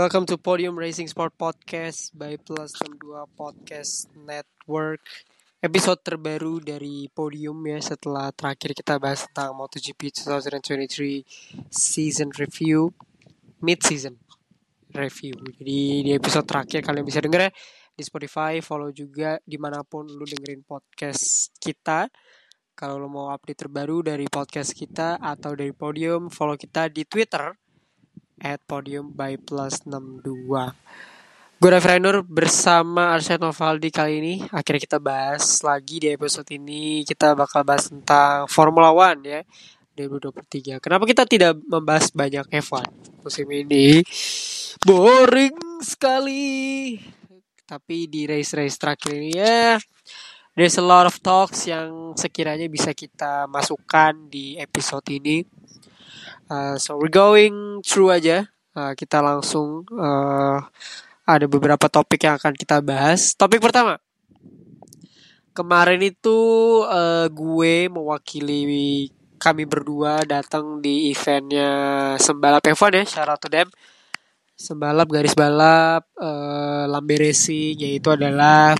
Welcome 0.00 0.24
to 0.32 0.40
Podium 0.40 0.80
Racing 0.80 1.12
Sport 1.12 1.36
Podcast 1.36 2.16
by 2.16 2.40
Plus 2.40 2.72
62 2.72 3.20
Podcast 3.36 4.08
Network. 4.16 5.04
Episode 5.60 6.00
terbaru 6.00 6.56
dari 6.56 7.04
Podium 7.12 7.60
ya 7.68 7.84
setelah 7.84 8.32
terakhir 8.32 8.72
kita 8.72 8.96
bahas 8.96 9.28
tentang 9.28 9.52
MotoGP 9.52 10.24
2023 10.24 11.68
season 11.68 12.32
review, 12.32 12.96
mid 13.60 13.84
season 13.84 14.16
review. 14.96 15.36
Jadi 15.60 16.08
di 16.08 16.10
episode 16.16 16.48
terakhir 16.48 16.80
kalian 16.80 17.04
bisa 17.04 17.20
denger 17.20 17.40
ya 17.44 17.50
di 17.92 18.00
Spotify, 18.00 18.56
follow 18.64 18.88
juga 18.96 19.36
di 19.44 19.60
mana 19.60 19.84
pun 19.84 20.08
lu 20.08 20.24
dengerin 20.24 20.64
podcast 20.64 21.52
kita. 21.60 22.08
Kalau 22.72 22.96
lo 22.96 23.12
mau 23.12 23.28
update 23.36 23.68
terbaru 23.68 24.00
dari 24.00 24.24
podcast 24.32 24.72
kita 24.72 25.20
atau 25.20 25.52
dari 25.52 25.76
Podium, 25.76 26.32
follow 26.32 26.56
kita 26.56 26.88
di 26.88 27.04
Twitter 27.04 27.52
at 28.40 28.58
podium 28.64 29.12
by 29.12 29.36
plus 29.36 29.84
62 29.84 30.24
Gue 31.60 31.68
Raffi 31.68 32.00
Nur 32.00 32.24
bersama 32.24 33.12
Arsenal 33.12 33.52
Valdi 33.52 33.92
kali 33.92 34.16
ini. 34.16 34.34
Akhirnya 34.48 34.80
kita 34.80 34.96
bahas 34.96 35.60
lagi 35.60 36.00
di 36.00 36.08
episode 36.08 36.48
ini. 36.56 37.04
Kita 37.04 37.36
bakal 37.36 37.68
bahas 37.68 37.92
tentang 37.92 38.48
Formula 38.48 38.88
One 38.96 39.20
ya 39.28 39.40
2023 39.92 40.80
Kenapa 40.80 41.04
kita 41.04 41.28
tidak 41.28 41.60
membahas 41.68 42.08
banyak 42.16 42.48
F1 42.64 42.88
musim 43.20 43.44
ini? 43.52 44.00
Boring 44.80 45.84
sekali. 45.84 46.96
Tapi 47.68 48.08
di 48.08 48.24
race-race 48.24 48.80
terakhir 48.80 49.12
ini 49.20 49.30
ya 49.36 49.76
There's 50.56 50.80
a 50.80 50.84
lot 50.84 51.06
of 51.06 51.20
talks 51.20 51.68
yang 51.70 52.16
sekiranya 52.16 52.66
bisa 52.66 52.96
kita 52.96 53.46
masukkan 53.46 54.16
di 54.26 54.56
episode 54.58 55.06
ini 55.12 55.46
Uh, 56.50 56.74
so 56.82 56.98
we're 56.98 57.14
going 57.14 57.78
through 57.86 58.10
aja. 58.10 58.50
Uh, 58.74 58.90
kita 58.98 59.22
langsung 59.22 59.86
uh, 59.94 60.58
ada 61.22 61.46
beberapa 61.46 61.86
topik 61.86 62.26
yang 62.26 62.42
akan 62.42 62.58
kita 62.58 62.82
bahas. 62.82 63.38
Topik 63.38 63.62
pertama. 63.62 64.02
Kemarin 65.54 66.02
itu 66.02 66.38
uh, 66.90 67.30
gue 67.30 67.86
mewakili 67.86 69.06
kami 69.38 69.62
berdua 69.62 70.26
datang 70.26 70.82
di 70.82 71.14
eventnya 71.14 71.70
Sembalap 72.18 72.66
F1 72.66 72.98
ya, 72.98 73.30
out 73.30 73.38
to 73.38 73.46
them. 73.46 73.70
Sembalap 74.58 75.06
garis 75.06 75.38
balap 75.38 76.10
uh, 76.18 76.90
Lambe 76.90 77.14
Racing 77.14 77.78
yaitu 77.78 78.10
adalah 78.10 78.74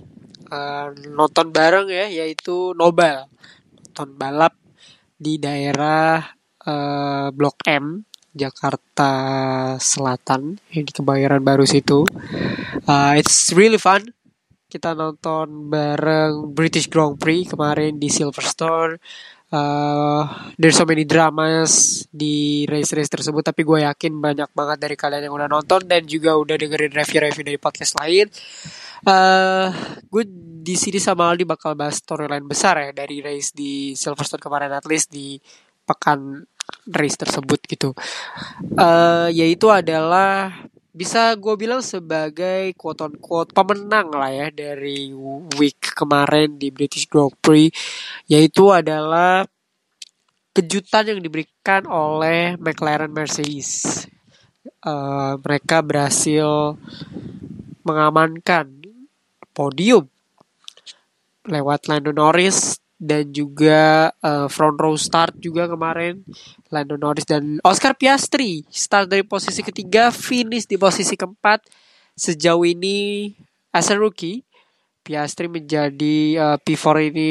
uh, 0.50 0.90
nonton 1.06 1.54
bareng 1.54 1.86
ya 1.86 2.10
yaitu 2.10 2.74
Nobel. 2.74 3.30
Nonton 3.78 4.10
balap 4.18 4.58
di 5.14 5.38
daerah 5.38 6.39
uh, 6.66 7.28
Blok 7.32 7.62
M 7.68 8.04
Jakarta 8.30 9.12
Selatan 9.82 10.58
yang 10.70 10.84
di 10.86 10.92
Kebayoran 10.94 11.42
Baru 11.42 11.66
situ. 11.66 12.06
Uh, 12.86 13.18
it's 13.18 13.50
really 13.54 13.78
fun. 13.78 14.06
Kita 14.70 14.94
nonton 14.94 15.66
bareng 15.66 16.54
British 16.54 16.86
Grand 16.86 17.18
Prix 17.18 17.50
kemarin 17.50 17.98
di 17.98 18.06
Silverstone. 18.06 19.02
Uh, 19.50 20.30
there's 20.62 20.78
so 20.78 20.86
many 20.86 21.02
dramas 21.02 22.06
di 22.14 22.62
race-race 22.70 23.10
tersebut 23.10 23.42
tapi 23.42 23.66
gue 23.66 23.82
yakin 23.82 24.22
banyak 24.22 24.46
banget 24.54 24.78
dari 24.78 24.94
kalian 24.94 25.26
yang 25.26 25.34
udah 25.34 25.50
nonton 25.50 25.82
dan 25.90 26.06
juga 26.06 26.38
udah 26.38 26.54
dengerin 26.54 26.94
review-review 26.94 27.42
dari 27.42 27.58
podcast 27.58 27.98
lain. 27.98 28.30
Uh, 29.02 29.74
gue 30.06 30.22
di 30.62 30.78
sini 30.78 31.02
sama 31.02 31.34
Aldi 31.34 31.50
bakal 31.50 31.74
bahas 31.74 31.98
storyline 31.98 32.46
besar 32.46 32.78
ya 32.78 32.90
dari 32.94 33.18
race 33.18 33.50
di 33.50 33.98
Silverstone 33.98 34.38
kemarin 34.38 34.70
at 34.70 34.86
least 34.86 35.10
di 35.10 35.34
pekan 35.82 36.46
race 36.90 37.18
tersebut 37.18 37.60
gitu. 37.66 37.90
Uh, 38.74 39.28
yaitu 39.30 39.68
adalah 39.68 40.54
bisa 40.90 41.32
gue 41.38 41.54
bilang 41.54 41.80
sebagai 41.80 42.74
quote 42.74 43.06
on 43.06 43.14
quote 43.22 43.54
pemenang 43.54 44.10
lah 44.10 44.28
ya 44.34 44.48
dari 44.50 45.14
week 45.56 45.94
kemarin 45.94 46.58
di 46.58 46.74
British 46.74 47.06
Grand 47.06 47.30
Prix 47.38 47.70
yaitu 48.26 48.68
adalah 48.74 49.46
kejutan 50.50 51.14
yang 51.14 51.20
diberikan 51.22 51.86
oleh 51.86 52.58
McLaren 52.58 53.14
Mercedes. 53.14 54.04
Uh, 54.82 55.40
mereka 55.40 55.80
berhasil 55.80 56.76
mengamankan 57.86 58.82
podium 59.56 60.04
lewat 61.48 61.88
Lando 61.88 62.12
Norris 62.12 62.76
dan 63.00 63.32
juga 63.32 64.12
uh, 64.20 64.44
front 64.52 64.76
row 64.76 64.92
start 65.00 65.40
juga 65.40 65.64
kemarin. 65.64 66.20
Lando 66.68 67.00
Norris 67.00 67.24
dan 67.24 67.56
Oscar 67.64 67.96
Piastri 67.96 68.68
start 68.68 69.08
dari 69.08 69.24
posisi 69.24 69.64
ketiga 69.64 70.12
finish 70.12 70.68
di 70.68 70.76
posisi 70.76 71.16
keempat. 71.16 71.64
Sejauh 72.12 72.68
ini 72.68 73.32
as 73.72 73.88
a 73.88 73.96
rookie 73.96 74.44
Piastri 75.00 75.48
menjadi 75.48 76.36
uh, 76.36 76.56
P4 76.60 77.08
ini 77.08 77.30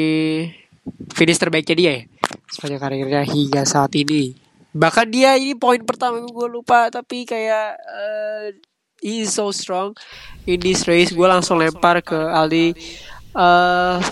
finish 1.14 1.38
terbaiknya 1.38 1.76
dia 1.78 1.92
ya 1.94 2.02
sepanjang 2.50 2.82
karirnya 2.82 3.22
hingga 3.22 3.62
saat 3.62 3.94
ini. 3.94 4.34
Bahkan 4.74 5.06
dia 5.06 5.38
ini 5.38 5.54
poin 5.54 5.78
pertama 5.86 6.18
gue 6.18 6.48
lupa 6.50 6.90
tapi 6.90 7.22
kayak 7.22 7.78
uh, 7.78 8.50
he 8.98 9.22
is 9.22 9.38
so 9.38 9.54
strong 9.54 9.94
in 10.50 10.58
this 10.58 10.90
race. 10.90 11.14
Gue 11.14 11.30
langsung 11.30 11.62
lempar 11.62 12.02
ke 12.02 12.18
Aldi 12.18 12.74
uh, 13.38 14.02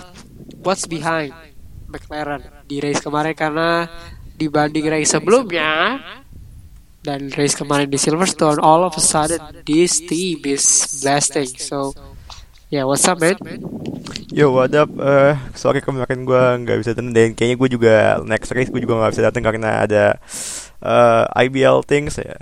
what's 0.63 0.87
behind 0.87 1.48
McLaren 1.89 2.41
di 2.69 2.77
race 2.79 3.01
kemarin 3.01 3.33
karena 3.33 3.89
dibanding 4.37 4.87
race 4.87 5.11
sebelumnya 5.11 5.99
dan 7.03 7.27
race 7.33 7.57
kemarin 7.57 7.89
di 7.89 7.99
Silverstone 7.99 8.61
all 8.61 8.85
of 8.85 8.95
a 8.95 9.03
sudden 9.03 9.41
this 9.65 9.99
team 10.05 10.39
is 10.47 10.63
blasting 11.03 11.49
so 11.59 11.91
yeah 12.71 12.85
what's 12.85 13.03
up 13.09 13.19
man 13.19 13.35
Yo, 14.29 14.53
what 14.53 14.69
up? 14.77 14.93
Uh, 14.93 15.33
sorry 15.57 15.81
kemarin 15.81 16.21
gue 16.21 16.43
nggak 16.61 16.77
bisa 16.77 16.93
datang 16.93 17.09
dan 17.09 17.33
kayaknya 17.33 17.57
gue 17.57 17.69
juga 17.73 17.93
next 18.29 18.53
race 18.53 18.69
gue 18.69 18.77
juga 18.77 19.01
nggak 19.01 19.13
bisa 19.17 19.25
datang 19.25 19.41
karena 19.41 19.81
ada 19.81 20.21
uh, 20.85 21.25
IBL 21.33 21.81
things 21.89 22.21
ya. 22.21 22.37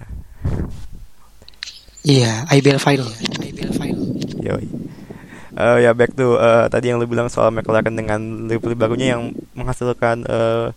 Iya, 2.03 2.44
yeah, 2.44 2.52
IBL 2.52 2.84
final. 2.84 3.07
IBL 3.40 3.72
final. 3.72 4.03
Yo. 4.44 4.59
Uh, 5.57 5.81
ya 5.81 5.90
back 5.97 6.13
to 6.13 6.38
uh, 6.38 6.69
tadi 6.69 6.94
yang 6.94 7.01
lu 7.01 7.09
bilang 7.09 7.34
soal 7.34 7.50
McLaren 7.50 7.97
dengan 7.97 8.45
livery 8.45 8.78
barunya 8.78 9.18
yang 9.18 9.34
menghasilkan 9.57 10.22
uh, 10.29 10.69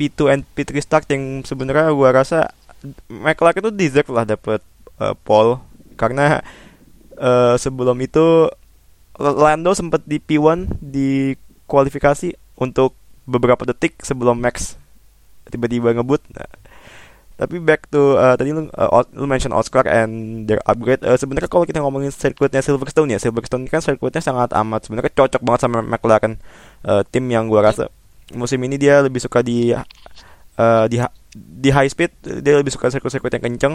P2 0.00 0.32
and 0.32 0.42
P3 0.56 0.80
start 0.80 1.04
yang 1.12 1.44
sebenarnya 1.44 1.92
gue 1.92 2.08
rasa 2.08 2.56
McLaren 3.12 3.60
itu 3.60 3.72
deserve 3.76 4.08
lah 4.16 4.24
dapat 4.24 4.64
uh, 4.96 5.12
pole 5.12 5.60
karena 6.00 6.40
uh, 7.20 7.60
sebelum 7.60 8.00
itu 8.00 8.48
Lando 9.20 9.76
sempat 9.76 10.00
di 10.08 10.16
P1 10.16 10.80
di 10.80 11.36
kualifikasi 11.68 12.32
untuk 12.56 12.96
beberapa 13.28 13.68
detik 13.68 14.00
sebelum 14.00 14.40
Max 14.40 14.80
tiba-tiba 15.52 15.92
ngebut. 15.92 16.24
Nah, 16.32 16.48
tapi 17.40 17.56
back 17.56 17.88
to 17.88 18.20
uh, 18.20 18.36
tadi 18.36 18.52
lu, 18.52 18.68
uh, 18.76 19.00
lu 19.16 19.24
mention 19.24 19.56
Oscar 19.56 19.88
and 19.88 20.44
their 20.44 20.60
upgrade. 20.68 21.00
Uh, 21.00 21.16
sebenarnya 21.16 21.48
kalau 21.48 21.64
kita 21.64 21.80
ngomongin 21.80 22.12
sirkuitnya 22.12 22.60
Silverstone 22.60 23.16
ya, 23.16 23.18
Silverstone 23.18 23.64
kan 23.64 23.80
sirkuitnya 23.80 24.20
sangat 24.20 24.52
amat 24.52 24.84
sebenarnya 24.84 25.08
cocok 25.16 25.40
banget 25.40 25.60
sama 25.64 25.80
McLaren 25.80 26.36
uh, 26.84 27.00
tim 27.08 27.24
yang 27.32 27.48
gua 27.48 27.72
rasa 27.72 27.88
musim 28.36 28.60
ini 28.60 28.76
dia 28.76 29.00
lebih 29.00 29.24
suka 29.24 29.40
di 29.40 29.72
uh, 29.72 30.84
di 30.84 31.00
di 31.32 31.68
high 31.72 31.88
speed, 31.88 32.12
dia 32.44 32.60
lebih 32.60 32.76
suka 32.76 32.92
sirkuit-sirkuit 32.92 33.32
yang 33.32 33.44
kenceng. 33.48 33.74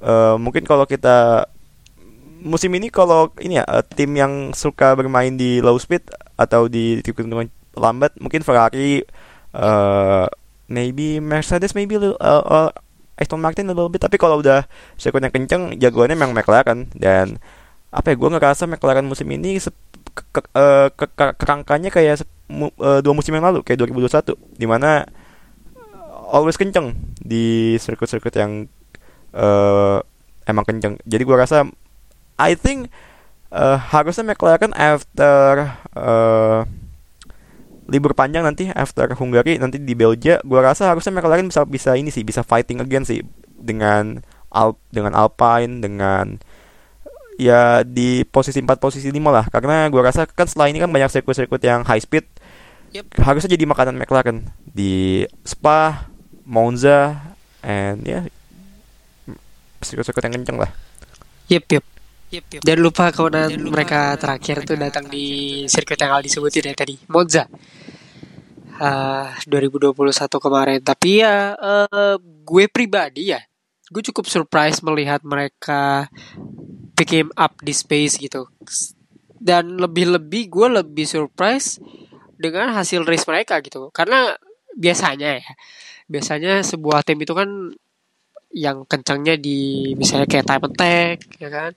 Uh, 0.00 0.40
mungkin 0.40 0.64
kalau 0.64 0.88
kita 0.88 1.44
musim 2.40 2.70
ini 2.72 2.88
kalau 2.88 3.34
ini 3.42 3.60
ya 3.60 3.68
uh, 3.68 3.84
tim 3.84 4.14
yang 4.16 4.56
suka 4.56 4.94
bermain 4.94 5.34
di 5.36 5.60
low 5.60 5.76
speed 5.76 6.08
atau 6.38 6.70
di 6.70 7.02
tikungan 7.02 7.50
lambat 7.74 8.14
mungkin 8.22 8.46
Ferrari 8.46 9.02
uh, 9.52 10.26
maybe 10.68 11.18
Mercedes 11.18 11.72
maybe 11.72 11.96
uh, 11.96 12.14
uh, 12.20 12.70
Aston 13.18 13.42
Martin 13.42 13.66
a 13.66 13.74
little 13.74 13.90
bit 13.90 14.04
tapi 14.04 14.14
kalau 14.20 14.38
udah 14.38 14.68
sirkuit 14.94 15.24
yang 15.24 15.34
kenceng 15.34 15.62
jagoannya 15.80 16.14
memang 16.14 16.36
McLaren. 16.36 16.86
Dan 16.94 17.42
apa 17.90 18.12
ya 18.12 18.16
gue 18.20 18.30
ngerasa 18.30 18.68
McLaren 18.68 19.08
musim 19.08 19.26
ini 19.32 19.58
ke, 19.58 20.22
ke, 20.30 20.40
uh, 20.54 20.92
ke, 20.92 21.08
ke, 21.10 21.24
kerangkanya 21.40 21.90
kayak 21.90 22.22
uh, 22.52 23.00
dua 23.02 23.14
musim 23.16 23.34
yang 23.34 23.48
lalu 23.48 23.64
kayak 23.66 23.80
2021 23.88 24.36
di 24.56 24.66
mana 24.68 25.08
always 26.28 26.60
kenceng 26.60 26.92
di 27.16 27.74
sirkuit-sirkuit 27.80 28.36
yang 28.36 28.68
uh, 29.34 29.98
emang 30.44 30.64
kenceng. 30.68 31.00
Jadi 31.08 31.22
gue 31.24 31.36
rasa 31.36 31.66
I 32.38 32.54
think 32.54 32.92
uh, 33.50 33.80
harusnya 33.80 34.22
McLaren 34.22 34.76
after 34.76 35.74
uh, 35.96 36.62
libur 37.88 38.12
panjang 38.12 38.44
nanti 38.44 38.68
after 38.76 39.08
Hungary 39.16 39.56
nanti 39.56 39.80
di 39.80 39.96
Belgia 39.96 40.38
gue 40.44 40.60
rasa 40.60 40.92
harusnya 40.92 41.18
McLaren 41.18 41.48
bisa 41.48 41.64
bisa 41.64 41.96
ini 41.96 42.12
sih 42.12 42.22
bisa 42.22 42.44
fighting 42.44 42.84
again 42.84 43.02
sih 43.02 43.24
dengan 43.56 44.20
Al 44.52 44.76
dengan 44.92 45.16
Alpine 45.16 45.80
dengan 45.80 46.36
ya 47.40 47.80
di 47.82 48.28
posisi 48.28 48.60
4 48.60 48.76
posisi 48.76 49.08
5 49.08 49.18
lah 49.32 49.48
karena 49.48 49.88
gue 49.88 50.02
rasa 50.04 50.28
kan 50.28 50.44
setelah 50.44 50.68
ini 50.68 50.84
kan 50.84 50.92
banyak 50.92 51.08
sirkuit-sirkuit 51.08 51.64
yang 51.64 51.82
high 51.88 52.02
speed 52.02 52.28
yep. 52.92 53.08
harusnya 53.16 53.56
jadi 53.56 53.64
makanan 53.64 53.96
McLaren 53.96 54.52
di 54.68 55.24
Spa 55.42 56.12
Monza 56.44 57.32
and 57.64 58.04
ya 58.04 58.20
yeah, 58.20 58.22
sirkuit-sirkuit 59.82 60.24
yang 60.26 60.34
kenceng 60.42 60.58
lah. 60.58 60.70
Yep, 61.48 61.64
yep. 61.72 61.84
Yep, 62.28 62.44
yep. 62.52 62.60
Jangan 62.60 62.82
lupa 62.84 63.08
kemenangan 63.08 63.56
mereka 63.72 64.00
terakhir 64.20 64.68
tuh 64.68 64.76
datang 64.76 65.08
di 65.08 65.64
sirkuit 65.64 65.96
yang 65.96 66.12
Aldi 66.12 66.28
sebutin 66.28 66.68
ya 66.68 66.76
tadi, 66.76 67.00
Monza. 67.08 67.48
Uh, 68.78 69.32
2021 69.48 69.96
kemarin. 70.36 70.78
Tapi 70.84 71.24
ya 71.24 71.56
uh, 71.56 72.20
gue 72.20 72.64
pribadi 72.68 73.32
ya, 73.32 73.40
gue 73.88 74.02
cukup 74.12 74.28
surprise 74.28 74.84
melihat 74.84 75.24
mereka 75.24 76.12
pick 76.92 77.24
up 77.32 77.56
di 77.64 77.72
space 77.72 78.20
gitu. 78.20 78.44
Dan 79.40 79.80
lebih-lebih 79.80 80.52
gue 80.52 80.68
lebih 80.84 81.08
surprise 81.08 81.80
dengan 82.36 82.76
hasil 82.76 83.08
race 83.08 83.24
mereka 83.24 83.56
gitu. 83.64 83.88
Karena 83.88 84.36
biasanya 84.76 85.40
ya, 85.40 85.48
biasanya 86.12 86.60
sebuah 86.60 87.08
tim 87.08 87.24
itu 87.24 87.32
kan 87.32 87.72
yang 88.52 88.84
kencangnya 88.84 89.40
di 89.40 89.92
misalnya 89.96 90.24
kayak 90.24 90.48
time 90.48 90.64
attack 90.72 91.16
ya 91.36 91.52
kan 91.52 91.72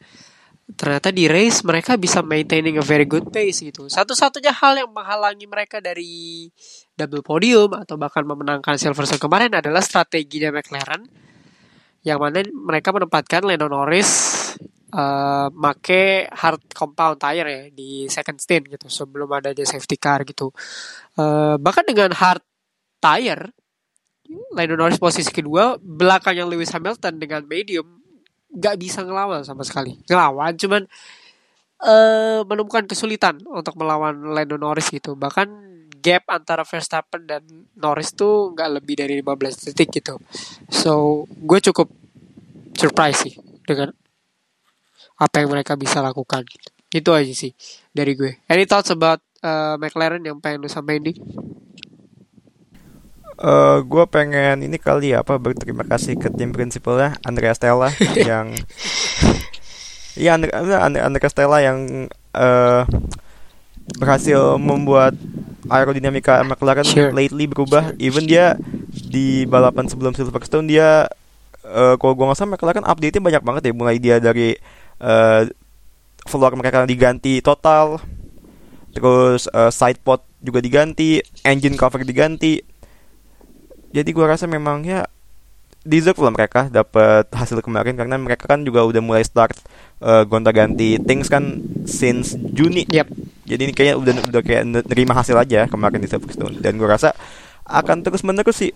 ternyata 0.75 1.09
di 1.09 1.25
race 1.27 1.63
mereka 1.65 1.95
bisa 1.97 2.21
maintaining 2.21 2.77
a 2.77 2.85
very 2.85 3.05
good 3.07 3.29
pace 3.29 3.63
gitu. 3.63 3.87
Satu-satunya 3.87 4.53
hal 4.53 4.81
yang 4.85 4.91
menghalangi 4.91 5.45
mereka 5.47 5.79
dari 5.83 6.47
double 6.95 7.23
podium 7.23 7.71
atau 7.75 7.95
bahkan 7.97 8.23
memenangkan 8.23 8.77
Silverstone 8.77 9.21
kemarin 9.21 9.51
adalah 9.55 9.81
strateginya 9.81 10.53
McLaren 10.53 11.07
yang 12.01 12.17
mana 12.17 12.41
mereka 12.49 12.89
menempatkan 12.89 13.45
Lando 13.45 13.69
Norris 13.69 14.09
uh, 14.93 15.47
make 15.53 16.27
hard 16.33 16.61
compound 16.73 17.21
tire 17.21 17.47
ya 17.47 17.63
di 17.69 18.09
second 18.09 18.41
stint 18.41 18.67
gitu 18.67 18.89
sebelum 18.89 19.29
adanya 19.31 19.65
safety 19.65 19.97
car 20.01 20.25
gitu. 20.25 20.49
Uh, 21.15 21.55
bahkan 21.61 21.85
dengan 21.85 22.11
hard 22.17 22.41
tire 22.97 23.53
Lando 24.55 24.75
Norris 24.79 24.99
posisi 24.99 25.27
kedua, 25.27 25.75
belakangnya 25.79 26.47
Lewis 26.47 26.71
Hamilton 26.71 27.19
dengan 27.19 27.43
medium 27.43 28.00
nggak 28.51 28.75
bisa 28.79 29.03
ngelawan 29.03 29.43
sama 29.47 29.63
sekali. 29.63 29.95
Ngelawan 30.07 30.53
cuman 30.59 30.83
uh, 31.83 32.41
menemukan 32.45 32.85
kesulitan 32.85 33.39
untuk 33.47 33.75
melawan 33.79 34.15
Lando 34.31 34.55
Norris 34.59 34.91
gitu. 34.91 35.15
Bahkan 35.15 35.71
gap 36.01 36.25
antara 36.33 36.65
Verstappen 36.65 37.29
dan 37.29 37.45
Norris 37.77 38.11
tuh 38.17 38.51
nggak 38.57 38.69
lebih 38.81 38.95
dari 38.97 39.21
15 39.21 39.71
detik 39.71 40.01
gitu. 40.01 40.17
So, 40.67 41.23
gue 41.29 41.59
cukup 41.71 41.93
surprise 42.73 43.29
sih 43.29 43.33
dengan 43.63 43.93
apa 45.21 45.35
yang 45.37 45.53
mereka 45.53 45.77
bisa 45.77 46.01
lakukan. 46.01 46.41
Itu 46.89 47.13
aja 47.13 47.31
sih 47.31 47.53
dari 47.93 48.17
gue. 48.17 48.41
Any 48.49 48.65
thoughts 48.65 48.89
about 48.89 49.21
uh, 49.45 49.77
McLaren 49.77 50.25
yang 50.25 50.41
pengen 50.41 50.65
lu 50.65 50.69
sampaikan 50.69 51.05
di? 51.05 51.13
Uh, 53.41 53.49
eh, 53.49 53.77
gue 53.83 54.03
pengen 54.07 54.61
ini 54.61 54.77
kali 54.77 55.17
ya 55.17 55.25
apa 55.25 55.41
berterima 55.41 55.83
kasih 55.83 56.15
ke 56.15 56.29
tim 56.31 56.53
prinsipalnya 56.53 57.17
Andrea 57.25 57.57
Stella 57.57 57.89
yang 58.29 58.53
Iya 60.11 60.35
Andrea, 60.35 61.07
Andrea 61.07 61.31
Stella 61.31 61.63
yang 61.63 62.11
uh, 62.35 62.83
berhasil 63.95 64.59
membuat 64.59 65.15
aerodinamika 65.71 66.43
McLaren 66.43 66.83
sure. 66.83 67.15
lately 67.15 67.47
berubah. 67.47 67.95
Even 67.95 68.27
dia 68.27 68.59
di 68.91 69.47
balapan 69.47 69.87
sebelum 69.87 70.11
Silverstone 70.11 70.67
dia 70.67 71.07
uh, 71.63 71.95
kalau 71.95 72.13
gue 72.15 72.25
nggak 72.27 72.37
salah 72.37 72.51
McLaren 72.59 72.83
update-nya 72.83 73.23
banyak 73.23 73.43
banget 73.43 73.61
ya. 73.71 73.73
Mulai 73.73 73.95
dia 74.03 74.19
dari 74.19 74.51
uh, 74.99 75.47
floor 76.27 76.59
mereka 76.59 76.83
diganti 76.83 77.39
total, 77.39 78.03
terus 78.91 79.47
uh, 79.55 79.71
side 79.71 80.03
pod 80.03 80.27
juga 80.43 80.59
diganti, 80.59 81.23
engine 81.47 81.79
cover 81.79 82.03
diganti, 82.03 82.59
jadi 83.91 84.09
gue 84.09 84.25
rasa 84.25 84.47
memang 84.47 84.83
ya 84.87 85.07
deserve 85.81 86.21
lah 86.21 86.33
mereka 86.33 86.69
dapat 86.69 87.25
hasil 87.33 87.59
kemarin 87.65 87.97
karena 87.97 88.15
mereka 88.15 88.45
kan 88.45 88.61
juga 88.61 88.85
udah 88.85 89.01
mulai 89.01 89.25
start 89.25 89.57
uh, 90.01 90.21
gonta-ganti 90.29 91.01
things 91.01 91.25
kan 91.25 91.57
since 91.89 92.37
Juni. 92.37 92.85
Yep. 92.89 93.07
Jadi 93.49 93.61
ini 93.65 93.73
kayaknya 93.73 93.95
udah 93.97 94.13
udah 94.29 94.41
kayak 94.45 94.63
nerima 94.87 95.17
hasil 95.17 95.35
aja 95.35 95.65
kemarin 95.65 95.99
di 95.99 96.07
Silverstone 96.07 96.61
dan 96.61 96.77
gue 96.77 96.85
rasa 96.85 97.17
akan 97.65 98.05
terus 98.05 98.21
menerus 98.21 98.61
sih 98.61 98.71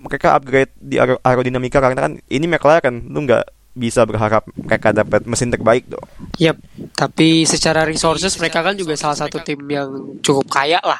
mereka 0.00 0.36
upgrade 0.36 0.72
di 0.76 1.00
aer 1.00 1.20
aerodinamika 1.24 1.80
karena 1.80 2.08
kan 2.08 2.12
ini 2.28 2.46
McLaren 2.48 3.04
lu 3.08 3.24
nggak 3.24 3.44
bisa 3.76 4.08
berharap 4.08 4.48
mereka 4.56 4.96
dapat 4.96 5.28
mesin 5.28 5.52
terbaik 5.52 5.84
dong. 5.84 6.08
Yap, 6.40 6.56
tapi 6.96 7.44
secara 7.44 7.84
resources 7.84 8.32
mereka 8.40 8.64
kan 8.64 8.72
juga 8.72 8.96
salah 8.96 9.20
satu 9.20 9.44
tim 9.44 9.60
yang 9.68 10.16
cukup 10.24 10.48
kaya 10.48 10.80
lah. 10.80 10.96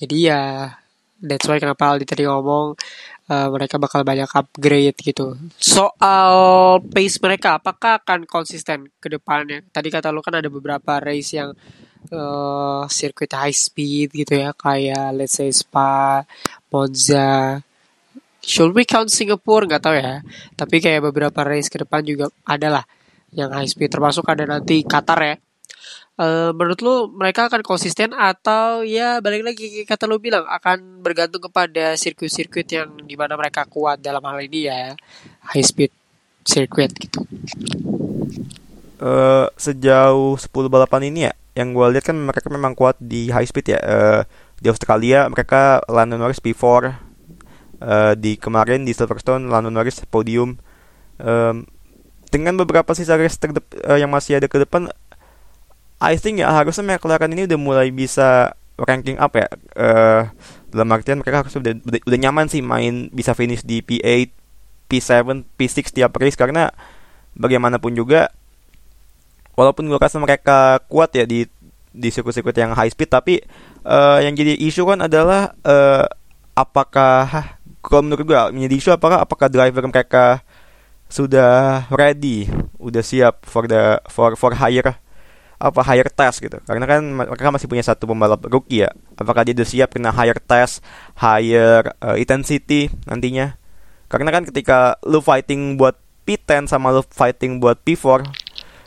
Jadi 0.00 0.32
ya 0.32 0.72
That's 1.20 1.44
why 1.44 1.60
kenapa 1.60 1.92
Aldi 1.92 2.08
tadi 2.08 2.24
ngomong 2.24 2.72
uh, 3.28 3.48
mereka 3.52 3.76
bakal 3.76 4.00
banyak 4.08 4.28
upgrade 4.32 4.96
gitu. 4.96 5.36
Soal 5.60 6.32
pace 6.88 7.20
mereka, 7.20 7.60
apakah 7.60 8.00
akan 8.00 8.24
konsisten 8.24 8.88
ke 8.96 9.12
depannya? 9.12 9.60
Tadi 9.68 9.92
kata 9.92 10.08
lu 10.08 10.24
kan 10.24 10.40
ada 10.40 10.48
beberapa 10.48 10.96
race 10.96 11.36
yang 11.36 11.52
uh, 12.08 12.88
sirkuit 12.88 13.28
high 13.36 13.52
speed 13.52 14.16
gitu 14.16 14.40
ya, 14.40 14.56
kayak 14.56 15.12
let's 15.12 15.36
say 15.36 15.52
Spa, 15.52 16.24
Monza. 16.72 17.60
Should 18.40 18.72
we 18.72 18.88
count 18.88 19.12
Singapore? 19.12 19.68
Gak 19.68 19.84
tahu 19.84 20.00
ya. 20.00 20.24
Tapi 20.56 20.80
kayak 20.80 21.12
beberapa 21.12 21.44
race 21.44 21.68
ke 21.68 21.84
depan 21.84 22.00
juga 22.00 22.32
ada 22.48 22.80
lah 22.80 22.84
yang 23.36 23.52
high 23.52 23.68
speed. 23.68 23.92
Termasuk 23.92 24.24
ada 24.24 24.48
nanti 24.48 24.80
Qatar 24.80 25.20
ya 25.20 25.36
Uh, 26.20 26.52
menurut 26.52 26.84
lu 26.84 27.08
mereka 27.16 27.48
akan 27.48 27.64
konsisten 27.64 28.12
atau 28.12 28.84
ya 28.84 29.24
balik 29.24 29.40
lagi 29.40 29.88
kata 29.88 30.04
lu 30.04 30.20
bilang 30.20 30.44
akan 30.44 31.00
bergantung 31.00 31.40
kepada 31.40 31.96
sirkuit-sirkuit 31.96 32.68
yang 32.68 32.92
di 33.08 33.16
mana 33.16 33.40
mereka 33.40 33.64
kuat 33.64 34.04
dalam 34.04 34.20
hal 34.28 34.36
ini 34.44 34.68
ya 34.68 34.92
high 35.48 35.64
speed 35.64 35.88
circuit 36.44 36.92
gitu. 36.92 37.24
Uh, 39.00 39.48
sejauh 39.56 40.36
10 40.36 40.52
balapan 40.68 41.08
ini 41.08 41.24
ya 41.24 41.32
yang 41.56 41.72
gue 41.72 41.86
lihat 41.88 42.12
kan 42.12 42.16
mereka 42.20 42.52
memang 42.52 42.76
kuat 42.76 43.00
di 43.00 43.32
high 43.32 43.48
speed 43.48 43.72
ya. 43.72 43.80
Uh, 43.80 44.20
di 44.60 44.68
Australia 44.68 45.24
mereka 45.32 45.80
Lando 45.88 46.20
Norris 46.20 46.44
P4 46.44 46.60
uh, 46.60 48.12
di 48.12 48.36
kemarin 48.36 48.84
di 48.84 48.92
Silverstone 48.92 49.48
Lando 49.48 49.72
Norris 49.72 50.04
podium. 50.04 50.60
Um, 51.16 51.64
dengan 52.28 52.60
beberapa 52.60 52.92
sisa 52.92 53.16
race 53.16 53.40
uh, 53.40 53.96
yang 53.96 54.12
masih 54.12 54.36
ada 54.36 54.52
ke 54.52 54.60
depan 54.62 54.92
I 56.00 56.16
think 56.16 56.40
ya 56.40 56.48
harusnya 56.48 56.96
McLaren 56.96 57.36
ini 57.36 57.44
udah 57.44 57.60
mulai 57.60 57.92
bisa 57.92 58.56
ranking 58.80 59.20
up 59.20 59.36
ya. 59.36 59.46
Uh, 59.76 60.22
dalam 60.72 60.88
artian 60.96 61.20
mereka 61.20 61.44
harus 61.44 61.52
udah, 61.52 61.76
udah, 61.76 62.00
udah 62.08 62.18
nyaman 62.18 62.48
sih 62.48 62.64
main 62.64 63.12
bisa 63.12 63.36
finish 63.36 63.60
di 63.60 63.84
P8, 63.84 64.32
P7, 64.88 65.44
P6 65.60 65.92
tiap 65.92 66.16
race 66.16 66.38
karena 66.38 66.72
bagaimanapun 67.36 67.92
juga 67.92 68.32
walaupun 69.54 69.86
gue 69.86 69.98
rasa 70.00 70.16
mereka 70.16 70.80
kuat 70.88 71.12
ya 71.12 71.28
di 71.28 71.44
di 71.90 72.08
sirkuit-sirkuit 72.08 72.54
yang 72.54 72.72
high 72.72 72.90
speed 72.90 73.10
tapi 73.10 73.42
uh, 73.82 74.22
yang 74.22 74.32
jadi 74.32 74.54
isu 74.56 74.86
kan 74.86 75.04
adalah 75.04 75.52
uh, 75.66 76.06
apakah 76.54 77.58
kalau 77.82 78.02
menurut 78.06 78.24
gue 78.24 78.38
menjadi 78.54 78.74
isu 78.78 78.90
apakah 78.94 79.20
apakah 79.20 79.50
driver 79.50 79.82
mereka 79.84 80.40
sudah 81.10 81.90
ready, 81.90 82.46
udah 82.78 83.02
siap 83.02 83.42
for 83.42 83.66
the 83.66 83.98
for 84.06 84.38
for 84.38 84.54
higher 84.54 84.94
apa 85.60 85.84
higher 85.84 86.08
test 86.08 86.40
gitu. 86.40 86.56
Karena 86.64 86.88
kan 86.88 87.04
mereka 87.04 87.52
masih 87.52 87.68
punya 87.68 87.84
satu 87.84 88.08
pembalap 88.08 88.40
rookie 88.48 88.88
ya. 88.88 88.90
Apakah 89.20 89.44
dia 89.44 89.52
sudah 89.52 89.68
siap 89.68 89.88
kena 89.92 90.10
higher 90.10 90.40
test 90.40 90.80
higher 91.20 91.92
uh, 92.00 92.16
intensity 92.16 92.88
nantinya? 93.04 93.60
Karena 94.08 94.32
kan 94.32 94.48
ketika 94.48 94.96
lu 95.04 95.20
fighting 95.20 95.76
buat 95.76 95.94
P10 96.24 96.66
sama 96.66 96.90
lu 96.90 97.04
fighting 97.04 97.60
buat 97.60 97.78
P4 97.84 98.26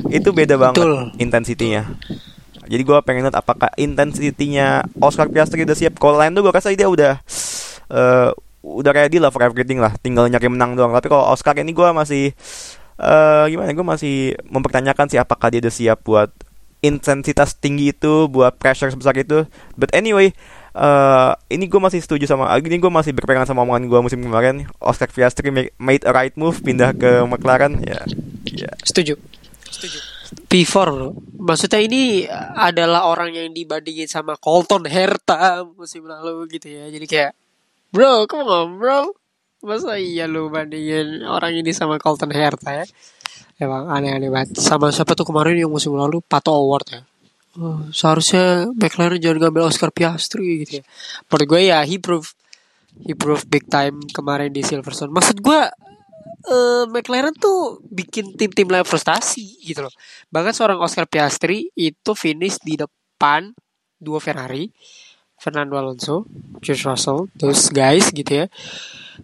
itu 0.10 0.36
beda 0.36 0.58
banget 0.60 0.84
intensitinya 1.22 1.96
jadi 2.68 2.82
gue 2.84 2.98
pengen 3.04 3.28
lihat 3.28 3.38
apakah 3.40 3.70
intensitinya 3.76 4.88
Oscar 5.00 5.28
Piastri 5.28 5.68
udah 5.68 5.76
siap. 5.76 6.00
Kalau 6.00 6.16
lain 6.16 6.32
tuh 6.36 6.44
gue 6.48 6.54
rasa 6.54 6.72
dia 6.72 6.88
udah 6.88 7.20
uh, 7.92 8.30
udah 8.64 8.92
ready 8.96 9.20
lah 9.20 9.32
for 9.34 9.44
everything 9.44 9.84
lah. 9.84 9.92
Tinggal 10.00 10.32
nyari 10.32 10.48
menang 10.48 10.80
doang. 10.80 10.96
Tapi 10.96 11.12
kalau 11.12 11.28
Oscar 11.28 11.56
ini 11.60 11.76
gue 11.76 11.90
masih 11.92 12.32
uh, 13.00 13.46
gimana 13.52 13.76
gue 13.76 13.88
masih 13.88 14.16
mempertanyakan 14.48 15.12
sih 15.12 15.20
apakah 15.20 15.52
dia 15.52 15.60
udah 15.60 15.74
siap 15.74 16.00
buat 16.08 16.32
intensitas 16.84 17.56
tinggi 17.56 17.96
itu 17.96 18.28
buat 18.28 18.60
pressure 18.60 18.92
sebesar 18.92 19.16
itu. 19.16 19.48
But 19.80 19.96
anyway 19.96 20.36
uh, 20.76 21.34
ini 21.48 21.72
gue 21.72 21.80
masih 21.80 22.04
setuju 22.04 22.28
sama 22.28 22.52
ini 22.60 22.78
gue 22.78 22.92
masih 22.92 23.16
berpegang 23.16 23.48
sama 23.48 23.64
omongan 23.64 23.88
gue 23.88 24.00
musim 24.04 24.20
kemarin. 24.20 24.68
Oscar 24.84 25.08
Piastri 25.08 25.50
made 25.80 26.04
a 26.04 26.12
right 26.12 26.36
move 26.36 26.60
pindah 26.60 26.92
ke 26.94 27.24
McLaren. 27.24 27.80
Ya 27.82 28.04
yeah, 28.04 28.70
yeah. 28.70 28.74
setuju. 28.84 29.16
Setuju 29.72 30.00
P4 30.50 30.74
bro. 30.92 31.10
Maksudnya 31.40 31.80
ini 31.82 32.26
adalah 32.58 33.06
orang 33.10 33.34
yang 33.34 33.50
dibandingin 33.54 34.10
sama 34.10 34.38
Colton 34.38 34.86
Herta 34.86 35.64
musim 35.78 36.06
lalu 36.06 36.50
gitu 36.52 36.68
ya. 36.70 36.90
Jadi 36.90 37.06
kayak 37.06 37.32
bro 37.94 38.28
come 38.28 38.50
on 38.50 38.78
bro. 38.78 39.14
Masa 39.64 39.96
iya 39.96 40.28
lu 40.28 40.52
bandingin 40.52 41.24
orang 41.24 41.56
ini 41.56 41.72
sama 41.72 41.96
Colton 41.96 42.36
Herta 42.36 42.84
ya 42.84 42.86
emang 43.60 43.90
aneh-aneh 43.90 44.30
banget. 44.30 44.58
Sama 44.58 44.90
siapa 44.90 45.14
tuh 45.14 45.28
kemarin 45.28 45.58
yang 45.58 45.70
musim 45.70 45.94
lalu? 45.94 46.22
Pato 46.24 46.54
Award 46.54 46.86
ya? 46.90 47.02
Oh, 47.54 47.86
seharusnya 47.94 48.66
McLaren 48.74 49.22
jangan 49.22 49.46
ngambil 49.46 49.70
Oscar 49.70 49.94
Piastri 49.94 50.66
gitu 50.66 50.82
ya. 50.82 50.84
Menurut 51.30 51.46
gue 51.46 51.62
ya 51.70 51.86
he 51.86 52.02
prove 52.02 52.34
he 53.06 53.14
prove 53.14 53.46
big 53.46 53.70
time 53.70 54.02
kemarin 54.10 54.50
di 54.50 54.66
Silverstone. 54.66 55.14
Maksud 55.14 55.38
gue 55.38 55.60
uh, 56.50 56.84
McLaren 56.90 57.34
tuh 57.38 57.78
bikin 57.86 58.34
tim-tim 58.34 58.66
lain 58.66 58.82
frustasi 58.82 59.62
gitu 59.62 59.86
loh. 59.86 59.94
Bahkan 60.34 60.54
seorang 60.54 60.82
Oscar 60.82 61.06
Piastri 61.06 61.70
itu 61.78 62.12
finish 62.18 62.58
di 62.58 62.74
depan 62.74 63.54
dua 64.02 64.18
Ferrari, 64.18 64.74
Fernando 65.38 65.78
Alonso, 65.78 66.26
George 66.58 66.90
Russell, 66.90 67.30
terus 67.38 67.70
guys 67.70 68.10
gitu 68.10 68.44
ya. 68.44 68.46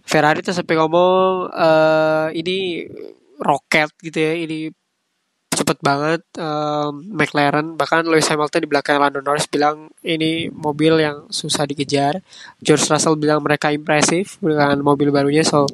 Ferrari 0.06 0.38
tuh 0.40 0.54
sampai 0.54 0.78
ngomong 0.78 1.50
uh, 1.50 2.30
ini 2.30 2.86
roket 3.40 3.90
gitu 4.04 4.18
ya, 4.20 4.32
ini 4.36 4.70
cepet 5.50 5.78
banget 5.84 6.22
um, 6.40 7.04
McLaren 7.12 7.76
bahkan 7.76 8.06
Lewis 8.06 8.30
Hamilton 8.32 8.64
di 8.64 8.70
belakang 8.70 8.96
Lando 8.96 9.20
Norris 9.20 9.44
bilang 9.44 9.92
ini 10.00 10.48
mobil 10.48 11.02
yang 11.04 11.28
susah 11.28 11.68
dikejar. 11.68 12.24
George 12.62 12.88
Russell 12.88 13.20
bilang 13.20 13.44
mereka 13.44 13.68
impresif 13.68 14.40
dengan 14.40 14.80
mobil 14.80 15.12
barunya 15.12 15.44
so 15.44 15.68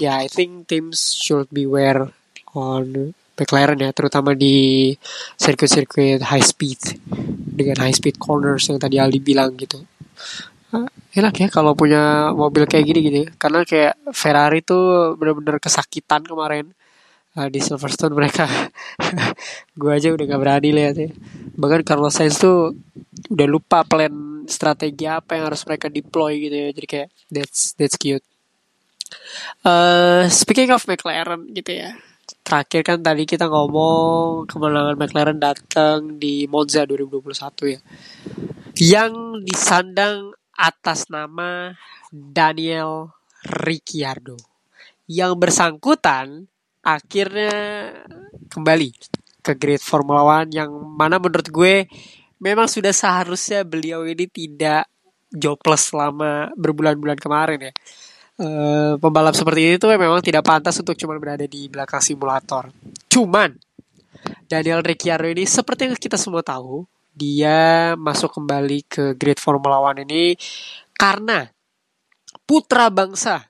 yeah 0.00 0.16
I 0.16 0.32
think 0.32 0.70
teams 0.70 1.12
should 1.12 1.50
beware 1.52 2.08
on 2.56 3.12
McLaren 3.36 3.80
ya 3.80 3.90
terutama 3.92 4.32
di 4.32 4.92
sirkuit-sirkuit 5.36 6.22
high 6.22 6.44
speed 6.44 7.00
dengan 7.52 7.84
high 7.84 7.96
speed 7.96 8.16
corners 8.16 8.70
yang 8.70 8.80
tadi 8.80 8.96
Aldi 8.96 9.20
bilang 9.20 9.58
gitu. 9.60 9.82
Enak 11.12 11.34
ya 11.36 11.48
kalau 11.52 11.76
punya 11.76 12.32
mobil 12.32 12.64
kayak 12.64 12.86
gini 12.88 13.00
gini 13.04 13.22
karena 13.36 13.60
kayak 13.68 13.98
Ferrari 14.16 14.64
tuh 14.64 15.12
bener-bener 15.20 15.60
kesakitan 15.60 16.24
kemarin 16.24 16.72
uh, 17.36 17.48
di 17.48 17.60
Silverstone 17.60 18.14
mereka. 18.16 18.48
Gue 19.80 19.92
aja 19.92 20.12
udah 20.12 20.24
gak 20.24 20.40
berani 20.40 20.70
lihat 20.72 20.96
ya. 20.96 21.10
Bahkan 21.56 21.82
Carlos 21.84 22.16
Sainz 22.16 22.40
tuh 22.40 22.76
udah 23.32 23.46
lupa 23.48 23.84
plan 23.84 24.44
strategi 24.48 25.06
apa 25.06 25.38
yang 25.38 25.52
harus 25.52 25.62
mereka 25.64 25.88
deploy 25.88 26.48
gitu 26.48 26.56
ya. 26.56 26.68
Jadi 26.74 26.86
kayak 26.88 27.08
that's 27.32 27.72
that's 27.78 27.96
cute. 27.96 28.24
Uh, 29.62 30.26
speaking 30.32 30.72
of 30.72 30.84
McLaren 30.88 31.48
gitu 31.52 31.72
ya. 31.84 31.96
Terakhir 32.42 32.80
kan 32.82 32.98
tadi 33.04 33.28
kita 33.28 33.46
ngomong 33.46 34.48
kemenangan 34.48 34.96
McLaren 34.96 35.38
datang 35.38 36.16
di 36.16 36.48
Monza 36.48 36.82
2021 36.88 37.74
ya. 37.76 37.80
Yang 38.72 39.12
disandang 39.44 40.32
atas 40.56 41.12
nama 41.12 41.76
Daniel 42.08 43.12
Ricciardo. 43.44 44.38
Yang 45.06 45.32
bersangkutan 45.38 46.51
akhirnya 46.82 47.54
kembali 48.50 48.90
ke 49.42 49.52
Great 49.58 49.82
Formula 49.82 50.22
One 50.22 50.50
yang 50.54 50.70
mana 50.70 51.18
menurut 51.18 51.48
gue 51.50 51.86
memang 52.42 52.66
sudah 52.66 52.90
seharusnya 52.90 53.62
beliau 53.62 54.02
ini 54.06 54.26
tidak 54.26 54.90
jobless 55.30 55.94
selama 55.94 56.50
berbulan-bulan 56.58 57.18
kemarin 57.18 57.70
ya. 57.70 57.72
E, 58.36 58.48
pembalap 58.98 59.38
seperti 59.38 59.60
ini 59.62 59.76
tuh 59.78 59.94
memang 59.94 60.20
tidak 60.20 60.42
pantas 60.46 60.78
untuk 60.82 60.98
cuma 60.98 61.16
berada 61.16 61.46
di 61.46 61.70
belakang 61.70 62.02
simulator. 62.02 62.68
Cuman 63.06 63.54
Daniel 64.46 64.84
Ricciardo 64.84 65.30
ini 65.30 65.46
seperti 65.46 65.88
yang 65.88 65.94
kita 65.96 66.18
semua 66.18 66.44
tahu, 66.44 66.84
dia 67.14 67.92
masuk 67.96 68.30
kembali 68.34 68.78
ke 68.86 69.04
Great 69.16 69.38
Formula 69.38 69.80
One 69.80 70.04
ini 70.04 70.36
karena 70.98 71.48
putra 72.46 72.92
bangsa 72.92 73.48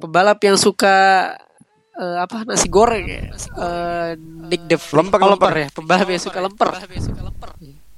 pembalap 0.00 0.40
yang 0.40 0.56
suka 0.56 1.28
uh, 1.96 2.18
apa? 2.22 2.46
Nasi 2.46 2.68
goreng 2.70 3.06
ya? 3.08 3.22
Uh, 3.56 4.14
Nick 4.46 4.68
De 4.68 4.76
Vries 4.78 4.94
lemper, 4.94 5.20
oh, 5.22 5.30
lemper 5.34 5.54
ya? 5.56 5.68
Pembalap 5.72 6.08
yang 6.10 6.22
suka 6.22 6.40
lemper. 6.42 6.70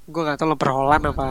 gue 0.02 0.22
gak 0.28 0.36
tau 0.38 0.48
lemper 0.48 0.70
Holland 0.70 1.04
apa. 1.12 1.26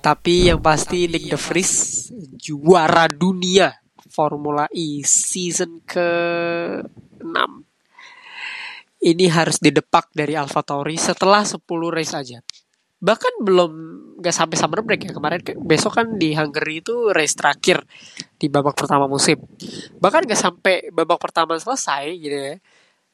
Tapi 0.00 0.48
yang 0.48 0.60
pasti 0.64 1.06
Nick 1.06 1.28
De 1.28 1.38
Vries 1.38 2.08
juara 2.40 3.06
dunia 3.06 3.76
Formula 4.10 4.66
E 4.74 5.04
season 5.06 5.84
ke 5.86 6.08
6 7.22 7.70
ini 9.00 9.26
harus 9.32 9.56
didepak 9.56 10.12
dari 10.12 10.36
Alfa 10.36 10.60
Tauri 10.60 11.00
setelah 11.00 11.40
10 11.40 11.62
race 11.88 12.14
aja 12.16 12.38
bahkan 13.00 13.32
belum 13.40 13.72
gak 14.20 14.36
sampai 14.36 14.56
summer 14.60 14.84
break 14.84 15.08
ya 15.08 15.12
kemarin 15.16 15.40
besok 15.64 15.96
kan 15.96 16.20
di 16.20 16.36
Hungary 16.36 16.84
itu 16.84 17.08
race 17.16 17.32
terakhir 17.32 17.80
di 18.36 18.52
babak 18.52 18.76
pertama 18.76 19.08
musim. 19.08 19.40
Bahkan 19.96 20.28
gak 20.28 20.40
sampai 20.40 20.92
babak 20.92 21.16
pertama 21.16 21.56
selesai 21.56 22.12
gitu 22.20 22.36
ya 22.36 22.54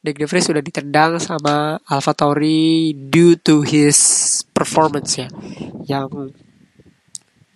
Nick 0.06 0.22
De 0.22 0.26
Vries 0.30 0.46
sudah 0.46 0.62
ditendang 0.62 1.18
sama 1.18 1.82
Alfa 1.90 2.14
Tauri 2.14 2.94
due 2.94 3.34
to 3.42 3.66
his 3.66 3.98
performance 4.54 5.18
ya 5.18 5.26
yang 5.90 6.30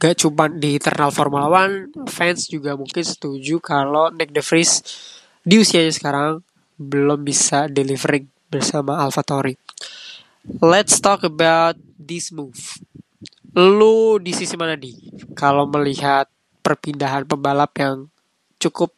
gak 0.03 0.19
cuma 0.19 0.51
di 0.51 0.75
internal 0.75 1.15
Formula 1.15 1.47
One 1.47 1.95
fans 2.11 2.51
juga 2.51 2.75
mungkin 2.75 3.07
setuju 3.07 3.63
kalau 3.63 4.11
Nick 4.11 4.35
De 4.35 4.43
Vries 4.43 4.83
di 5.47 5.63
usianya 5.63 5.95
sekarang 5.95 6.43
belum 6.75 7.23
bisa 7.23 7.71
delivering 7.71 8.27
bersama 8.51 8.99
Alfa 8.99 9.23
Tauri. 9.23 9.55
Let's 10.59 10.99
talk 10.99 11.23
about 11.23 11.79
this 12.11 12.35
move. 12.35 12.59
Lu 13.55 14.19
di 14.19 14.35
sisi 14.35 14.59
mana 14.59 14.75
di? 14.75 14.91
Kalau 15.39 15.71
melihat 15.71 16.27
perpindahan 16.67 17.23
pembalap 17.31 17.71
yang 17.79 18.11
cukup 18.59 18.91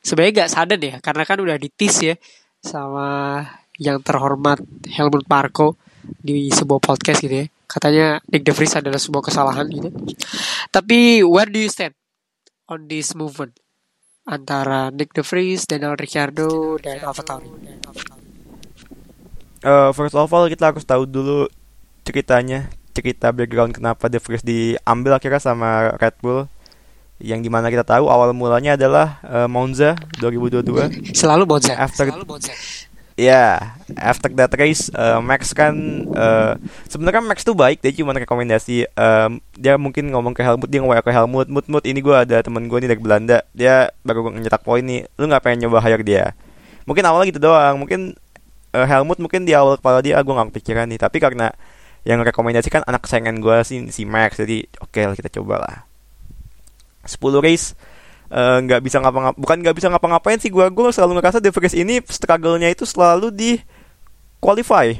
sebenarnya 0.00 0.48
gak 0.48 0.52
sadar 0.56 0.80
ya, 0.80 0.96
karena 1.04 1.22
kan 1.28 1.38
udah 1.44 1.60
ditis 1.60 1.96
ya 2.00 2.14
sama 2.64 3.44
yang 3.76 4.00
terhormat 4.00 4.64
Helmut 4.88 5.28
Marko 5.28 5.76
di 6.00 6.48
sebuah 6.48 6.80
podcast 6.80 7.20
gitu 7.20 7.44
ya. 7.44 7.46
Katanya 7.66 8.22
Nick 8.30 8.46
De 8.46 8.54
Vries 8.54 8.78
adalah 8.78 8.96
sebuah 8.96 9.26
kesalahan 9.26 9.66
gitu. 9.68 9.90
Tapi 10.72 11.20
where 11.26 11.50
do 11.50 11.60
you 11.60 11.68
stand 11.68 11.92
on 12.70 12.88
this 12.88 13.12
movement 13.12 13.52
antara 14.26 14.90
Nick 14.90 15.14
De 15.14 15.22
Vries, 15.22 15.66
Daniel 15.66 15.98
Ricciardo, 15.98 16.78
dan 16.82 17.02
Alfa? 17.04 17.42
Uh, 19.66 19.90
first 19.90 20.14
of 20.14 20.30
all 20.30 20.46
kita 20.46 20.70
harus 20.70 20.86
tahu 20.86 21.10
dulu 21.10 21.50
ceritanya 22.06 22.70
cerita 22.94 23.34
background 23.34 23.74
kenapa 23.74 24.06
The 24.06 24.22
Vries 24.22 24.46
diambil 24.46 25.18
akhirnya 25.18 25.42
sama 25.42 25.98
Red 25.98 26.16
Bull. 26.22 26.46
Yang 27.16 27.48
di 27.48 27.50
mana 27.50 27.72
kita 27.72 27.80
tahu 27.80 28.12
awal 28.12 28.36
mulanya 28.36 28.76
adalah 28.76 29.24
uh, 29.24 29.48
Monza 29.48 29.96
2022 30.20 31.16
selalu 31.16 31.48
Monza. 31.48 31.72
After 31.72 32.12
selalu 32.12 32.28
Monza. 32.28 32.52
Ya 33.16 33.32
yeah, 33.32 33.52
after 33.96 34.28
that 34.36 34.52
race 34.60 34.92
uh, 34.92 35.24
Max 35.24 35.56
kan 35.56 35.72
uh, 36.12 36.60
sebenarnya 36.84 37.24
Max 37.24 37.40
tuh 37.40 37.56
baik 37.56 37.80
dia 37.80 37.88
cuma 37.96 38.12
rekomendasi 38.12 38.84
um, 38.92 39.40
dia 39.56 39.80
mungkin 39.80 40.12
ngomong 40.12 40.36
ke 40.36 40.44
Helmut 40.44 40.68
dia 40.68 40.84
ngomong 40.84 41.00
ke 41.00 41.08
Helmut 41.08 41.48
Mut 41.48 41.64
Mut 41.72 41.88
ini 41.88 42.04
gue 42.04 42.12
ada 42.12 42.44
temen 42.44 42.68
gue 42.68 42.76
nih 42.84 42.92
dari 42.92 43.00
Belanda 43.00 43.40
dia 43.56 43.88
baru 44.04 44.36
nyetak 44.36 44.60
poin 44.60 44.84
nih 44.84 45.08
lu 45.16 45.32
nggak 45.32 45.40
pengen 45.40 45.64
nyoba 45.64 45.80
hire 45.80 46.04
dia? 46.04 46.36
Mungkin 46.84 47.00
awalnya 47.08 47.32
gitu 47.32 47.40
doang 47.40 47.80
mungkin 47.80 48.12
uh, 48.76 48.84
Helmut 48.84 49.16
mungkin 49.16 49.48
di 49.48 49.56
awal 49.56 49.80
kepala 49.80 50.04
dia 50.04 50.20
ah, 50.20 50.22
gue 50.22 50.36
nggak 50.36 50.52
kepikiran 50.52 50.84
nih 50.84 51.00
tapi 51.00 51.16
karena 51.16 51.56
yang 52.06 52.22
rekomendasikan 52.22 52.86
anak 52.86 53.02
kesayangan 53.02 53.42
gue 53.42 53.56
sih 53.66 53.78
si 53.90 54.06
Max. 54.06 54.38
Jadi 54.38 54.62
oke 54.78 54.94
okay 54.94 55.18
kita 55.18 55.42
coba 55.42 55.66
lah. 55.66 55.76
10 57.02 57.18
race 57.42 57.74
eh, 58.30 58.58
nggak 58.62 58.80
uh, 58.82 58.84
bisa 58.84 58.98
ngapa 59.02 59.18
ngapa 59.30 59.36
bukan 59.38 59.56
nggak 59.66 59.74
bisa 59.74 59.90
ngapa-ngapain 59.90 60.38
sih. 60.38 60.54
Gue 60.54 60.70
gue 60.70 60.86
selalu 60.94 61.18
ngerasa 61.18 61.42
De 61.42 61.50
Vries 61.50 61.74
ini 61.74 61.98
struggle-nya 62.06 62.70
itu 62.70 62.86
selalu 62.86 63.34
di 63.34 63.58
qualify. 64.38 64.94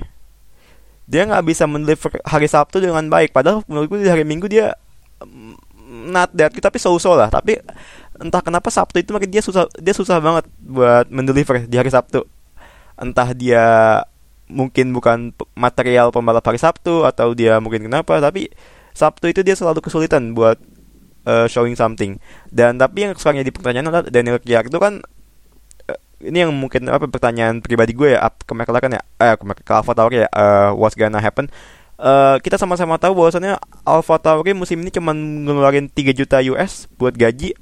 Dia 1.07 1.23
nggak 1.31 1.47
bisa 1.47 1.71
mendeliver 1.71 2.19
hari 2.27 2.51
Sabtu 2.51 2.83
dengan 2.83 3.07
baik. 3.07 3.31
Padahal 3.31 3.63
menurut 3.71 3.87
gue 3.95 3.99
di 4.03 4.11
hari 4.11 4.27
Minggu 4.27 4.51
dia 4.51 4.75
mm, 5.23 6.11
not 6.11 6.35
that 6.35 6.51
tapi 6.59 6.83
so-so 6.83 7.15
lah. 7.15 7.31
Tapi 7.31 7.63
entah 8.19 8.43
kenapa 8.43 8.67
Sabtu 8.75 8.99
itu 8.99 9.15
makin 9.15 9.31
dia 9.31 9.47
susah 9.47 9.71
dia 9.79 9.95
susah 9.95 10.19
banget 10.19 10.51
buat 10.59 11.07
mendeliver 11.07 11.71
di 11.71 11.79
hari 11.79 11.95
Sabtu. 11.95 12.27
Entah 12.99 13.31
dia 13.31 13.63
mungkin 14.47 14.95
bukan 14.95 15.35
material 15.59 16.15
pembalap 16.15 16.47
hari 16.47 16.59
Sabtu 16.59 17.03
atau 17.03 17.35
dia 17.35 17.59
mungkin 17.59 17.87
kenapa 17.87 18.23
tapi 18.23 18.51
Sabtu 18.97 19.29
itu 19.29 19.45
dia 19.45 19.53
selalu 19.53 19.85
kesulitan 19.85 20.33
buat 20.33 20.57
uh, 21.27 21.47
showing 21.51 21.77
something. 21.77 22.17
Dan 22.49 22.81
tapi 22.81 23.05
yang 23.05 23.13
sekarang 23.13 23.45
jadi 23.45 23.53
pertanyaan 23.53 23.87
adalah 23.93 24.05
Daniel 24.09 24.41
Ricciardo 24.41 24.79
kan 24.81 25.05
uh, 25.91 25.99
ini 26.25 26.47
yang 26.47 26.55
mungkin 26.55 26.89
apa 26.89 27.05
pertanyaan 27.11 27.61
pribadi 27.61 27.93
gue 27.93 28.17
ya 28.17 28.25
ke 28.31 28.53
McLaren 28.57 28.97
ya 28.97 29.03
eh 29.21 29.37
ke 29.37 29.73
Alfa 29.75 29.93
Tauri 29.93 30.25
ya 30.25 30.29
uh, 30.33 30.73
what's 30.73 30.97
gonna 30.97 31.21
happen? 31.21 31.51
Uh, 31.97 32.37
kita 32.41 32.57
sama-sama 32.57 32.97
tahu 32.97 33.13
bahwasannya 33.13 33.61
Alfa 33.85 34.17
Tauri 34.17 34.57
musim 34.57 34.81
ini 34.81 34.89
cuma 34.89 35.13
ngeluarin 35.13 35.93
3 35.93 36.17
juta 36.17 36.41
US 36.57 36.89
buat 36.97 37.13
gaji 37.17 37.57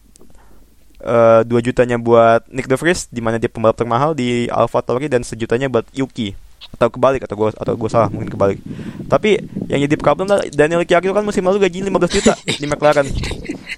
uh, 1.02 1.46
2 1.46 1.50
jutanya 1.66 1.98
buat 1.98 2.42
Nick 2.50 2.66
De 2.66 2.74
Vries 2.74 3.06
di 3.10 3.22
mana 3.22 3.38
dia 3.38 3.50
pembalap 3.50 3.78
termahal 3.78 4.14
di 4.14 4.50
Alfa 4.50 4.82
Tauri 4.82 5.06
dan 5.06 5.22
sejutanya 5.22 5.70
buat 5.70 5.86
Yuki 5.94 6.43
atau 6.72 6.88
kebalik 6.88 7.22
atau 7.26 7.36
gue 7.36 7.48
atau 7.52 7.74
gue 7.76 7.90
salah 7.90 8.08
mungkin 8.08 8.30
kebalik. 8.32 8.58
Tapi 9.06 9.38
yang 9.68 9.84
jadi 9.84 9.94
problem 10.00 10.30
lah 10.30 10.40
Daniel 10.50 10.80
Ricciardo 10.82 11.12
kan 11.12 11.24
musim 11.26 11.44
lalu 11.44 11.68
gaji 11.68 11.84
15 11.86 12.16
juta 12.16 12.32
di 12.60 12.66
McLaren. 12.66 13.06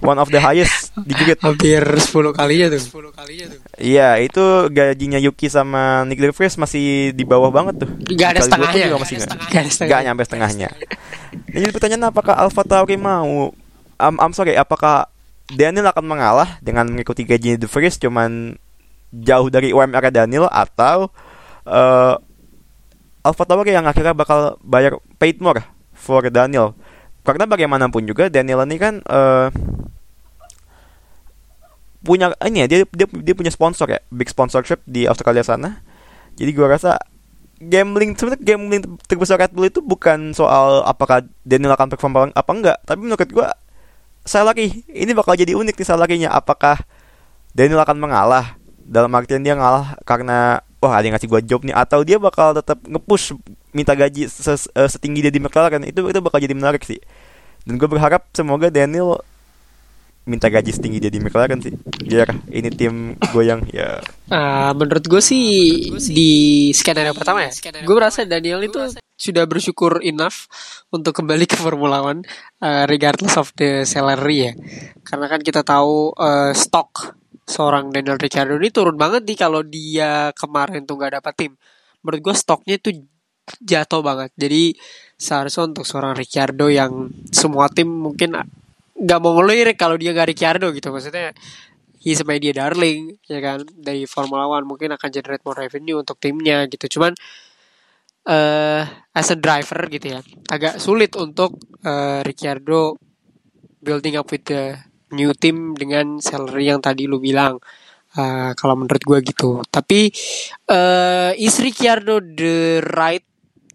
One 0.05 0.21
of 0.21 0.29
the 0.29 0.37
highest 0.37 0.93
di 0.93 1.13
grid 1.17 1.41
hampir 1.41 1.81
10 1.81 2.13
kalinya 2.37 2.67
tuh. 2.73 2.81
10 3.09 3.17
kalinya 3.17 3.45
tuh. 3.49 3.59
Iya 3.81 4.21
itu 4.21 4.43
gajinya 4.69 5.19
Yuki 5.19 5.49
sama 5.49 6.05
Nick 6.05 6.21
De 6.21 6.29
Vries 6.29 6.55
masih 6.55 7.11
di 7.17 7.23
bawah 7.25 7.49
banget 7.49 7.85
tuh. 7.85 7.89
Gak 8.13 8.37
ada 8.37 8.41
setengahnya. 8.45 8.85
juga 8.93 8.99
masih 9.01 9.15
gak, 9.25 9.37
gak, 9.49 9.63
gak 9.89 10.01
nyampe 10.05 10.21
setengahnya. 10.25 10.69
Ini 11.49 11.57
jadi 11.65 11.73
pertanyaan 11.73 12.13
apakah 12.13 12.37
Alfa 12.37 12.61
Tauri 12.61 12.95
mau? 12.95 13.51
Um, 13.97 14.15
I'm 14.21 14.33
sorry 14.37 14.53
apakah 14.53 15.09
Daniel 15.49 15.89
akan 15.89 16.05
mengalah 16.05 16.59
dengan 16.61 16.85
mengikuti 16.91 17.23
gajinya 17.25 17.57
De 17.57 17.65
Vries 17.65 17.97
cuman 17.97 18.59
jauh 19.11 19.47
dari 19.47 19.71
UMR 19.71 20.11
Daniel 20.11 20.51
atau 20.51 21.07
uh, 21.63 22.19
Alpha 23.27 23.43
Tauri 23.43 23.75
yang 23.75 23.83
akhirnya 23.83 24.15
bakal 24.15 24.55
bayar 24.63 24.95
paid 25.19 25.43
more 25.43 25.59
for 25.91 26.23
Daniel. 26.31 26.71
Karena 27.27 27.43
bagaimanapun 27.43 28.07
juga 28.07 28.31
Daniel 28.31 28.63
ini 28.63 28.79
kan 28.79 29.03
uh, 29.03 29.51
punya 31.99 32.31
ini 32.47 32.63
ya 32.63 32.67
dia, 32.71 32.79
dia 32.87 33.07
dia 33.11 33.35
punya 33.35 33.51
sponsor 33.51 33.91
ya 33.91 33.99
big 34.07 34.31
sponsorship 34.31 34.79
di 34.87 35.03
Australia 35.11 35.43
sana. 35.43 35.83
Jadi 36.39 36.55
gue 36.55 36.63
rasa 36.63 36.95
gambling 37.59 38.15
sebenarnya 38.15 38.55
gambling 38.55 38.83
terbesar 39.09 39.41
Red 39.41 39.51
Bull 39.51 39.67
itu 39.67 39.83
bukan 39.83 40.31
soal 40.31 40.87
apakah 40.87 41.25
Daniel 41.43 41.75
akan 41.75 41.91
perform 41.91 42.31
apa 42.31 42.51
enggak. 42.55 42.77
Tapi 42.87 42.99
menurut 43.03 43.27
gue 43.27 43.47
saya 44.23 44.47
lagi 44.47 44.87
ini 44.87 45.11
bakal 45.11 45.35
jadi 45.35 45.55
unik 45.59 45.75
nih 45.75 45.87
saya 45.87 45.99
lakinya 45.99 46.31
apakah 46.31 46.79
Daniel 47.51 47.83
akan 47.83 47.97
mengalah 47.99 48.55
dalam 48.87 49.11
artian 49.11 49.43
dia 49.43 49.55
ngalah 49.55 49.99
karena 50.07 50.63
wah 50.77 50.93
ada 50.97 51.09
yang 51.09 51.15
ngasih 51.17 51.29
gue 51.29 51.41
job 51.49 51.61
nih 51.65 51.73
atau 51.73 52.05
dia 52.05 52.21
bakal 52.21 52.53
tetap 52.53 52.77
ngepush 52.85 53.33
minta 53.73 53.97
gaji 53.97 54.29
ses, 54.29 54.69
setinggi 54.69 55.25
dia 55.25 55.33
di 55.33 55.41
McLaren 55.41 55.85
itu 55.85 56.05
itu 56.05 56.19
bakal 56.21 56.37
jadi 56.37 56.53
menarik 56.53 56.85
sih. 56.85 57.01
Dan 57.65 57.81
gue 57.81 57.89
berharap 57.89 58.29
semoga 58.31 58.71
Daniel 58.71 59.19
minta 60.27 60.51
gaji 60.51 60.75
setinggi 60.75 60.99
dia 61.01 61.11
di 61.11 61.23
McLaren 61.23 61.59
sih. 61.63 61.73
Biar 62.03 62.29
ini 62.53 62.69
tim 62.69 63.17
goyang 63.33 63.65
ya. 63.73 64.03
Uh, 64.29 64.71
menurut 64.77 65.03
gue 65.07 65.21
sih 65.23 65.45
di 65.97 66.31
skenario 66.75 67.15
pertama 67.15 67.47
ya 67.47 67.51
gue 67.63 67.95
merasa 67.95 68.27
Daniel 68.27 68.61
itu 68.61 68.77
sudah 69.17 69.49
bersyukur 69.49 69.97
enough 70.05 70.45
untuk 70.93 71.17
kembali 71.17 71.49
ke 71.49 71.57
Formula 71.57 72.05
One 72.05 72.21
uh, 72.61 72.85
regardless 72.85 73.33
of 73.33 73.49
the 73.57 73.81
salary 73.81 74.51
ya. 74.51 74.53
Karena 75.01 75.25
kan 75.25 75.41
kita 75.41 75.65
tahu 75.65 76.13
uh, 76.13 76.53
stok 76.53 77.16
seorang 77.47 77.95
Daniel 77.95 78.19
Ricciardo 78.19 78.59
ini 78.59 78.69
turun 78.69 78.99
banget 78.99 79.23
nih 79.23 79.37
kalau 79.39 79.63
dia 79.63 80.35
kemarin 80.35 80.83
tuh 80.83 80.99
gak 80.99 81.23
dapat 81.23 81.33
tim. 81.33 81.51
Menurut 82.03 82.19
gue 82.19 82.35
stoknya 82.35 82.75
itu 82.75 83.07
jatuh 83.63 84.03
banget. 84.03 84.35
Jadi 84.35 84.75
seharusnya 85.15 85.71
untuk 85.71 85.87
seorang 85.87 86.13
Ricciardo 86.13 86.67
yang 86.67 87.07
semua 87.31 87.71
tim 87.71 87.87
mungkin 87.87 88.35
nggak 88.97 89.19
mau 89.23 89.39
ngelirik 89.39 89.79
kalau 89.79 89.95
dia 89.95 90.11
gak 90.11 90.27
Ricciardo 90.35 90.75
gitu. 90.75 90.91
Maksudnya 90.91 91.31
he's 92.03 92.19
a 92.19 92.27
media 92.27 92.51
darling 92.51 93.15
ya 93.31 93.39
kan? 93.39 93.63
Dari 93.63 94.03
Formula 94.03 94.43
One 94.51 94.67
mungkin 94.67 94.91
akan 94.91 95.09
generate 95.09 95.41
more 95.47 95.55
revenue 95.55 96.03
untuk 96.03 96.19
timnya 96.19 96.67
gitu. 96.67 96.99
Cuman 96.99 97.15
uh, 98.27 98.83
as 99.15 99.31
a 99.31 99.37
driver 99.39 99.87
gitu 99.87 100.19
ya 100.19 100.19
agak 100.51 100.83
sulit 100.83 101.15
untuk 101.15 101.55
uh, 101.87 102.19
Ricciardo 102.21 102.99
building 103.79 104.19
up 104.19 104.27
with 104.27 104.43
the 104.45 104.75
new 105.13 105.31
team 105.37 105.77
dengan 105.77 106.19
salary 106.19 106.71
yang 106.71 106.81
tadi 106.81 107.05
lu 107.07 107.21
bilang. 107.21 107.59
Uh, 108.17 108.57
kalau 108.57 108.73
menurut 108.73 109.03
gue 109.03 109.19
gitu. 109.29 109.61
Tapi 109.69 110.09
uh, 110.73 111.37
is 111.37 111.61
Ricciardo 111.61 112.17
the 112.17 112.81
right 112.81 113.21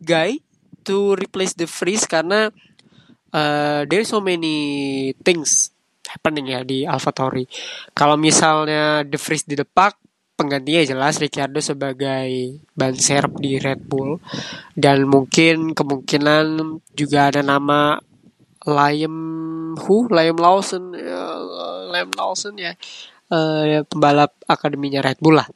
guy 0.03 0.35
to 0.83 1.15
replace 1.15 1.55
the 1.55 1.71
freeze? 1.71 2.11
Karena 2.11 2.51
uh, 3.31 3.81
there's 3.87 4.11
so 4.11 4.19
many 4.19 5.13
things 5.23 5.73
happening 6.13 6.53
ya 6.53 6.61
di 6.63 6.85
AlphaTauri. 6.85 7.49
Kalau 7.97 8.21
misalnya 8.21 9.01
The 9.07 9.17
Vries 9.17 9.49
di 9.49 9.57
depak, 9.57 9.97
penggantinya 10.37 10.85
jelas 10.85 11.17
Ricciardo 11.17 11.63
sebagai 11.65 12.61
ban 12.77 12.93
serep 12.93 13.41
di 13.41 13.57
Red 13.57 13.81
Bull. 13.89 14.21
Dan 14.77 15.09
mungkin 15.09 15.73
kemungkinan 15.73 16.79
juga 16.93 17.33
ada 17.33 17.41
nama 17.41 17.97
Liam 18.67 19.17
Hu, 19.79 20.07
Liam 20.09 20.39
Lawson, 20.39 20.95
uh, 20.95 21.91
Liam 21.91 22.11
Lawson 22.15 22.55
ya, 22.59 22.73
uh, 23.33 23.83
pembalap 23.87 24.37
akademinya 24.47 25.03
Red 25.03 25.19
Bull 25.19 25.41
lah. 25.41 25.49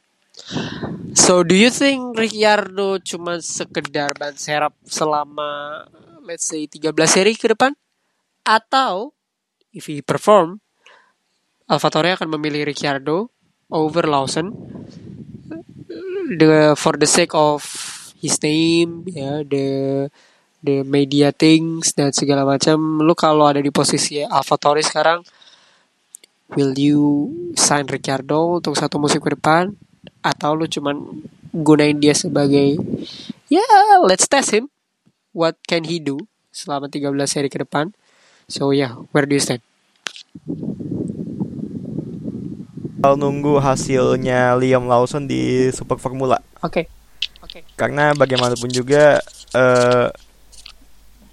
So 1.17 1.41
do 1.41 1.57
you 1.57 1.73
think 1.73 2.13
Ricciardo 2.13 3.01
cuma 3.01 3.41
sekedar 3.41 4.13
ban 4.13 4.37
serep 4.37 4.71
selama 4.85 5.81
let's 6.23 6.45
say 6.45 6.69
13 6.69 6.93
seri 7.09 7.33
ke 7.33 7.51
depan? 7.51 7.73
Atau 8.45 9.17
if 9.73 9.89
he 9.89 10.05
perform 10.05 10.61
AlphaTauri 11.67 12.15
akan 12.15 12.37
memilih 12.37 12.69
Ricciardo 12.69 13.33
over 13.67 14.07
Lawson 14.07 14.53
the 16.37 16.75
for 16.79 16.95
the 16.95 17.07
sake 17.07 17.35
of 17.35 17.63
his 18.19 18.39
name 18.43 19.03
ya 19.07 19.43
the 19.43 20.07
the 20.63 20.81
media 20.85 21.29
things 21.33 21.93
dan 21.93 22.13
segala 22.13 22.43
macam 22.43 23.01
lu 23.01 23.13
kalau 23.13 23.45
ada 23.45 23.61
di 23.61 23.69
posisi 23.69 24.21
AlphaTauri 24.21 24.81
sekarang 24.81 25.21
will 26.55 26.73
you 26.77 27.29
sign 27.53 27.85
Ricciardo 27.85 28.61
untuk 28.63 28.73
satu 28.73 28.97
musim 28.97 29.21
ke 29.21 29.35
depan 29.35 29.75
atau 30.23 30.55
lu 30.55 30.65
cuman 30.65 31.25
gunain 31.51 31.97
dia 31.97 32.15
sebagai 32.17 32.79
ya 33.47 33.61
yeah, 33.61 34.01
let's 34.03 34.25
test 34.25 34.55
him 34.55 34.71
what 35.37 35.53
can 35.69 35.85
he 35.85 36.01
do 36.01 36.25
selama 36.57 36.89
13 36.89 37.13
seri 37.29 37.53
ke 37.53 37.61
depan. 37.61 37.93
So 38.49 38.73
yeah, 38.73 38.97
where 39.13 39.29
do 39.29 39.37
you 39.37 39.43
stand? 39.43 39.61
Kalau 42.97 43.13
nunggu 43.13 43.61
hasilnya 43.61 44.57
Liam 44.57 44.89
Lawson 44.89 45.29
di 45.29 45.69
Super 45.69 46.01
Formula. 46.01 46.41
Oke. 46.65 46.65
Okay. 46.65 46.85
Oke. 47.45 47.61
Okay. 47.61 47.61
Karena 47.77 48.17
bagaimanapun 48.17 48.73
juga 48.73 49.21
uh, 49.53 50.09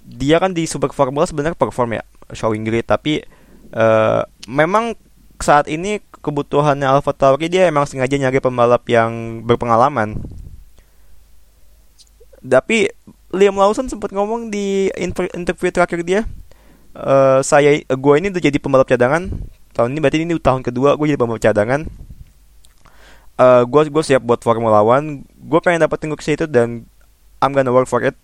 dia 0.05 0.37
kan 0.37 0.53
di 0.53 0.69
Super 0.69 0.93
Formula 0.93 1.25
sebenarnya 1.25 1.57
perform 1.57 1.97
ya, 1.97 2.03
showing 2.31 2.61
great. 2.61 2.85
Tapi 2.85 3.25
uh, 3.73 4.21
memang 4.45 4.93
saat 5.41 5.65
ini 5.67 5.99
kebutuhannya 6.21 6.85
Alfa 6.85 7.11
Tauri 7.11 7.49
dia 7.49 7.67
emang 7.67 7.89
sengaja 7.89 8.15
nyari 8.15 8.37
pembalap 8.39 8.85
yang 8.85 9.41
berpengalaman. 9.43 10.21
Tapi 12.45 12.93
Liam 13.33 13.57
Lawson 13.57 13.89
sempat 13.89 14.13
ngomong 14.13 14.53
di 14.53 14.93
interview 15.33 15.73
terakhir 15.73 16.05
dia 16.05 16.21
uh, 16.95 17.43
saya 17.43 17.83
gue 17.83 18.13
ini 18.15 18.31
udah 18.31 18.41
jadi 18.41 18.57
pembalap 18.61 18.87
cadangan. 18.87 19.27
Tahun 19.75 19.91
ini 19.91 19.99
berarti 19.99 20.23
ini 20.23 20.33
tahun 20.39 20.63
kedua 20.63 20.95
gue 20.95 21.05
jadi 21.11 21.19
pembalap 21.19 21.43
cadangan. 21.43 21.83
Uh, 23.35 23.43
eh, 23.43 23.63
gue 23.67 23.81
gue 23.91 24.03
siap 24.05 24.23
buat 24.23 24.39
Formula 24.39 24.79
One. 24.79 25.27
Gue 25.35 25.59
pengen 25.59 25.83
dapetin 25.83 26.13
kursi 26.13 26.39
itu 26.39 26.47
dan 26.47 26.87
I'm 27.43 27.51
gonna 27.51 27.75
work 27.75 27.91
for 27.91 27.99
it 27.99 28.15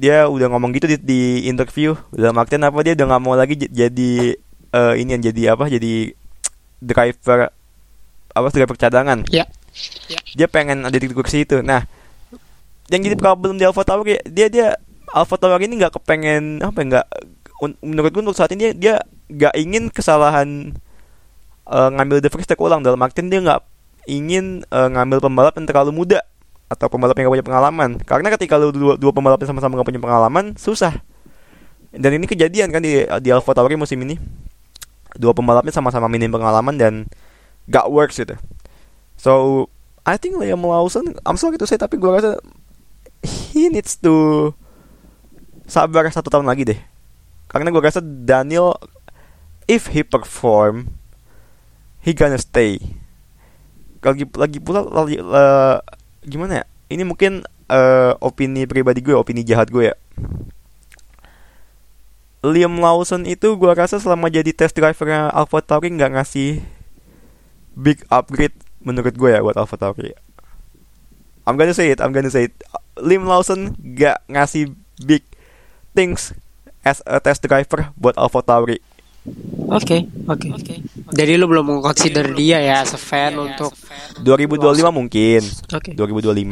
dia 0.00 0.24
udah 0.32 0.48
ngomong 0.48 0.72
gitu 0.72 0.88
di, 0.88 0.96
di 0.96 1.20
interview. 1.44 1.92
Udah 2.16 2.32
makin 2.32 2.64
apa 2.64 2.80
dia 2.80 2.96
udah 2.96 3.06
nggak 3.12 3.22
mau 3.22 3.36
lagi 3.36 3.60
jadi 3.60 4.12
uh, 4.72 4.96
ini 4.96 5.20
yang 5.20 5.24
jadi 5.28 5.42
apa 5.52 5.68
jadi 5.68 6.16
driver 6.80 7.52
apa 8.32 8.46
driver 8.48 8.76
cadangan. 8.80 9.28
Ya. 9.28 9.44
Yeah. 9.44 9.48
yeah. 10.16 10.22
dia 10.32 10.46
pengen 10.48 10.88
ada 10.88 10.96
di 10.96 11.04
kursi 11.12 11.44
itu. 11.44 11.60
Nah 11.60 11.84
yang 12.88 13.04
jadi 13.04 13.16
problem 13.20 13.60
di 13.60 13.68
Alpha 13.68 13.84
Tower 13.84 14.08
dia 14.08 14.48
dia 14.48 14.80
Alpha 15.12 15.36
Tower 15.36 15.60
ini 15.60 15.76
nggak 15.76 16.00
kepengen 16.00 16.64
apa 16.64 16.80
nggak 16.80 17.06
menurut 17.84 18.08
gue 18.08 18.22
untuk 18.24 18.38
saat 18.40 18.56
ini 18.56 18.72
dia 18.72 18.72
dia 18.72 18.94
nggak 19.28 19.54
ingin 19.60 19.84
kesalahan 19.92 20.72
uh, 21.68 21.88
ngambil 21.92 22.24
The 22.24 22.32
First 22.32 22.56
ulang. 22.56 22.80
Dalam 22.80 23.04
artian 23.04 23.28
dia 23.28 23.44
nggak 23.44 23.60
ingin 24.08 24.64
uh, 24.72 24.88
ngambil 24.88 25.20
pembalap 25.20 25.54
yang 25.60 25.68
terlalu 25.68 25.92
muda 25.92 26.24
atau 26.70 26.86
pembalap 26.86 27.18
yang 27.18 27.26
gak 27.26 27.34
punya 27.42 27.48
pengalaman. 27.50 27.90
Karena 28.06 28.30
ketika 28.30 28.54
lu 28.54 28.70
dua, 28.70 28.94
dua 28.94 29.10
pembalap 29.10 29.42
sama-sama 29.42 29.74
gak 29.82 29.90
punya 29.90 29.98
pengalaman 29.98 30.54
susah. 30.54 31.02
Dan 31.90 32.22
ini 32.22 32.30
kejadian 32.30 32.70
kan 32.70 32.78
di 32.78 33.02
di 33.02 33.28
Alpha 33.34 33.50
Tauri 33.50 33.74
musim 33.74 33.98
ini. 34.06 34.14
Dua 35.18 35.34
pembalapnya 35.34 35.74
sama-sama 35.74 36.06
minim 36.06 36.30
pengalaman 36.30 36.78
dan 36.78 37.10
gak 37.66 37.90
works 37.90 38.22
gitu. 38.22 38.38
So 39.18 39.66
I 40.06 40.14
think 40.14 40.38
Liam 40.38 40.62
Lawson 40.62 41.18
I'm 41.26 41.34
sorry 41.34 41.58
to 41.58 41.66
say 41.66 41.74
tapi 41.74 41.98
gue 41.98 42.08
rasa 42.08 42.38
he 43.52 43.68
needs 43.68 43.98
to 44.00 44.48
sabar 45.66 46.06
satu 46.14 46.30
tahun 46.30 46.46
lagi 46.46 46.70
deh. 46.70 46.80
Karena 47.50 47.74
gue 47.74 47.82
rasa 47.82 47.98
Daniel 47.98 48.78
if 49.66 49.90
he 49.90 50.06
perform 50.06 50.94
he 51.98 52.14
gonna 52.14 52.38
stay. 52.38 52.78
Lagi 54.00 54.24
lagi 54.32 54.58
pula 54.62 54.80
lagi, 54.86 55.20
uh, 55.20 55.82
gimana 56.24 56.62
ya 56.62 56.64
ini 56.90 57.02
mungkin 57.06 57.46
uh, 57.70 58.12
opini 58.20 58.66
pribadi 58.66 59.00
gue 59.00 59.14
opini 59.14 59.46
jahat 59.46 59.70
gue 59.70 59.92
ya 59.92 59.96
Liam 62.40 62.80
Lawson 62.80 63.28
itu 63.28 63.52
gue 63.52 63.72
rasa 63.76 64.00
selama 64.00 64.32
jadi 64.32 64.56
test 64.56 64.72
drivernya 64.72 65.28
Alpha 65.28 65.60
Tauri 65.60 65.92
nggak 65.92 66.16
ngasih 66.16 66.64
big 67.76 68.00
upgrade 68.08 68.56
menurut 68.80 69.12
gue 69.12 69.28
ya 69.28 69.44
buat 69.44 69.60
Alpha 69.60 69.76
Tauri. 69.76 70.16
I'm 71.44 71.60
gonna 71.60 71.76
say 71.76 71.92
it, 71.92 72.00
I'm 72.00 72.16
gonna 72.16 72.32
say 72.32 72.48
it. 72.48 72.56
Lim 72.96 73.28
Lawson 73.28 73.76
gak 73.96 74.24
ngasih 74.28 74.72
big 75.04 75.24
things 75.92 76.32
as 76.84 77.04
a 77.04 77.20
test 77.20 77.44
driver 77.44 77.92
buat 77.96 78.16
Alfa 78.16 78.40
Tauri. 78.40 78.80
Oke, 79.20 79.36
okay, 79.68 80.00
oke. 80.26 80.40
Okay. 80.40 80.50
Okay. 80.56 80.78
Jadi 81.12 81.32
lu 81.36 81.44
belum 81.44 81.68
mengconsider 81.68 82.32
dia 82.32 82.58
ya 82.64 82.80
as 82.80 82.96
fan 82.96 83.36
yeah, 83.36 83.44
untuk 83.52 83.76
2025 84.24 84.80
mungkin. 84.88 85.40
Oke. 85.76 85.92
Okay. 85.92 86.24
2025 86.24 86.48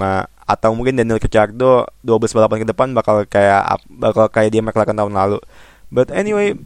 atau 0.49 0.71
mungkin 0.73 0.97
Daniel 0.97 1.21
Ricciardo 1.21 1.89
12 2.05 2.37
balapan 2.37 2.65
ke 2.65 2.69
depan 2.69 2.89
bakal 2.93 3.25
kayak 3.29 3.81
bakal 3.89 4.29
kayak 4.29 4.53
dia 4.53 4.61
McLaren 4.61 4.97
tahun 4.97 5.17
lalu. 5.17 5.39
But 5.89 6.13
anyway, 6.13 6.61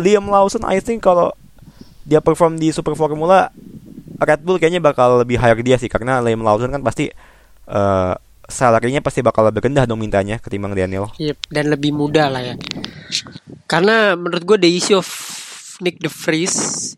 Liam 0.00 0.32
Lawson 0.32 0.64
I 0.64 0.80
think 0.80 1.04
kalau 1.04 1.36
dia 2.08 2.24
perform 2.24 2.56
di 2.56 2.72
Super 2.72 2.96
Formula 2.96 3.52
Red 4.18 4.40
Bull 4.42 4.56
kayaknya 4.56 4.80
bakal 4.80 5.20
lebih 5.20 5.36
hire 5.36 5.60
dia 5.60 5.76
sih 5.76 5.92
karena 5.92 6.24
Liam 6.24 6.40
Lawson 6.40 6.72
kan 6.72 6.80
pasti 6.80 7.12
uh, 7.68 8.16
salarinya 8.48 9.04
pasti 9.04 9.20
bakal 9.20 9.52
lebih 9.52 9.68
rendah 9.68 9.84
dong 9.84 10.00
mintanya 10.00 10.40
ketimbang 10.40 10.72
Daniel. 10.72 11.12
Yep, 11.20 11.52
dan 11.52 11.64
lebih 11.68 11.92
muda 11.92 12.32
lah 12.32 12.40
ya. 12.40 12.54
Karena 13.68 14.16
menurut 14.16 14.42
gue 14.48 14.58
the 14.64 14.70
issue 14.72 14.96
of 14.96 15.06
Nick 15.84 16.00
De 16.00 16.08
Vries 16.08 16.56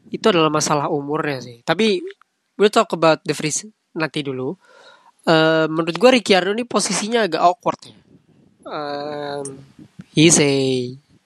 itu 0.09 0.25
adalah 0.31 0.49
masalah 0.49 0.87
umurnya 0.87 1.43
sih. 1.43 1.59
Tapi 1.67 1.99
we'll 2.55 2.71
talk 2.71 2.95
about 2.95 3.19
De 3.27 3.35
Vries 3.35 3.67
nanti 3.99 4.23
dulu. 4.23 4.55
Uh, 5.27 5.67
menurut 5.69 5.99
gue 5.99 6.11
Ricciardo 6.23 6.55
ini 6.55 6.65
posisinya 6.65 7.27
agak 7.27 7.43
awkward 7.43 7.81
ya. 7.85 7.97
Um, 8.71 9.67
he's 10.15 10.39
a 10.39 10.55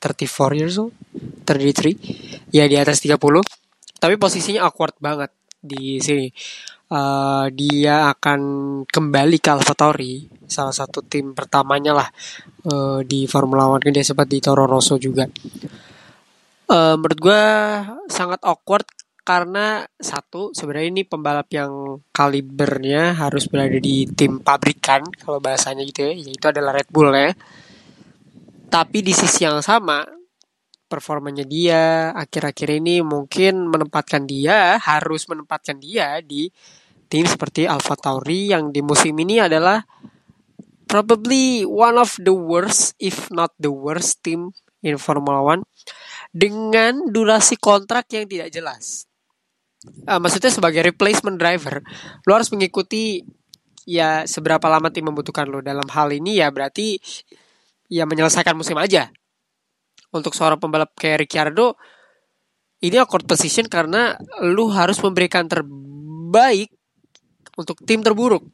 34 0.00 0.58
years 0.58 0.80
old, 0.80 0.96
33. 1.44 2.48
Ya 2.48 2.64
di 2.64 2.80
atas 2.80 3.04
30. 3.04 3.20
Tapi 4.00 4.14
posisinya 4.16 4.64
awkward 4.64 4.96
banget 4.96 5.28
di 5.60 6.00
sini. 6.00 6.32
Uh, 6.94 7.50
dia 7.50 8.14
akan 8.14 8.40
kembali 8.86 9.42
ke 9.42 9.50
AlphaTauri, 9.50 10.30
salah 10.46 10.70
satu 10.70 11.02
tim 11.02 11.34
pertamanya 11.34 11.90
lah 11.90 12.08
uh, 12.70 13.02
di 13.02 13.26
Formula 13.26 13.66
One. 13.66 13.90
Dia 13.90 14.06
sempat 14.06 14.30
di 14.30 14.38
Toro 14.38 14.62
Rosso 14.62 14.94
juga. 14.94 15.26
Uh, 16.70 16.94
menurut 16.94 17.18
gue 17.18 17.42
sangat 18.06 18.38
awkward 18.46 18.86
karena 19.24 19.88
satu 19.96 20.52
sebenarnya 20.52 20.88
ini 20.92 21.02
pembalap 21.08 21.48
yang 21.48 21.98
kalibernya 22.12 23.16
harus 23.16 23.48
berada 23.48 23.80
di 23.80 24.04
tim 24.12 24.44
pabrikan 24.44 25.00
kalau 25.16 25.40
bahasanya 25.40 25.80
gitu 25.88 26.12
ya 26.12 26.12
yaitu 26.12 26.46
adalah 26.52 26.76
Red 26.76 26.92
Bull 26.92 27.08
ya 27.16 27.32
tapi 28.68 29.00
di 29.00 29.16
sisi 29.16 29.48
yang 29.48 29.64
sama 29.64 30.04
performanya 30.84 31.48
dia 31.48 32.12
akhir-akhir 32.12 32.84
ini 32.84 33.00
mungkin 33.00 33.64
menempatkan 33.72 34.28
dia 34.28 34.76
harus 34.76 35.24
menempatkan 35.24 35.80
dia 35.80 36.20
di 36.20 36.52
tim 37.14 37.30
seperti 37.30 37.70
Alpha 37.70 37.94
Tauri 37.94 38.50
yang 38.50 38.74
di 38.74 38.82
musim 38.82 39.14
ini 39.22 39.38
adalah 39.38 39.78
probably 40.90 41.62
one 41.62 41.94
of 41.94 42.18
the 42.18 42.34
worst 42.34 42.98
if 42.98 43.30
not 43.30 43.54
the 43.62 43.70
worst 43.70 44.18
team 44.26 44.50
in 44.82 44.98
Formula 44.98 45.38
One 45.38 45.62
dengan 46.34 47.06
durasi 47.06 47.54
kontrak 47.62 48.10
yang 48.10 48.26
tidak 48.26 48.50
jelas. 48.50 49.06
Uh, 50.10 50.18
maksudnya 50.18 50.50
sebagai 50.50 50.82
replacement 50.82 51.38
driver 51.38 51.86
lo 52.26 52.34
harus 52.34 52.50
mengikuti 52.50 53.22
ya 53.86 54.26
seberapa 54.26 54.66
lama 54.66 54.90
tim 54.90 55.06
membutuhkan 55.06 55.46
lo. 55.46 55.62
Dalam 55.62 55.86
hal 55.86 56.10
ini 56.10 56.42
ya 56.42 56.50
berarti 56.50 56.98
ya 57.94 58.10
menyelesaikan 58.10 58.58
musim 58.58 58.74
aja. 58.74 59.06
Untuk 60.10 60.34
seorang 60.34 60.58
pembalap 60.58 60.90
kayak 60.98 61.30
Ricciardo 61.30 61.78
ini 62.82 62.98
awkward 62.98 63.30
position 63.30 63.70
karena 63.70 64.18
lu 64.42 64.66
harus 64.74 64.98
memberikan 64.98 65.46
terbaik 65.46 66.74
untuk 67.58 67.80
tim 67.86 68.02
terburuk. 68.02 68.44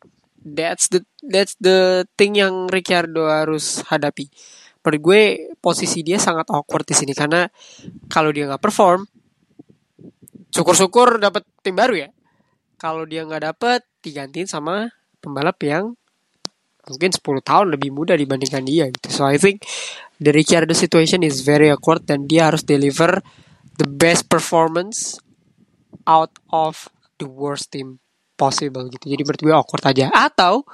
That's 0.40 0.88
the 0.88 1.04
that's 1.20 1.56
the 1.60 2.08
thing 2.16 2.40
yang 2.40 2.68
Ricciardo 2.72 3.28
harus 3.28 3.84
hadapi. 3.84 4.32
Menurut 4.80 5.00
gue 5.04 5.22
posisi 5.60 6.00
dia 6.00 6.16
sangat 6.16 6.48
awkward 6.48 6.88
di 6.88 6.96
sini 6.96 7.12
karena 7.12 7.44
kalau 8.08 8.32
dia 8.32 8.48
nggak 8.48 8.64
perform 8.64 9.04
syukur-syukur 10.48 11.20
dapat 11.20 11.44
tim 11.60 11.76
baru 11.76 12.08
ya. 12.08 12.08
Kalau 12.80 13.04
dia 13.04 13.28
nggak 13.28 13.52
dapet 13.52 13.84
digantiin 14.00 14.48
sama 14.48 14.88
pembalap 15.20 15.60
yang 15.60 15.92
mungkin 16.88 17.12
10 17.12 17.20
tahun 17.44 17.66
lebih 17.76 17.92
muda 17.92 18.16
dibandingkan 18.16 18.64
dia 18.64 18.88
gitu. 18.88 19.12
So 19.12 19.28
I 19.28 19.36
think 19.36 19.68
the 20.16 20.32
Ricciardo 20.32 20.72
situation 20.72 21.20
is 21.20 21.44
very 21.44 21.68
awkward 21.68 22.08
dan 22.08 22.24
dia 22.24 22.48
harus 22.48 22.64
deliver 22.64 23.20
the 23.76 23.84
best 23.84 24.32
performance 24.32 25.20
out 26.08 26.32
of 26.48 26.88
the 27.20 27.28
worst 27.28 27.68
team 27.76 28.00
possible 28.40 28.88
gitu. 28.88 29.12
Jadi 29.12 29.20
menurut 29.20 29.40
gue 29.44 29.52
awkward 29.52 29.84
aja. 29.84 30.08
Atau 30.08 30.64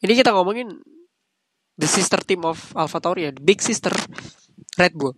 ini 0.00 0.16
kita 0.16 0.32
ngomongin 0.32 0.72
the 1.76 1.84
sister 1.84 2.24
team 2.24 2.48
of 2.48 2.56
AlphaTauri 2.72 3.28
ya, 3.28 3.30
the 3.36 3.44
big 3.44 3.60
sister 3.60 3.92
Red 4.80 4.96
Bull. 4.96 5.12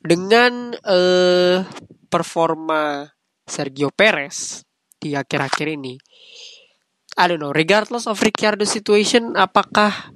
Dengan 0.00 0.72
uh, 0.72 1.60
performa 2.08 3.04
Sergio 3.44 3.92
Perez 3.92 4.64
di 4.96 5.12
akhir-akhir 5.12 5.68
ini. 5.76 6.00
I 7.20 7.24
don't 7.26 7.42
know, 7.42 7.52
regardless 7.52 8.06
of 8.08 8.22
Ricciardo 8.22 8.64
situation, 8.64 9.34
apakah 9.36 10.14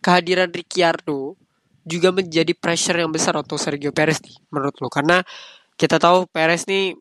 kehadiran 0.00 0.50
Ricciardo 0.50 1.36
juga 1.84 2.10
menjadi 2.10 2.56
pressure 2.56 2.98
yang 2.98 3.12
besar 3.12 3.36
untuk 3.36 3.60
Sergio 3.60 3.92
Perez 3.92 4.18
nih 4.24 4.34
menurut 4.50 4.74
lo? 4.80 4.88
Karena 4.88 5.20
kita 5.76 6.00
tahu 6.00 6.26
Perez 6.26 6.64
nih 6.66 6.96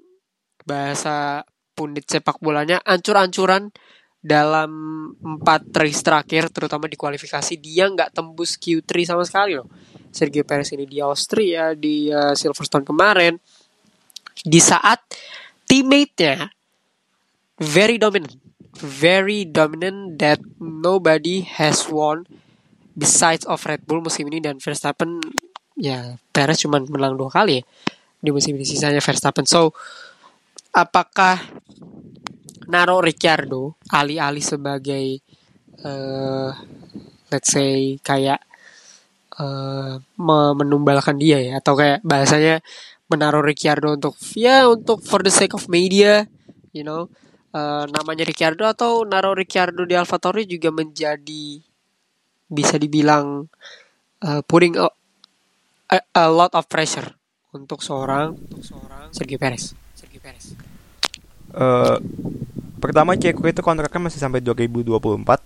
bahasa 0.68 1.42
pundit 1.80 2.04
sepak 2.04 2.44
bolanya 2.44 2.84
ancur-ancuran 2.84 3.72
dalam 4.20 4.72
empat 5.16 5.72
race 5.80 6.04
terakhir 6.04 6.52
terutama 6.52 6.92
di 6.92 7.00
kualifikasi 7.00 7.56
dia 7.56 7.88
nggak 7.88 8.12
tembus 8.12 8.60
Q3 8.60 8.92
sama 9.08 9.24
sekali 9.24 9.56
loh. 9.56 9.72
Sergio 10.12 10.44
Perez 10.44 10.76
ini 10.76 10.84
di 10.84 11.00
Austria 11.00 11.72
di 11.72 12.12
uh, 12.12 12.36
Silverstone 12.36 12.84
kemarin. 12.84 13.40
Di 14.44 14.60
saat 14.60 15.00
teammate-nya 15.64 16.52
very 17.64 17.96
dominant 17.96 18.50
very 18.80 19.44
dominant 19.44 20.20
that 20.20 20.40
nobody 20.60 21.44
has 21.44 21.88
won 21.92 22.24
besides 22.96 23.44
of 23.48 23.60
Red 23.68 23.84
Bull 23.84 24.00
musim 24.00 24.28
ini 24.32 24.40
dan 24.40 24.60
Verstappen 24.60 25.20
ya 25.80 26.20
Perez 26.32 26.64
cuma 26.64 26.80
menang 26.84 27.16
dua 27.16 27.32
kali 27.32 27.60
ya 27.60 27.64
di 28.20 28.30
musim 28.36 28.56
ini 28.56 28.68
sisanya 28.68 29.00
Verstappen. 29.00 29.48
So 29.48 29.72
apakah 30.84 31.40
Naro 32.70 33.02
Ricciardo 33.02 33.76
alih-alih 33.90 34.46
sebagai 34.46 35.20
uh, 35.82 36.54
let's 37.34 37.50
say 37.50 37.98
kayak 38.00 38.40
uh, 39.42 39.98
menumbalkan 40.56 41.18
dia 41.18 41.42
ya 41.42 41.54
atau 41.58 41.74
kayak 41.74 42.06
bahasanya 42.06 42.62
menaruh 43.10 43.42
Ricciardo 43.42 43.98
untuk 43.98 44.14
ya 44.38 44.70
untuk 44.70 45.02
for 45.02 45.26
the 45.26 45.34
sake 45.34 45.58
of 45.58 45.66
media 45.66 46.30
you 46.70 46.86
know 46.86 47.10
uh, 47.58 47.90
namanya 47.90 48.28
Ricciardo 48.28 48.70
atau 48.70 49.02
naruh 49.02 49.34
Ricciardo 49.34 49.86
di 49.86 49.98
AlphaTauri 49.98 50.46
juga 50.46 50.70
menjadi 50.70 51.62
bisa 52.50 52.78
dibilang 52.78 53.50
uh, 54.26 54.42
putting 54.46 54.78
a, 54.78 54.90
a, 55.90 55.98
a 56.18 56.26
lot 56.30 56.54
of 56.54 56.66
pressure 56.70 57.18
untuk 57.54 57.82
seorang 57.82 58.38
untuk 58.38 58.62
seorang 58.62 59.10
Sergio 59.10 59.42
Perez. 59.42 59.74
Sergio 59.98 60.22
Perez. 60.22 60.69
Uh, 61.50 61.98
pertama 62.78 63.18
Ceko 63.18 63.44
itu 63.50 63.62
kontraknya 63.66 64.08
masih 64.08 64.22
sampai 64.22 64.40
2024 64.40 65.42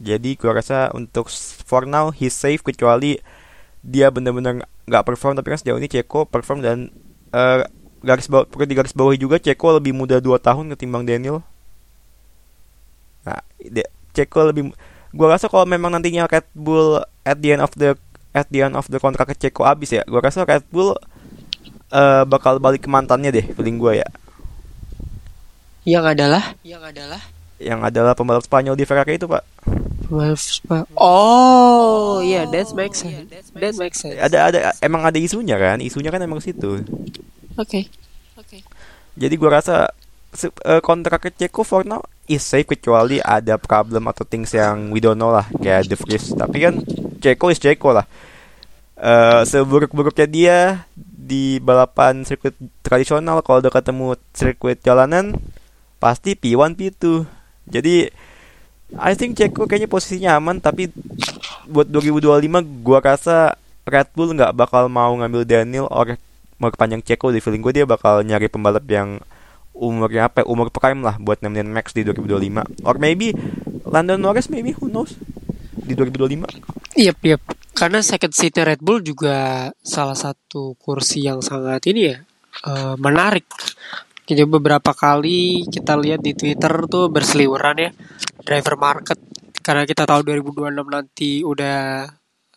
jadi 0.00 0.30
gua 0.38 0.62
rasa 0.62 0.88
untuk 0.96 1.28
for 1.66 1.84
now 1.84 2.08
he's 2.14 2.32
safe 2.32 2.62
kecuali 2.62 3.20
dia 3.84 4.08
benar-benar 4.08 4.64
nggak 4.88 5.04
perform 5.04 5.36
tapi 5.36 5.52
kan 5.52 5.58
sejauh 5.60 5.78
ini 5.80 5.90
Ceko 5.90 6.24
perform 6.28 6.64
dan 6.64 6.88
uh, 7.36 7.64
garis 8.00 8.28
bawah 8.28 8.48
perlu 8.48 8.64
di 8.64 8.76
garis 8.76 8.96
bawahi 8.96 9.20
juga 9.20 9.36
Ceko 9.36 9.76
lebih 9.76 9.92
muda 9.92 10.20
2 10.20 10.40
tahun 10.40 10.72
ketimbang 10.76 11.04
Daniel. 11.04 11.44
Nah 13.24 13.40
de, 13.60 13.84
Ceko 14.16 14.52
lebih 14.52 14.72
gua 15.12 15.36
rasa 15.36 15.52
kalau 15.52 15.68
memang 15.68 15.92
nantinya 15.92 16.24
Red 16.28 16.48
Bull 16.56 17.04
at 17.26 17.36
the 17.40 17.58
end 17.58 17.62
of 17.64 17.72
the 17.76 17.98
at 18.32 18.46
the 18.48 18.62
end 18.64 18.78
of 18.78 18.88
the 18.88 18.96
kontrak 18.96 19.28
Ceko 19.36 19.68
habis 19.68 19.92
ya 19.92 20.02
gua 20.08 20.24
rasa 20.24 20.48
Red 20.48 20.64
Bull 20.72 20.96
uh, 21.92 22.24
bakal 22.24 22.56
balik 22.56 22.84
ke 22.84 22.88
mantannya 22.88 23.28
deh 23.32 23.46
feeling 23.52 23.76
gua 23.76 24.00
ya 24.00 24.08
yang 25.84 26.04
adalah 26.04 26.54
yang 26.60 26.82
adalah 26.84 27.20
yang 27.60 27.80
adalah 27.84 28.12
pembalap 28.16 28.44
Spanyol 28.44 28.76
di 28.76 28.84
Ferrari 28.88 29.20
itu 29.20 29.28
pak 29.28 29.44
Oh, 30.98 32.18
iya, 32.18 32.42
yeah, 32.42 32.44
that 32.50 32.74
makes 32.74 32.98
sense. 32.98 33.30
That 33.54 33.78
makes 33.78 34.02
sense. 34.02 34.18
Ada 34.18 34.50
ada 34.50 34.58
emang 34.82 35.06
ada 35.06 35.14
isunya 35.22 35.54
kan? 35.54 35.78
Isunya 35.78 36.10
kan 36.10 36.18
emang 36.18 36.42
situ. 36.42 36.82
Oke. 36.82 37.14
Okay. 37.54 37.84
Oke. 38.34 38.58
Okay. 38.58 38.60
Jadi 39.14 39.34
gua 39.38 39.62
rasa 39.62 39.86
uh, 40.66 40.82
kontrak 40.82 41.30
Ceko 41.38 41.62
for 41.62 41.86
now 41.86 42.02
is 42.26 42.42
safe 42.42 42.66
kecuali 42.66 43.22
ada 43.22 43.54
problem 43.54 44.10
atau 44.10 44.26
things 44.26 44.50
yang 44.50 44.90
we 44.90 44.98
don't 44.98 45.14
know 45.14 45.30
lah 45.30 45.46
kayak 45.62 45.86
The 45.86 45.94
Vries. 45.94 46.34
Tapi 46.34 46.58
kan 46.58 46.74
Ceko 47.22 47.54
is 47.54 47.62
Ceko 47.62 48.02
lah. 48.02 48.06
Uh, 48.98 49.46
seburuk-buruknya 49.46 50.26
dia 50.26 50.58
di 51.30 51.62
balapan 51.62 52.26
sirkuit 52.26 52.52
tradisional 52.82 53.40
kalau 53.46 53.62
udah 53.62 53.72
ketemu 53.72 54.18
sirkuit 54.34 54.82
jalanan 54.82 55.38
pasti 56.00 56.34
P1 56.34 56.74
P2. 56.74 57.28
Jadi 57.68 58.08
I 58.98 59.12
think 59.14 59.38
Ceko 59.38 59.70
kayaknya 59.70 59.86
posisinya 59.86 60.30
aman 60.40 60.58
tapi 60.58 60.90
buat 61.70 61.86
2025 61.86 62.82
gua 62.82 62.98
rasa 62.98 63.54
Red 63.86 64.10
Bull 64.18 64.34
nggak 64.34 64.50
bakal 64.56 64.90
mau 64.90 65.14
ngambil 65.14 65.46
Daniel 65.46 65.86
or 65.86 66.18
mau 66.58 66.68
panjang 66.74 67.00
Ceko 67.00 67.30
di 67.30 67.38
feeling 67.40 67.64
gue 67.64 67.72
dia 67.82 67.86
bakal 67.88 68.20
nyari 68.20 68.50
pembalap 68.50 68.84
yang 68.90 69.22
umurnya 69.72 70.28
apa 70.28 70.44
umur 70.44 70.68
prime 70.68 71.00
lah 71.00 71.16
buat 71.16 71.40
nemenin 71.40 71.72
Max 71.72 71.96
di 71.96 72.04
2025 72.04 72.84
or 72.84 73.00
maybe 73.00 73.32
Lando 73.88 74.20
Norris 74.20 74.52
maybe 74.52 74.76
who 74.76 74.92
knows 74.92 75.16
di 75.72 75.96
2025 75.96 77.00
Iya, 77.00 77.16
yep, 77.16 77.18
yep. 77.22 77.42
Karena 77.72 78.04
second 78.04 78.34
seat 78.36 78.60
Red 78.60 78.84
Bull 78.84 79.00
juga 79.00 79.70
salah 79.80 80.18
satu 80.18 80.76
kursi 80.76 81.24
yang 81.24 81.40
sangat 81.40 81.80
ini 81.88 82.12
ya 82.12 82.20
uh, 82.68 82.94
menarik 83.00 83.48
Jadi 84.30 84.46
beberapa 84.46 84.94
kali 84.94 85.66
kita 85.66 85.98
lihat 85.98 86.22
di 86.22 86.38
Twitter 86.38 86.70
tuh 86.86 87.10
berseliweran 87.10 87.82
ya 87.82 87.90
driver 88.46 88.78
market 88.78 89.18
karena 89.58 89.82
kita 89.82 90.06
tahu 90.06 90.22
2026 90.22 90.70
nanti 90.86 91.42
udah 91.42 92.06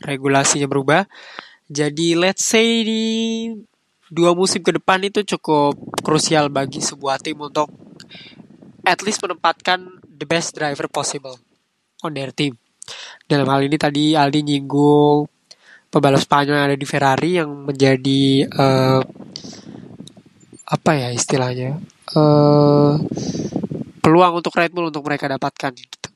regulasinya 0.05 0.69
berubah. 0.69 1.09
Jadi 1.65 2.13
let's 2.13 2.45
say 2.45 2.85
di 2.85 3.03
dua 4.05 4.37
musim 4.37 4.61
ke 4.61 4.69
depan 4.69 5.01
itu 5.01 5.25
cukup 5.25 5.73
krusial 6.05 6.53
bagi 6.53 6.77
sebuah 6.77 7.17
tim 7.17 7.41
untuk 7.41 7.73
at 8.85 9.01
least 9.01 9.25
menempatkan 9.25 9.97
the 10.05 10.29
best 10.29 10.53
driver 10.53 10.85
possible 10.85 11.41
on 12.05 12.13
their 12.13 12.29
team. 12.29 12.53
Dalam 13.25 13.49
hal 13.49 13.65
ini 13.65 13.81
tadi 13.81 14.13
Aldi 14.13 14.45
nyinggung 14.45 15.25
pebalap 15.89 16.21
Spanyol 16.21 16.53
yang 16.53 16.67
ada 16.69 16.77
di 16.77 16.85
Ferrari 16.85 17.31
yang 17.41 17.49
menjadi 17.65 18.45
uh, 18.45 19.01
apa 20.73 20.91
ya 20.97 21.13
istilahnya 21.13 21.77
uh, 22.17 22.97
peluang 24.01 24.41
untuk 24.41 24.57
Red 24.57 24.73
Bull 24.73 24.89
untuk 24.89 25.05
mereka 25.05 25.29
dapatkan 25.29 25.71
gitu. 25.77 26.09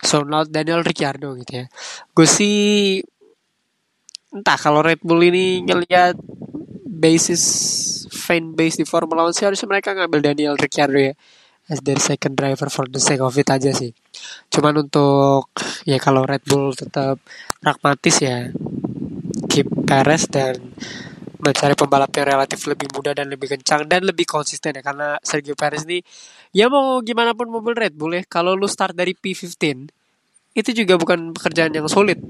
So 0.00 0.22
not 0.22 0.48
Daniel 0.48 0.86
Ricciardo 0.86 1.34
gitu 1.42 1.60
ya. 1.60 1.66
Gue 2.14 2.24
sih 2.30 2.56
entah 4.30 4.54
kalau 4.54 4.80
Red 4.86 5.02
Bull 5.02 5.26
ini 5.26 5.66
ngelihat 5.66 6.14
basis 6.86 7.42
fan 8.14 8.54
base 8.54 8.78
di 8.78 8.86
Formula 8.86 9.26
One 9.26 9.34
sih 9.34 9.42
harusnya 9.42 9.66
mereka 9.66 9.90
ngambil 9.92 10.20
Daniel 10.22 10.54
Ricciardo 10.54 10.96
ya 10.96 11.14
as 11.70 11.82
their 11.86 12.02
second 12.02 12.34
driver 12.34 12.66
for 12.66 12.90
the 12.90 12.98
sake 12.98 13.22
of 13.22 13.34
it 13.38 13.46
aja 13.50 13.70
sih. 13.74 13.90
Cuman 14.50 14.86
untuk 14.86 15.50
ya 15.86 15.98
kalau 15.98 16.26
Red 16.26 16.46
Bull 16.46 16.74
tetap 16.74 17.18
pragmatis 17.62 18.22
ya 18.22 18.50
keep 19.50 19.66
Perez 19.86 20.30
dan 20.30 20.58
mencari 21.40 21.74
pembalap 21.74 22.12
yang 22.14 22.26
relatif 22.36 22.60
lebih 22.68 22.88
muda 22.92 23.16
dan 23.16 23.26
lebih 23.32 23.56
kencang 23.56 23.88
dan 23.88 24.04
lebih 24.04 24.28
konsisten 24.28 24.76
ya. 24.76 24.82
Karena 24.84 25.16
Sergio 25.24 25.56
Perez 25.56 25.88
ini 25.88 26.00
ya 26.54 26.68
mau 26.68 27.00
gimana 27.00 27.32
pun 27.32 27.48
mobil 27.48 27.74
Red 27.74 27.96
Bull 27.96 28.20
ya 28.20 28.22
kalau 28.28 28.54
lu 28.54 28.68
start 28.68 28.92
dari 28.94 29.16
P15 29.16 29.88
itu 30.50 30.70
juga 30.74 31.00
bukan 31.00 31.32
pekerjaan 31.34 31.72
yang 31.72 31.88
sulit. 31.88 32.20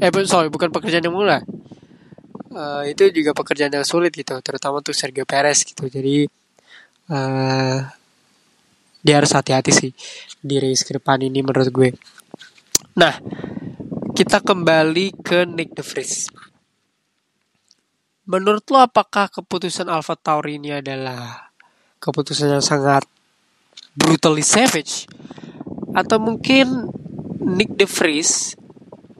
Eh 0.00 0.08
sorry 0.24 0.48
bukan 0.48 0.72
pekerjaan 0.72 1.04
yang 1.04 1.16
mudah 1.16 1.44
uh, 2.54 2.82
itu 2.86 3.10
juga 3.10 3.34
pekerjaan 3.34 3.72
yang 3.72 3.86
sulit 3.86 4.10
gitu 4.14 4.38
terutama 4.42 4.82
untuk 4.82 4.94
Sergio 4.94 5.26
Perez 5.26 5.62
gitu. 5.62 5.86
Jadi 5.86 6.26
uh, 7.10 7.78
dia 9.00 9.14
harus 9.16 9.32
hati-hati 9.32 9.72
sih 9.72 9.90
di 10.40 10.56
race 10.60 10.84
ke 10.84 10.98
depan 10.98 11.22
ini 11.22 11.40
menurut 11.40 11.70
gue. 11.70 11.90
Nah 12.98 13.14
kita 14.14 14.42
kembali 14.42 15.22
ke 15.22 15.46
Nick 15.46 15.72
De 15.78 15.84
Vries 15.86 16.28
Menurut 18.30 18.62
lo 18.70 18.78
apakah 18.78 19.26
keputusan 19.26 19.90
Alpha 19.90 20.14
Tauri 20.14 20.54
ini 20.54 20.70
adalah 20.70 21.50
keputusan 21.98 22.46
yang 22.46 22.62
sangat 22.62 23.02
brutally 23.98 24.46
savage 24.46 25.10
atau 25.98 26.22
mungkin 26.22 26.94
Nick 27.42 27.74
De 27.74 27.90
Vries 27.90 28.54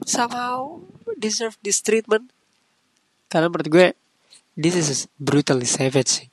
somehow 0.07 0.79
deserve 1.19 1.59
this 1.59 1.83
treatment? 1.83 2.31
Karena 3.27 3.51
menurut 3.51 3.67
gue 3.67 3.87
this 4.55 4.79
is 4.79 5.11
brutally 5.19 5.67
savage 5.67 6.07
sih. 6.07 6.27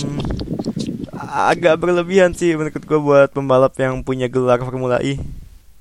Hmm, 0.00 0.16
agak 1.20 1.76
berlebihan 1.76 2.32
sih 2.32 2.56
menurut 2.56 2.88
gue 2.88 3.00
buat 3.04 3.28
pembalap 3.36 3.76
yang 3.76 4.00
punya 4.00 4.32
gelar 4.32 4.64
Formula 4.64 5.04
E. 5.04 5.20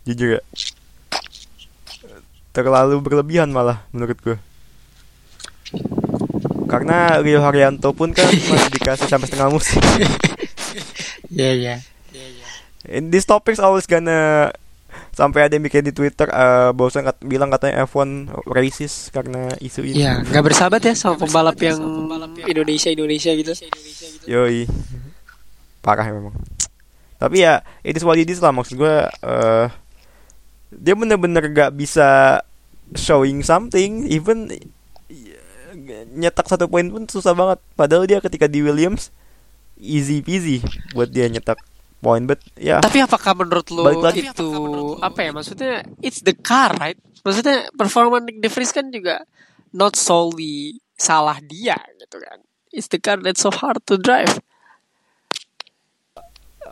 Jujur 0.03 0.35
ya 0.35 0.43
terlalu 2.53 3.01
berlebihan 3.01 3.49
malah 3.49 3.81
menurut 3.89 4.17
gue 4.21 4.37
karena 6.69 7.21
Rio 7.21 7.41
Haryanto 7.41 7.91
pun 7.91 8.13
kan 8.13 8.29
masih 8.49 8.71
dikasih 8.77 9.09
sampai 9.09 9.27
setengah 9.27 9.49
musim 9.49 9.81
ya 11.33 11.51
ya 11.51 11.75
in 12.87 13.09
this 13.09 13.25
topics 13.25 13.57
always 13.57 13.89
gonna 13.89 14.53
sampai 15.13 15.45
ada 15.45 15.53
yang 15.57 15.65
bikin 15.65 15.85
di 15.85 15.93
Twitter 15.93 16.25
uh, 16.29 16.73
bosan 16.73 17.05
kat, 17.05 17.17
bilang 17.21 17.53
katanya 17.53 17.85
F1 17.85 18.33
racist 18.49 19.13
karena 19.13 19.53
isu 19.61 19.85
ini. 19.85 20.05
Ya, 20.05 20.21
nggak 20.21 20.43
bersahabat 20.43 20.81
ya 20.85 20.93
sama 20.97 21.21
pembalap 21.21 21.57
yang 21.61 21.77
Indonesia 22.45 22.89
Indonesia 22.89 23.31
gitu. 23.33 23.53
Yoi, 24.25 24.65
parah 25.85 26.09
ya 26.09 26.13
memang. 26.17 26.33
Tapi 27.21 27.45
ya, 27.45 27.61
it 27.85 27.93
is 27.95 28.03
what 28.03 28.17
it 28.17 28.27
is 28.27 28.41
lah 28.41 28.51
maksud 28.51 28.77
gue. 28.77 28.95
Uh, 29.21 29.69
dia 30.79 30.95
bener-bener 30.97 31.43
gak 31.51 31.71
bisa 31.75 32.39
showing 32.95 33.41
something. 33.45 34.05
Even 34.09 34.49
nyetak 36.13 36.45
satu 36.45 36.69
poin 36.69 36.87
pun 36.89 37.03
susah 37.09 37.33
banget. 37.33 37.59
Padahal 37.73 38.05
dia 38.05 38.21
ketika 38.21 38.45
di 38.45 38.61
Williams 38.61 39.09
easy 39.77 40.21
peasy 40.21 40.61
buat 40.93 41.09
dia 41.09 41.27
nyetak 41.27 41.59
poin. 41.99 42.23
But 42.23 42.43
ya. 42.55 42.79
Tapi 42.79 43.01
apakah 43.01 43.33
menurut 43.37 43.67
lo 43.73 43.83
lagi, 44.01 44.27
itu 44.27 44.47
menurut 44.47 45.01
apa 45.01 45.19
ya? 45.23 45.31
Maksudnya 45.33 45.73
it's 45.99 46.21
the 46.21 46.35
car 46.37 46.73
right? 46.77 46.99
Maksudnya 47.23 47.71
performa 47.73 48.19
Nick 48.19 48.43
De 48.43 48.51
Vries 48.51 48.75
kan 48.75 48.91
juga 48.91 49.23
not 49.73 49.97
solely 49.97 50.77
salah 50.99 51.39
dia 51.41 51.79
gitu 51.97 52.19
kan. 52.21 52.39
It's 52.73 52.89
the 52.89 53.01
car 53.01 53.21
that's 53.21 53.41
so 53.41 53.49
hard 53.49 53.81
to 53.89 53.97
drive. 53.97 54.41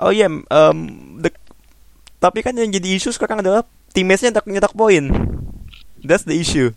Oh 0.02 0.10
iya 0.10 0.26
yeah, 0.26 0.34
um, 0.50 1.20
the, 1.22 1.30
tapi 2.18 2.42
kan 2.42 2.58
yang 2.58 2.74
jadi 2.74 2.98
isu 2.98 3.14
sekarang 3.14 3.44
adalah 3.44 3.68
teammates-nya 3.92 4.36
nyetak 4.36 4.48
nyetak 4.48 4.74
poin. 4.74 5.04
That's 6.02 6.26
the 6.26 6.36
issue. 6.36 6.74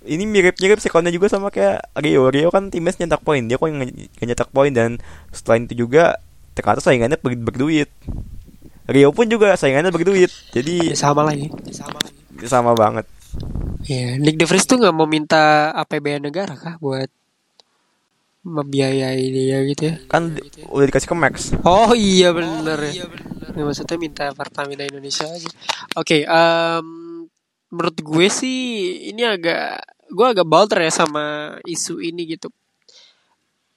Ini 0.00 0.24
mirip-mirip 0.24 0.80
sekonnya 0.80 1.12
juga 1.12 1.28
sama 1.28 1.52
kayak 1.52 1.92
Rio. 2.00 2.32
Rio 2.32 2.48
kan 2.48 2.72
teammates 2.72 2.96
nyetak 2.96 3.20
poin, 3.20 3.44
dia 3.44 3.60
kok 3.60 3.68
yang 3.68 3.84
nyetak 4.24 4.48
poin 4.48 4.72
dan 4.72 4.96
setelah 5.28 5.60
itu 5.60 5.84
juga 5.86 6.16
ternyata 6.56 6.80
saingannya 6.80 7.20
ber 7.20 7.36
berduit. 7.36 7.92
Rio 8.90 9.12
pun 9.12 9.28
juga 9.28 9.54
saingannya 9.54 9.92
berduit. 9.92 10.32
Jadi 10.56 10.96
sama 10.96 11.22
lagi. 11.22 11.52
Sama 11.70 11.98
lagi. 12.00 12.20
Sama 12.48 12.72
banget. 12.72 13.06
Ya, 13.86 14.18
Nick 14.18 14.40
De 14.40 14.48
Vries 14.48 14.66
tuh 14.66 14.80
nggak 14.80 14.94
mau 14.96 15.06
minta 15.06 15.70
APBN 15.76 16.26
negara 16.32 16.58
kah 16.58 16.80
buat 16.82 17.06
membiayai 18.40 19.20
dia 19.28 19.58
gitu 19.68 19.82
ya? 19.92 19.94
Kan 20.08 20.36
gitu 20.36 20.64
ya. 20.64 20.66
udah 20.72 20.86
dikasih 20.88 21.08
ke 21.12 21.16
Max. 21.16 21.34
Oh 21.60 21.92
iya 21.92 22.32
bener 22.32 22.78
oh, 22.80 22.88
ya. 22.88 22.92
iya 22.92 23.06
bener. 23.06 23.52
Ya, 23.52 23.62
maksudnya 23.66 23.96
minta 24.00 24.24
Pertamina 24.32 24.84
Indonesia 24.88 25.28
aja. 25.28 25.50
Oke 25.96 26.24
okay, 26.24 26.28
um, 26.28 27.28
menurut 27.68 27.96
gue 28.00 28.26
sih 28.32 28.58
ini 29.12 29.22
agak 29.28 29.84
gue 30.10 30.26
agak 30.26 30.46
balter 30.48 30.80
ya 30.88 30.92
sama 30.92 31.56
isu 31.68 32.00
ini 32.00 32.36
gitu. 32.36 32.48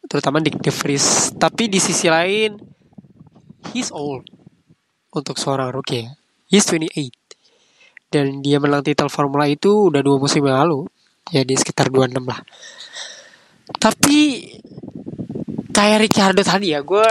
Terutama 0.07 0.39
Nick 0.39 0.59
De 0.59 0.71
Vries. 0.71 1.35
Tapi 1.35 1.67
di 1.67 1.79
sisi 1.83 2.07
lain 2.07 2.55
he's 3.75 3.91
old 3.91 4.23
untuk 5.11 5.35
seorang 5.35 5.75
rookie 5.75 6.07
ya. 6.07 6.09
He's 6.47 6.67
28 6.69 7.11
dan 8.13 8.45
dia 8.45 8.61
menang 8.61 8.85
titel 8.85 9.09
Formula 9.09 9.49
itu 9.49 9.89
udah 9.89 9.99
dua 9.99 10.21
musim 10.21 10.45
yang 10.47 10.63
lalu. 10.63 10.87
Ya 11.31 11.41
di 11.47 11.55
sekitar 11.55 11.87
26 11.87 12.19
lah 12.29 12.43
tapi 13.79 14.49
kayak 15.73 15.99
Ricardo 16.05 16.41
tadi 16.45 16.75
ya 16.75 16.83
gue 16.83 17.07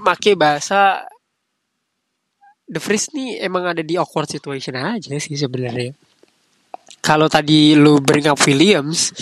make 0.00 0.32
bahasa 0.38 1.04
The 2.66 2.82
Freeze 2.82 3.14
nih 3.14 3.46
emang 3.46 3.70
ada 3.70 3.82
di 3.84 3.94
awkward 3.94 4.26
situation 4.26 4.74
aja 4.74 5.14
sih 5.22 5.38
sebenarnya. 5.38 5.94
Kalau 6.98 7.30
tadi 7.30 7.78
lu 7.78 8.02
bring 8.02 8.26
up 8.26 8.42
Williams 8.42 9.14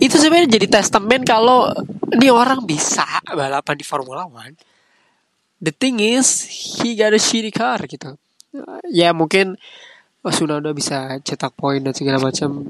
itu 0.00 0.16
sebenarnya 0.16 0.60
jadi 0.60 0.66
testament 0.80 1.24
kalau 1.24 1.72
ini 2.12 2.28
orang 2.28 2.68
bisa 2.68 3.04
balapan 3.24 3.76
di 3.80 3.84
Formula 3.84 4.28
One. 4.28 4.56
The 5.60 5.72
thing 5.72 6.00
is 6.00 6.44
he 6.80 6.96
got 6.96 7.16
a 7.16 7.20
shitty 7.20 7.52
car 7.52 7.80
gitu. 7.88 8.16
Ya 8.92 9.16
mungkin 9.16 9.56
Sunoda 10.20 10.76
bisa 10.76 11.16
cetak 11.24 11.56
poin 11.56 11.80
dan 11.80 11.96
segala 11.96 12.20
macam 12.20 12.68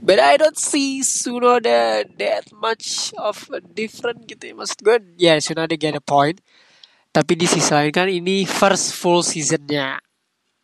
but 0.00 0.18
I 0.18 0.36
don't 0.40 0.56
see 0.58 1.04
Sunoda 1.04 2.04
that 2.18 2.48
much 2.56 3.12
of 3.20 3.36
a 3.52 3.60
different 3.60 4.24
gitu 4.26 4.50
ya. 4.50 4.54
Maksud 4.56 4.78
gue 4.80 4.96
ya 5.20 5.34
yeah, 5.34 5.36
Sunoda 5.38 5.76
get 5.76 5.96
a 5.96 6.02
point. 6.02 6.40
Tapi 7.10 7.34
di 7.34 7.46
sisi 7.46 7.70
lain 7.74 7.90
kan 7.90 8.06
ini 8.06 8.46
first 8.46 8.94
full 8.94 9.20
seasonnya 9.20 9.98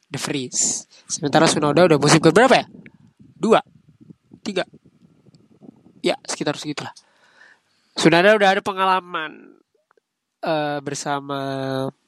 The 0.09 0.19
Freeze. 0.19 0.87
Sementara 1.07 1.51
Sunoda 1.51 1.87
udah 1.87 1.99
musim 1.99 2.23
ke 2.23 2.31
berapa 2.31 2.55
ya? 2.55 2.67
Dua. 3.19 3.61
Tiga. 4.43 4.63
Ya 6.01 6.15
sekitar 6.23 6.55
segitulah. 6.55 6.95
Sunoda 7.97 8.37
udah 8.37 8.49
ada 8.57 8.63
pengalaman 8.63 9.59
uh, 10.45 10.79
bersama 10.85 11.39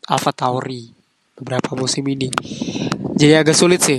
Alpha 0.07 0.33
Tauri 0.37 0.93
beberapa 1.35 1.75
musim 1.75 2.07
ini. 2.07 2.31
Jadi 3.19 3.35
agak 3.35 3.57
sulit 3.57 3.83
sih 3.83 3.99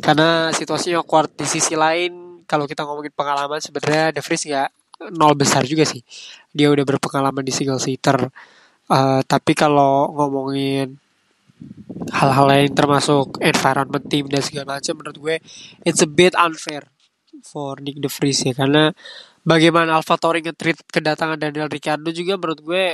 karena 0.00 0.50
situasinya 0.50 1.02
awkward 1.02 1.32
di 1.34 1.46
sisi 1.46 1.74
lain 1.74 2.19
kalau 2.50 2.66
kita 2.66 2.82
ngomongin 2.82 3.14
pengalaman 3.14 3.62
sebenarnya 3.62 4.10
The 4.18 4.22
Vries 4.26 4.44
ya 4.50 4.66
nol 5.14 5.38
besar 5.38 5.62
juga 5.62 5.86
sih. 5.86 6.02
Dia 6.50 6.66
udah 6.74 6.82
berpengalaman 6.82 7.46
di 7.46 7.54
single 7.54 7.78
seater. 7.78 8.26
Uh, 8.90 9.22
tapi 9.22 9.54
kalau 9.54 10.10
ngomongin 10.18 10.98
hal-hal 12.10 12.46
lain 12.50 12.70
termasuk 12.74 13.38
environment 13.38 14.02
team 14.10 14.26
dan 14.26 14.42
segala 14.42 14.80
macam 14.80 14.96
menurut 14.98 15.18
gue 15.20 15.36
it's 15.86 16.02
a 16.02 16.08
bit 16.08 16.34
unfair 16.34 16.88
for 17.44 17.78
Nick 17.78 18.02
De 18.02 18.10
Vries 18.10 18.40
ya 18.42 18.56
karena 18.56 18.90
bagaimana 19.46 20.00
AlphaTauri 20.00 20.42
nge-treat 20.42 20.82
kedatangan 20.88 21.38
Daniel 21.38 21.70
Ricciardo 21.70 22.10
juga 22.10 22.34
menurut 22.34 22.60
gue 22.64 22.84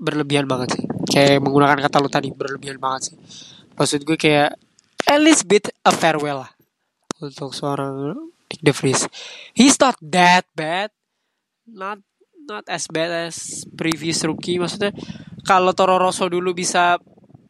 berlebihan 0.00 0.48
banget 0.48 0.80
sih. 0.80 0.84
Kayak 1.12 1.44
menggunakan 1.44 1.78
kata 1.84 1.96
lu 2.00 2.08
tadi 2.08 2.32
berlebihan 2.32 2.80
banget 2.80 3.12
sih. 3.12 3.16
Maksud 3.76 4.08
gue 4.08 4.16
kayak 4.16 4.56
at 5.04 5.20
least 5.20 5.44
bit 5.44 5.68
a 5.84 5.92
farewell 5.92 6.48
lah 6.48 6.51
untuk 7.22 7.54
seorang 7.54 8.18
De 8.60 8.72
Vries. 8.74 9.08
He's 9.56 9.78
not 9.80 9.96
that 10.02 10.44
bad, 10.52 10.92
not 11.64 12.02
not 12.44 12.66
as 12.66 12.90
bad 12.90 13.30
as 13.30 13.64
previous 13.72 14.26
rookie. 14.26 14.58
Maksudnya 14.58 14.92
kalau 15.46 15.72
Toro 15.72 15.96
Rosso 15.96 16.26
dulu 16.26 16.52
bisa 16.52 16.98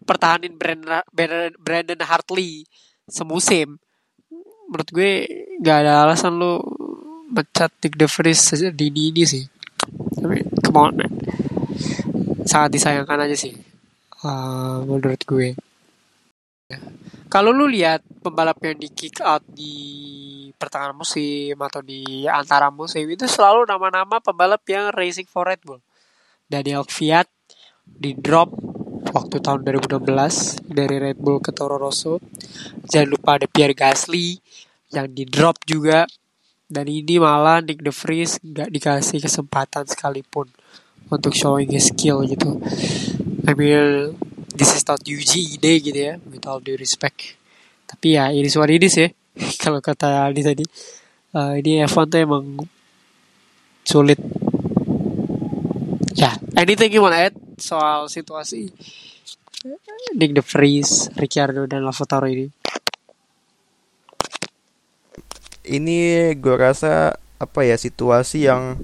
pertahanin 0.05 0.55
Brandon, 0.61 1.03
Brandon 1.59 2.03
Hartley 2.05 2.69
semusim, 3.09 3.81
menurut 4.69 4.89
gue 4.93 5.13
gak 5.61 5.85
ada 5.87 6.07
alasan 6.07 6.37
lu 6.37 6.61
mecat 7.33 7.73
Nick 7.81 7.97
De 7.97 8.07
Vries 8.07 8.41
dini 8.77 9.11
ini 9.11 9.23
sih. 9.25 9.45
Tapi 10.21 10.45
come 10.63 10.79
on 10.79 10.95
man. 10.95 11.13
Sangat 12.45 12.77
disayangkan 12.77 13.27
aja 13.27 13.37
sih. 13.37 13.57
Uh, 14.23 14.85
menurut 14.87 15.19
gue. 15.27 15.57
Kalau 17.33 17.49
lu 17.49 17.65
lihat 17.65 18.05
pembalap 18.21 18.61
yang 18.61 18.77
di 18.77 18.93
kick 18.93 19.25
out 19.25 19.41
di 19.49 19.75
pertengahan 20.55 20.95
musim 20.95 21.57
atau 21.59 21.81
di 21.83 22.29
antara 22.29 22.69
musim 22.71 23.09
itu 23.09 23.27
selalu 23.27 23.67
nama-nama 23.67 24.21
pembalap 24.21 24.63
yang 24.69 24.93
racing 24.95 25.27
for 25.27 25.49
Red 25.49 25.65
Bull. 25.65 25.81
Daniel 26.47 26.85
Fiat 26.85 27.27
di 27.83 28.13
drop 28.15 28.53
waktu 29.13 29.43
tahun 29.43 29.65
2016 29.67 30.71
dari 30.71 30.97
Red 31.03 31.19
Bull 31.19 31.41
ke 31.43 31.51
Toro 31.51 31.81
Rosso. 31.81 32.21
Jangan 32.87 33.09
lupa 33.09 33.41
ada 33.41 33.49
Pierre 33.49 33.75
Gasly 33.75 34.39
yang 34.93 35.11
di 35.11 35.25
drop 35.27 35.61
juga. 35.65 36.07
Dan 36.73 36.89
ini 36.89 37.21
malah 37.21 37.61
Nick 37.61 37.85
De 37.85 37.93
Vries 37.93 38.41
gak 38.41 38.73
dikasih 38.73 39.21
kesempatan 39.21 39.85
sekalipun 39.85 40.49
untuk 41.13 41.37
showing 41.37 41.69
his 41.69 41.93
skill 41.93 42.25
gitu. 42.25 42.57
I 43.45 43.53
mean, 43.53 44.17
this 44.55 44.77
is 44.77 44.85
not 44.87 45.01
UG 45.05 45.59
ide 45.59 45.73
gitu 45.81 46.01
ya, 46.01 46.15
with 46.29 46.45
all 46.45 46.61
due 46.61 46.77
respect. 46.77 47.37
Tapi 47.89 48.17
ya, 48.17 48.33
ini 48.33 48.49
suara 48.49 48.73
ini 48.73 48.89
sih. 48.89 49.09
Kalau 49.63 49.81
kata 49.81 50.29
Aldi 50.29 50.43
tadi, 50.45 50.65
uh, 51.37 51.57
ini 51.57 51.85
F1 51.85 52.07
tuh 52.09 52.21
emang 52.21 52.45
sulit. 53.85 54.21
Ya, 56.13 56.37
anything 56.55 56.93
you 56.93 57.01
wanna 57.01 57.33
add 57.33 57.37
soal 57.57 58.07
situasi 58.07 58.69
Nick 60.15 60.35
De 60.35 60.43
Vries, 60.43 61.09
Ricciardo 61.17 61.65
dan 61.65 61.87
Lavotaro 61.87 62.27
ini? 62.29 62.51
Ini 65.63 65.99
gue 66.37 66.57
rasa 66.59 67.15
apa 67.39 67.61
ya 67.63 67.79
situasi 67.79 68.51
yang 68.51 68.83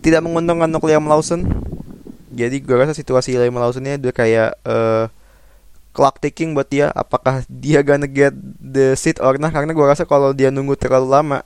tidak 0.00 0.24
menguntungkan 0.24 0.72
untuk 0.72 0.88
Liam 0.88 1.04
Lawson. 1.04 1.44
Jadi 2.38 2.62
gue 2.62 2.76
rasa 2.78 2.94
situasi 2.94 3.34
Liam 3.34 3.58
Lawson 3.58 3.82
ini 3.82 3.98
udah 3.98 4.14
kayak 4.14 4.50
uh, 4.62 5.10
clock 5.90 6.22
ticking 6.22 6.54
buat 6.54 6.70
dia. 6.70 6.94
Apakah 6.94 7.42
dia 7.50 7.82
gonna 7.82 8.06
get 8.06 8.30
the 8.62 8.94
seat 8.94 9.18
or 9.18 9.34
not? 9.42 9.50
Karena 9.50 9.74
gue 9.74 9.82
rasa 9.82 10.06
kalau 10.06 10.30
dia 10.30 10.54
nunggu 10.54 10.78
terlalu 10.78 11.10
lama, 11.10 11.42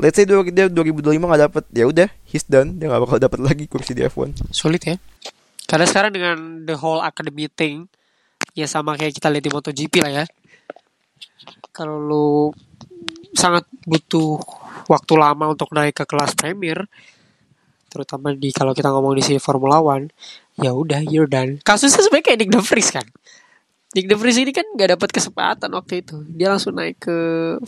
let's 0.00 0.16
say 0.16 0.24
dia 0.24 0.72
2025 0.72 1.20
nggak 1.20 1.42
dapet, 1.52 1.64
ya 1.76 1.84
udah, 1.84 2.08
he's 2.24 2.48
done. 2.48 2.80
Dia 2.80 2.88
nggak 2.88 3.02
bakal 3.04 3.18
dapet 3.20 3.40
lagi 3.44 3.64
kursi 3.68 3.92
di 3.92 4.08
F1. 4.08 4.48
Sulit 4.48 4.80
ya. 4.88 4.96
Karena 5.68 5.84
sekarang 5.84 6.12
dengan 6.16 6.36
the 6.64 6.76
whole 6.80 7.04
academy 7.04 7.52
thing, 7.52 7.84
ya 8.56 8.64
sama 8.64 8.96
kayak 8.96 9.12
kita 9.12 9.28
lihat 9.28 9.44
di 9.44 9.52
MotoGP 9.52 9.94
lah 10.00 10.12
ya. 10.12 10.24
Kalau 11.76 11.96
lu 12.00 12.28
sangat 13.36 13.64
butuh 13.84 14.40
waktu 14.88 15.12
lama 15.16 15.52
untuk 15.52 15.72
naik 15.72 15.96
ke 15.96 16.04
kelas 16.04 16.36
Premier, 16.36 16.88
terutama 17.92 18.32
di 18.32 18.48
kalau 18.56 18.72
kita 18.72 18.88
ngomong 18.88 19.12
di 19.12 19.20
sini 19.20 19.36
Formula 19.36 19.84
One, 19.84 20.08
ya 20.56 20.72
udah 20.72 21.04
you're 21.04 21.28
done. 21.28 21.60
Kasusnya 21.60 22.00
sebenarnya 22.00 22.32
kayak 22.32 22.38
Nick 22.40 22.50
De 22.56 22.60
Vries 22.64 22.88
kan. 22.88 23.06
Nick 23.92 24.08
De 24.08 24.16
Vries 24.16 24.40
ini 24.40 24.56
kan 24.56 24.64
gak 24.72 24.96
dapat 24.96 25.12
kesempatan 25.12 25.68
waktu 25.76 26.00
itu. 26.00 26.24
Dia 26.32 26.48
langsung 26.48 26.72
naik 26.72 26.96
ke 27.04 27.16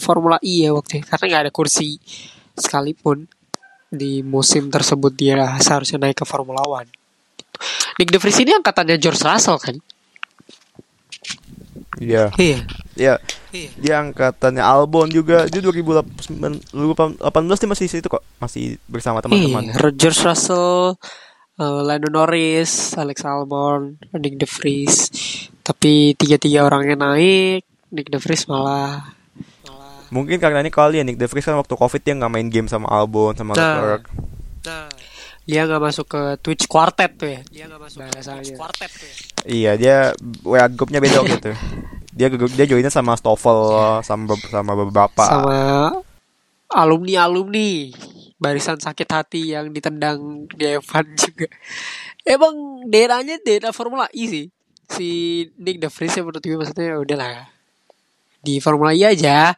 Formula 0.00 0.40
E 0.40 0.64
ya 0.64 0.72
waktu 0.72 1.04
itu 1.04 1.06
karena 1.12 1.24
nggak 1.28 1.42
ada 1.44 1.52
kursi 1.52 2.00
sekalipun 2.56 3.28
di 3.92 4.24
musim 4.24 4.72
tersebut 4.72 5.12
dia 5.12 5.36
seharusnya 5.60 6.00
naik 6.08 6.16
ke 6.16 6.24
Formula 6.24 6.64
One. 6.64 6.88
Nick 8.00 8.08
De 8.08 8.16
Vries 8.16 8.40
ini 8.40 8.56
angkatannya 8.56 8.96
George 8.96 9.20
Russell 9.20 9.60
kan? 9.60 9.76
Iya. 12.00 12.32
Iya. 12.40 12.64
Iya. 12.94 13.18
Dia 13.78 13.94
angkatannya 14.02 14.62
Albon 14.62 15.10
juga. 15.10 15.46
Dia 15.46 15.60
2018 15.62 16.70
dia 17.60 17.68
masih 17.70 17.86
situ 17.90 18.06
kok. 18.06 18.22
Masih 18.38 18.78
bersama 18.86 19.22
teman-temannya. 19.22 19.74
Iya, 19.74 19.90
George 19.94 20.20
Russell, 20.22 20.94
uh, 21.58 21.80
Lando 21.82 22.10
Norris, 22.10 22.94
Alex 22.98 23.22
Albon, 23.26 23.98
Nick 24.14 24.38
De 24.38 24.46
Vries. 24.46 25.10
Tapi 25.62 26.14
tiga-tiga 26.14 26.66
orangnya 26.66 26.98
naik, 26.98 27.62
Nick 27.90 28.10
De 28.10 28.18
Vries 28.18 28.46
malah 28.50 29.14
Mungkin 30.14 30.38
karena 30.38 30.62
ini 30.62 30.70
kali 30.70 31.02
ya 31.02 31.04
Nick 31.06 31.18
De 31.18 31.26
Vries 31.26 31.42
kan 31.42 31.58
waktu 31.58 31.74
covid 31.74 31.98
dia 31.98 32.14
nggak 32.14 32.30
main 32.30 32.46
game 32.46 32.70
sama 32.70 32.86
Albon 32.86 33.34
sama 33.34 33.58
Nah. 33.58 33.58
Leclerc. 33.58 34.02
Nah, 34.62 34.86
dia 35.42 35.60
nggak 35.66 35.82
masuk 35.82 36.06
ke 36.06 36.22
Twitch 36.38 36.70
Quartet 36.70 37.18
tuh 37.18 37.28
ya. 37.34 37.40
Dia 37.50 37.64
nggak 37.66 37.80
masuk 37.82 37.98
ke 38.06 38.22
Twitch 38.22 38.54
Quartet 38.54 38.90
tuh 38.94 39.06
ya. 39.10 39.16
Iya 39.44 39.72
dia 39.74 39.96
WA 40.46 40.70
grupnya 40.70 41.02
beda 41.02 41.18
waktu 41.18 41.36
itu. 41.42 41.52
Dia 42.14 42.30
dia 42.30 42.66
joinnya 42.70 42.94
sama 42.94 43.18
Stoffel 43.18 43.58
sama 44.06 44.38
sama 44.46 44.72
beberapa. 44.78 45.24
Sama 45.26 45.90
alumni 46.70 47.26
alumni 47.26 47.90
barisan 48.38 48.78
sakit 48.78 49.08
hati 49.10 49.54
yang 49.54 49.70
ditendang 49.70 50.46
di 50.50 50.78
F1 50.78 51.06
juga. 51.18 51.48
Emang 52.26 52.86
daerahnya 52.86 53.40
daerah 53.42 53.74
Formula 53.74 54.06
E 54.14 54.24
sih. 54.26 54.46
Si 54.84 55.08
Nick 55.58 55.80
De 55.80 55.88
Vries 55.88 56.14
menurut 56.20 56.44
gue 56.44 56.58
maksudnya 56.58 56.94
ya 56.94 56.96
udahlah. 57.00 57.48
Di 58.44 58.60
Formula 58.60 58.92
E 58.92 59.02
aja. 59.06 59.56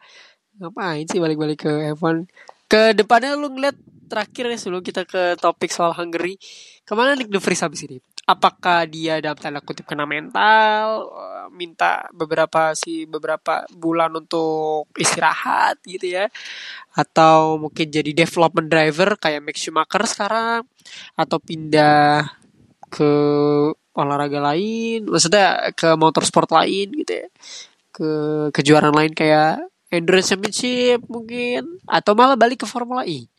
Ngapain 0.57 1.05
sih 1.05 1.19
balik-balik 1.21 1.67
ke 1.67 1.73
F1? 1.93 2.25
Ke 2.71 2.95
depannya 2.97 3.37
lu 3.37 3.53
ngeliat 3.53 3.77
terakhir 4.07 4.49
ya 4.49 4.57
sebelum 4.57 4.81
kita 4.81 5.03
ke 5.03 5.35
topik 5.37 5.69
soal 5.69 5.91
Hungary. 5.93 6.39
Ke 6.87 6.95
mana 6.95 7.13
Nick 7.13 7.29
De 7.29 7.37
Vries 7.43 7.61
habis 7.61 7.83
ini? 7.83 7.99
Apakah 8.27 8.83
dia 8.91 9.23
dalam 9.23 9.39
tanda 9.39 9.63
kutip 9.63 9.87
kena 9.87 10.03
mental, 10.03 11.07
eh, 11.15 11.47
minta 11.55 12.11
beberapa 12.11 12.75
si 12.75 13.07
beberapa 13.07 13.63
bulan 13.71 14.11
untuk 14.19 14.91
istirahat 14.99 15.79
gitu 15.87 16.11
ya, 16.11 16.27
atau 16.91 17.55
mungkin 17.55 17.87
jadi 17.87 18.11
development 18.11 18.67
driver 18.67 19.15
kayak 19.15 19.47
Max 19.47 19.63
Schumacher 19.63 20.03
sekarang, 20.03 20.67
atau 21.15 21.37
pindah 21.39 22.27
ke 22.91 23.11
olahraga 23.95 24.43
lain, 24.51 25.07
maksudnya 25.07 25.71
ke 25.71 25.95
motorsport 25.95 26.51
lain 26.51 26.99
gitu 26.99 27.23
ya, 27.23 27.27
ke 27.95 28.09
kejuaraan 28.51 28.91
lain 28.91 29.15
kayak 29.15 29.63
endurance 29.87 30.35
championship 30.35 30.99
mungkin, 31.07 31.79
atau 31.87 32.11
malah 32.11 32.35
balik 32.35 32.59
ke 32.63 32.67
Formula 32.67 33.07
E? 33.07 33.31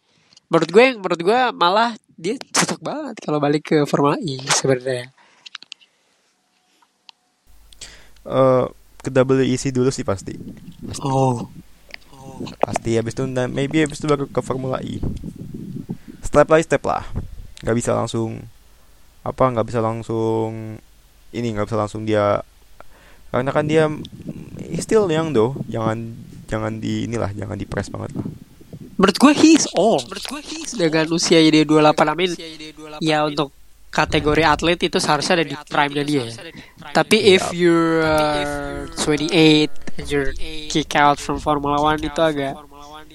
Menurut 0.48 0.70
gue 0.72 0.87
menurut 0.96 1.20
gue 1.20 1.40
malah 1.53 1.92
dia 2.22 2.35
cocok 2.57 2.81
banget 2.88 3.14
kalau 3.24 3.38
balik 3.44 3.62
ke 3.70 3.76
Formula 3.90 4.16
E 4.18 4.37
sebenarnya 4.59 5.04
Eh, 8.28 8.64
ke 9.00 9.11
WEC 9.14 9.64
dulu 9.72 9.88
sih 9.88 10.04
pasti. 10.04 10.37
oh 11.03 11.49
Pasti 12.62 12.95
habis 12.95 13.14
itu 13.16 13.24
maybe 13.51 13.82
habis 13.82 13.99
itu 13.99 14.07
baru 14.07 14.24
ke 14.28 14.40
Formula 14.45 14.78
E. 14.84 15.01
Step 16.22 16.47
by 16.47 16.61
step 16.62 16.82
lah. 16.84 17.07
Gak 17.64 17.74
bisa 17.74 17.90
langsung 17.97 18.47
apa 19.26 19.45
nggak 19.53 19.66
bisa 19.68 19.84
langsung 19.84 20.80
ini 21.36 21.53
nggak 21.53 21.68
bisa 21.68 21.76
langsung 21.76 22.09
dia 22.09 22.40
karena 23.28 23.51
kan 23.53 23.68
dia 23.68 23.84
still 24.80 25.05
young 25.12 25.36
though 25.36 25.53
jangan 25.68 26.16
jangan 26.49 26.80
di 26.80 27.05
inilah 27.05 27.28
jangan 27.36 27.61
di 27.61 27.68
press 27.68 27.93
banget 27.93 28.16
lah 28.16 28.24
menurut 28.99 29.16
gue 29.16 29.32
he's 29.32 29.64
old. 29.78 30.05
Menurut 30.11 30.26
gue 30.26 30.42
he's 30.42 30.74
dengan 30.74 31.07
usia 31.14 31.38
dia 31.38 31.62
28 31.62 32.12
amin 32.12 32.30
ya 32.99 33.24
untuk 33.24 33.55
kategori 33.88 34.44
atlet 34.44 34.78
itu 34.84 34.99
seharusnya 35.01 35.40
ada 35.40 35.46
di 35.49 35.57
prime 35.57 35.92
nya 35.96 36.05
dia. 36.05 36.24
ya. 36.28 36.32
tapi 36.92 37.32
if 37.32 37.40
you're 37.57 38.05
uh, 38.05 38.84
28 39.01 39.72
and 39.96 40.07
you're 40.12 40.36
kick 40.68 40.92
out 40.92 41.16
from 41.16 41.40
Formula 41.40 41.80
One 41.80 41.96
itu 41.96 42.20
agak 42.20 42.53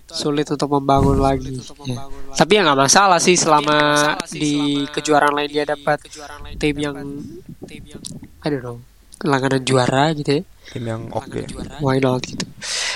sulit 0.10 0.50
untuk 0.50 0.74
membangun 0.74 1.22
lagi. 1.22 1.62
ya. 1.86 2.10
tapi 2.34 2.58
ya 2.58 2.66
nggak 2.66 2.80
masalah 2.90 3.22
sih 3.22 3.38
selama 3.38 4.18
di 4.34 4.82
kejuaraan 4.90 5.38
lain 5.38 5.52
dia 5.54 5.66
dapat 5.70 6.02
tim 6.58 6.76
yang 6.82 6.98
I 8.42 8.48
don't 8.50 8.66
know 8.66 8.78
langganan 9.24 9.64
juara 9.64 10.12
gitu 10.18 10.42
ya. 10.42 10.44
Tim 10.74 10.84
yang 10.84 11.02
oke. 11.16 11.48
Why 11.80 12.02
not 12.02 12.26
gitu 12.28 12.44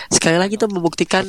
sekali 0.08 0.40
lagi 0.40 0.56
itu 0.56 0.68
membuktikan 0.72 1.28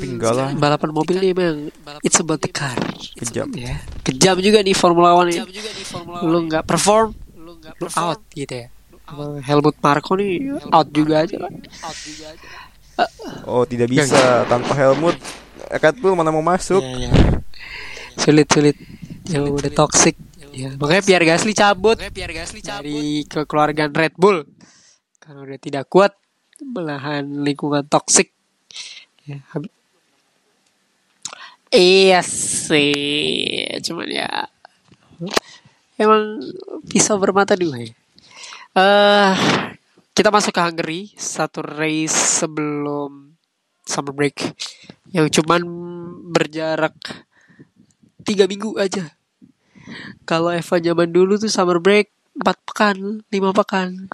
balapan 0.58 0.90
mobil 0.94 1.18
ini 1.18 1.34
memang 1.34 1.58
it's 2.06 2.18
about 2.22 2.38
the 2.38 2.50
car 2.50 2.74
kejam. 3.18 3.50
Ya. 3.54 3.82
Kejam 4.06 4.38
juga 4.38 4.62
di 4.62 4.72
Formula 4.72 5.18
One 5.18 5.34
ini 5.34 5.42
lu 6.22 6.46
nggak 6.46 6.62
perform 6.62 7.10
lu 7.34 7.58
out 7.98 8.22
gitu 8.30 8.54
ya. 8.54 8.66
Emang 9.08 9.40
Helmut 9.42 9.76
Marko 9.82 10.14
nih 10.14 10.62
out 10.70 10.88
juga 10.94 11.26
aja 11.26 11.36
lah. 11.42 11.52
oh 13.50 13.66
tidak 13.66 13.90
bisa. 13.90 14.46
Tanpa 14.46 14.74
Helmut 14.78 15.18
Red 15.68 15.96
Bull 15.98 16.14
mana 16.14 16.30
mau 16.30 16.44
masuk? 16.44 16.80
Ya, 16.80 17.10
ya. 17.10 17.12
sulit 18.14 18.46
sulit. 18.46 18.76
Yang 19.26 19.44
udah 19.58 19.72
toxic. 19.74 20.14
Ya 20.54 20.74
makanya 20.78 21.02
Pierre 21.02 21.26
Gasly 21.26 21.54
cabut. 21.54 21.98
Dari 21.98 23.26
kekeluargaan 23.26 23.90
Red 23.90 24.14
Bull. 24.14 24.46
Karena 25.18 25.44
udah 25.44 25.58
tidak 25.60 25.90
kuat 25.90 26.14
melahan 26.62 27.42
lingkungan 27.42 27.86
toxic 27.86 28.37
ya, 29.28 29.38
habis- 29.52 29.76
iya 31.68 32.20
sih 32.24 33.68
cuman 33.84 34.08
ya 34.08 34.30
emang 36.00 36.40
pisau 36.88 37.20
bermata 37.20 37.52
dua 37.58 37.76
ya. 37.84 37.92
Eh 38.78 39.34
kita 40.16 40.32
masuk 40.32 40.50
ke 40.56 40.60
Hungary 40.64 41.00
satu 41.14 41.60
race 41.62 42.42
sebelum 42.42 43.36
summer 43.84 44.14
break 44.16 44.36
yang 45.12 45.28
cuman 45.28 45.62
berjarak 46.32 46.94
tiga 48.24 48.48
minggu 48.48 48.76
aja. 48.80 49.12
Kalau 50.28 50.52
Eva 50.52 50.76
zaman 50.80 51.08
dulu 51.08 51.40
tuh 51.40 51.50
summer 51.52 51.80
break 51.80 52.08
empat 52.38 52.56
pekan 52.64 52.96
lima 53.34 53.50
pekan 53.50 54.06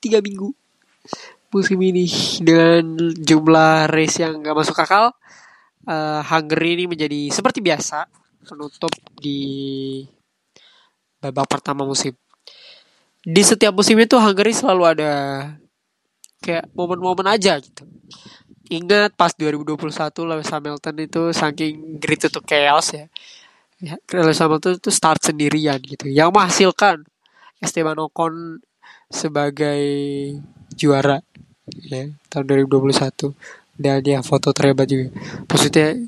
tiga 0.00 0.24
minggu 0.24 0.54
musim 1.52 1.78
ini 1.82 2.06
dengan 2.42 2.82
jumlah 3.18 3.90
race 3.90 4.22
yang 4.22 4.42
gak 4.42 4.56
masuk 4.56 4.76
akal 4.78 5.14
eh, 5.86 6.20
Hungary 6.26 6.80
ini 6.80 6.84
menjadi 6.90 7.30
seperti 7.30 7.62
biasa 7.62 8.06
penutup 8.46 8.92
di 9.18 9.40
babak 11.18 11.50
pertama 11.50 11.82
musim. 11.82 12.14
Di 13.26 13.42
setiap 13.42 13.74
musim 13.74 13.98
itu 13.98 14.14
Hungary 14.14 14.54
selalu 14.54 14.82
ada 14.86 15.12
kayak 16.38 16.70
momen-momen 16.78 17.26
aja 17.26 17.58
gitu. 17.58 17.82
Ingat 18.70 19.14
pas 19.18 19.34
2021 19.34 19.82
Lewis 20.26 20.50
Hamilton 20.50 20.96
itu 21.02 21.22
saking 21.34 21.98
grit 21.98 22.22
itu 22.22 22.40
chaos 22.46 22.94
ya. 22.94 23.06
Ya, 23.82 23.94
Lewis 24.14 24.38
Hamilton 24.38 24.78
itu 24.78 24.90
start 24.94 25.22
sendirian 25.26 25.82
gitu. 25.82 26.06
Yang 26.06 26.30
menghasilkan 26.30 27.02
Esteban 27.58 27.98
Ocon 27.98 28.62
sebagai 29.10 29.82
juara 30.76 31.18
ya 31.88 32.06
tahun 32.30 32.68
2021 32.68 33.34
dan 33.76 34.00
ya 34.04 34.20
foto 34.20 34.52
terhebat 34.52 34.86
juga. 34.86 35.10
Maksudnya 35.48 36.06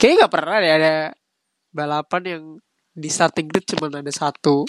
kayaknya 0.00 0.16
nggak 0.24 0.32
pernah 0.32 0.56
deh 0.58 0.72
ada 0.72 0.94
balapan 1.72 2.22
yang 2.24 2.44
di 2.98 3.08
starting 3.12 3.46
grid 3.46 3.68
cuma 3.68 3.92
ada 3.92 4.10
satu 4.10 4.66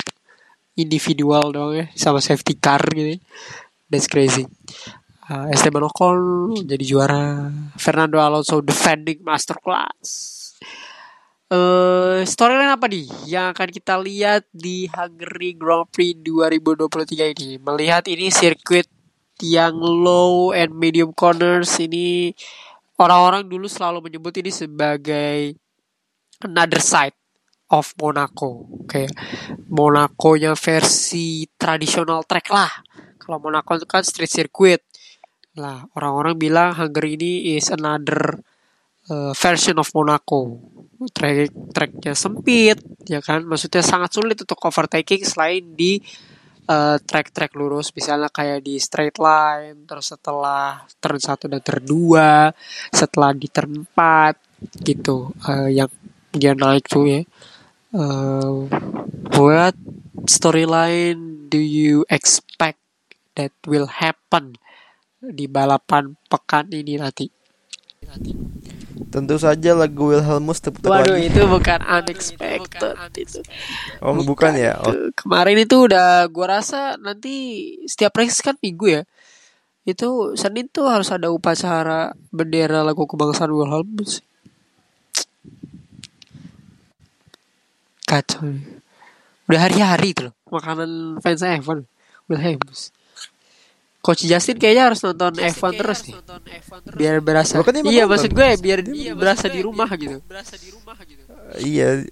individual 0.78 1.50
doang 1.50 1.74
ya 1.74 1.86
sama 1.98 2.22
safety 2.22 2.54
car 2.60 2.84
gitu 2.94 3.18
that's 3.90 4.06
crazy. 4.06 4.46
Uh, 5.30 5.50
Esteban 5.54 5.86
Ocon 5.86 6.54
jadi 6.66 6.84
juara. 6.86 7.50
Fernando 7.78 8.18
Alonso 8.22 8.62
defending 8.62 9.22
masterclass. 9.22 10.38
Eh, 11.50 12.22
storyline 12.30 12.78
apa 12.78 12.86
nih 12.86 13.10
yang 13.26 13.50
akan 13.50 13.74
kita 13.74 13.98
lihat 13.98 14.46
di 14.54 14.86
Hungary 14.86 15.58
Grand 15.58 15.90
Prix 15.90 16.14
2023 16.22 17.34
ini? 17.34 17.58
Melihat 17.58 18.06
ini 18.06 18.30
sirkuit 18.30 18.86
yang 19.40 19.76
low 19.80 20.52
and 20.52 20.76
medium 20.76 21.16
corners 21.16 21.80
ini 21.80 22.36
orang-orang 23.00 23.48
dulu 23.48 23.68
selalu 23.72 24.12
menyebut 24.12 24.36
ini 24.44 24.52
sebagai 24.52 25.56
another 26.44 26.84
side 26.84 27.16
of 27.72 27.94
Monaco. 28.02 28.68
Kayak 28.90 29.16
Monaco 29.72 30.36
yang 30.36 30.58
versi 30.58 31.48
tradisional 31.56 32.26
track 32.26 32.48
lah. 32.52 32.72
Kalau 33.22 33.38
Monaco 33.40 33.78
itu 33.78 33.88
kan 33.88 34.04
street 34.04 34.32
circuit. 34.32 34.82
Lah, 35.58 35.84
orang-orang 35.98 36.36
bilang 36.40 36.72
Hungary 36.78 37.20
ini 37.20 37.58
is 37.58 37.70
another 37.74 38.40
uh, 39.12 39.34
version 39.38 39.78
of 39.78 39.90
Monaco. 39.94 40.60
Track 41.14 41.52
tracknya 41.72 42.14
sempit, 42.16 42.80
ya 43.08 43.24
kan? 43.24 43.46
Maksudnya 43.48 43.84
sangat 43.86 44.12
sulit 44.12 44.36
untuk 44.40 44.60
overtaking 44.60 45.24
selain 45.24 45.64
di 45.76 46.04
uh, 46.70 46.98
track-track 47.02 47.58
lurus, 47.58 47.90
misalnya 47.98 48.30
kayak 48.30 48.62
di 48.62 48.78
straight 48.78 49.18
line, 49.18 49.90
terus 49.90 50.14
setelah 50.14 50.86
turn 51.02 51.18
1 51.18 51.50
dan 51.50 51.62
turn 51.66 51.84
2, 51.84 52.94
setelah 52.94 53.34
di 53.34 53.48
turn 53.50 53.84
4, 53.84 54.86
gitu. 54.86 55.34
Uh, 55.50 55.68
yang 55.68 55.90
dia 56.30 56.54
naik 56.54 56.86
tuh 56.86 57.10
ya. 57.10 57.22
Uh, 57.90 58.70
what 59.34 59.74
storyline 60.30 61.50
do 61.50 61.58
you 61.58 62.06
expect 62.06 62.78
that 63.34 63.50
will 63.66 63.90
happen 63.90 64.54
di 65.20 65.50
balapan 65.50 66.14
pekan 66.30 66.70
ini 66.70 67.02
nanti? 67.02 67.26
Tentu 69.08 69.40
saja 69.40 69.72
lagu 69.80 70.12
Wilhelmus 70.12 70.60
terputar 70.60 71.08
Waduh 71.08 71.16
lagi. 71.16 71.32
itu 71.32 71.42
bukan 71.48 71.80
unexpected 71.88 73.00
itu. 73.16 73.40
Oh, 74.04 74.12
bukan 74.28 74.60
ya? 74.60 74.76
Oh, 74.76 74.92
Itu 74.92 75.16
Kemarin 75.16 75.56
itu 75.64 75.88
udah 75.88 76.28
gua 76.28 76.60
rasa 76.60 77.00
nanti 77.00 77.72
setiap 77.88 78.20
race 78.20 78.44
kan 78.44 78.60
minggu 78.60 79.00
ya. 79.00 79.02
Itu 79.88 80.36
Senin 80.36 80.68
tuh 80.68 80.92
harus 80.92 81.08
ada 81.16 81.32
upacara 81.32 82.12
bendera 82.30 82.84
lagu 82.84 83.08
kebangsaan 83.08 83.56
Wilhelmus. 83.56 84.20
Kacau. 88.04 88.52
Udah 89.48 89.60
hari-hari 89.64 90.12
itu 90.12 90.28
loh. 90.28 90.36
Makanan 90.52 91.24
fans 91.24 91.42
F1. 91.42 91.88
Wilhelmus. 92.28 92.92
Coach 94.00 94.24
Justin 94.24 94.56
kayaknya 94.56 94.88
harus 94.88 95.04
nonton 95.04 95.36
F1 95.36 95.72
terus 95.76 96.00
nih. 96.08 96.16
Biar 96.96 97.20
berasa. 97.20 97.60
Bukan 97.60 97.74
dia 97.76 97.82
emang 97.84 97.92
Iya 97.92 98.04
nonton. 98.08 98.12
maksud 98.16 98.32
gue 98.32 98.48
biar 98.64 98.80
berasa 99.14 99.46
di 99.52 99.60
rumah 99.60 99.90
gitu. 99.92 100.18
iya. 101.60 102.08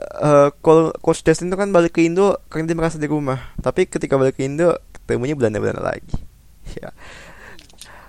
Eh, 0.00 0.48
kalau 0.64 0.96
Coach 0.96 1.20
Justin 1.20 1.52
itu 1.52 1.58
kan 1.60 1.68
balik 1.68 1.92
ke 1.92 2.06
Indo 2.06 2.40
karena 2.48 2.72
dia 2.72 2.76
merasa 2.78 2.96
di 2.96 3.04
rumah. 3.04 3.52
Tapi 3.60 3.84
ketika 3.84 4.16
balik 4.16 4.40
ke 4.40 4.48
Indo, 4.48 4.72
ketemunya 4.96 5.36
Belanda-Belanda 5.36 5.82
lagi. 5.84 6.16
Ya. 6.70 6.94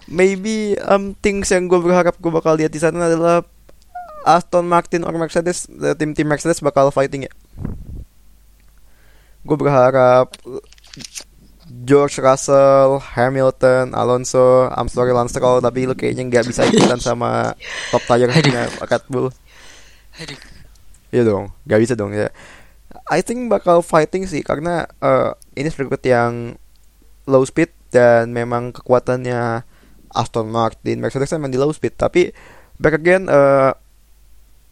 Maybe 0.05 0.77
um, 0.85 1.17
things 1.17 1.49
yang 1.49 1.65
gue 1.65 1.81
berharap 1.81 2.13
gue 2.13 2.29
bakal 2.29 2.53
lihat 2.53 2.69
di 2.69 2.77
sana 2.77 3.09
adalah 3.09 3.41
Aston 4.21 4.69
Martin 4.69 5.01
or 5.01 5.17
Mercedes, 5.17 5.65
eh, 5.65 5.97
tim-tim 5.97 6.29
Mercedes 6.29 6.61
bakal 6.61 6.93
fighting 6.93 7.25
ya. 7.25 7.33
Gue 9.41 9.57
berharap 9.57 10.29
eh, 10.45 10.61
George 11.87 12.19
Russell, 12.19 12.99
Hamilton, 12.99 13.95
Alonso, 13.95 14.67
I'm 14.75 14.91
sorry 14.91 15.15
Lance 15.15 15.31
Stroll, 15.31 15.63
tapi 15.63 15.87
lu 15.87 15.95
kayaknya 15.95 16.27
nggak 16.27 16.45
bisa 16.51 16.67
ikutan 16.67 16.99
sama 16.99 17.55
top 17.95 18.03
tier 18.05 18.27
nya 18.27 18.67
Red 18.83 19.03
Bull. 19.07 19.31
Aduh. 20.19 20.39
Iya 21.11 21.23
dong, 21.27 21.51
nggak 21.67 21.81
bisa 21.81 21.93
dong 21.95 22.11
ya. 22.11 22.31
I 23.07 23.23
think 23.23 23.47
bakal 23.47 23.79
fighting 23.83 24.27
sih 24.27 24.43
karena 24.43 24.87
eh, 24.99 25.31
ini 25.55 25.67
sirkuit 25.71 26.03
yang 26.03 26.55
low 27.27 27.43
speed 27.47 27.71
dan 27.91 28.31
memang 28.31 28.75
kekuatannya 28.75 29.63
Aston 30.11 30.51
Martin, 30.51 30.99
Mercedes 30.99 31.31
kan 31.31 31.39
memang 31.39 31.55
di 31.55 31.59
low 31.59 31.71
speed. 31.71 31.95
Tapi 31.95 32.31
back 32.79 32.99
again, 32.99 33.31
eh 33.31 33.71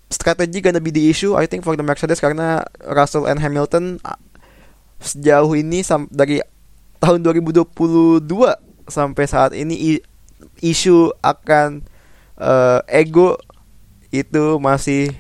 strategi 0.10 0.58
gonna 0.60 0.82
be 0.82 0.90
the 0.90 1.06
issue 1.06 1.38
I 1.38 1.46
think 1.46 1.62
for 1.62 1.78
the 1.78 1.86
Mercedes 1.86 2.18
karena 2.18 2.66
Russell 2.82 3.30
and 3.30 3.38
Hamilton 3.38 4.02
sejauh 5.00 5.54
ini 5.54 5.86
sam- 5.86 6.10
dari 6.10 6.42
tahun 7.00 7.24
2022 7.24 8.28
sampai 8.92 9.26
saat 9.26 9.56
ini 9.56 10.00
isu 10.60 11.16
akan 11.24 11.84
eh, 12.40 12.80
ego 13.04 13.40
itu 14.10 14.58
masih 14.60 15.14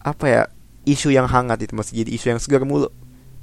apa 0.00 0.24
ya 0.26 0.42
isu 0.88 1.12
yang 1.12 1.28
hangat 1.28 1.60
itu 1.60 1.76
masih 1.76 2.04
jadi 2.04 2.10
isu 2.16 2.26
yang 2.32 2.40
segar 2.40 2.64
mulu. 2.64 2.88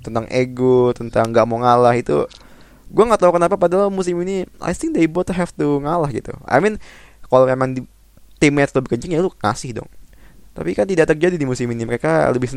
Tentang 0.01 0.25
ego 0.33 0.93
tentang 0.97 1.29
nggak 1.29 1.45
mau 1.45 1.61
ngalah 1.61 1.93
itu. 1.97 2.25
Gue 2.87 3.03
nggak 3.03 3.19
tahu 3.19 3.35
kenapa 3.35 3.59
padahal 3.59 3.91
musim 3.91 4.15
ini 4.23 4.47
I 4.63 4.71
think 4.71 4.95
they 4.95 5.05
both 5.05 5.29
have 5.29 5.53
to 5.55 5.83
ngalah 5.83 6.09
gitu. 6.09 6.33
I 6.47 6.57
mean 6.63 6.81
kalau 7.27 7.45
memang 7.45 7.75
di 7.75 7.81
teammates 8.39 8.73
lebih 8.73 8.95
kencing 8.97 9.13
ya 9.13 9.21
lu 9.21 9.29
kasih 9.29 9.83
dong. 9.83 9.89
Tapi 10.57 10.73
kan 10.73 10.89
tidak 10.89 11.13
terjadi 11.13 11.37
di 11.37 11.45
musim 11.45 11.69
ini. 11.69 11.85
Mereka 11.85 12.33
lebih 12.33 12.49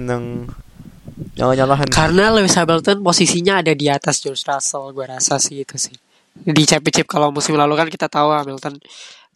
senang 1.21 1.37
nyalah-nyalahan 1.37 1.89
Karena 1.93 2.25
Lewis 2.33 2.57
Hamilton 2.57 3.05
posisinya 3.05 3.61
ada 3.61 3.73
di 3.77 3.87
atas 3.93 4.25
George 4.25 4.43
Russell, 4.49 4.93
gue 4.97 5.07
rasa 5.07 5.37
sih 5.37 5.61
itu 5.61 5.77
sih. 5.77 5.97
Di 6.33 6.63
championship 6.65 7.07
kalau 7.11 7.29
musim 7.29 7.59
lalu 7.59 7.77
kan 7.77 7.89
kita 7.93 8.09
tahu 8.09 8.33
Hamilton 8.33 8.81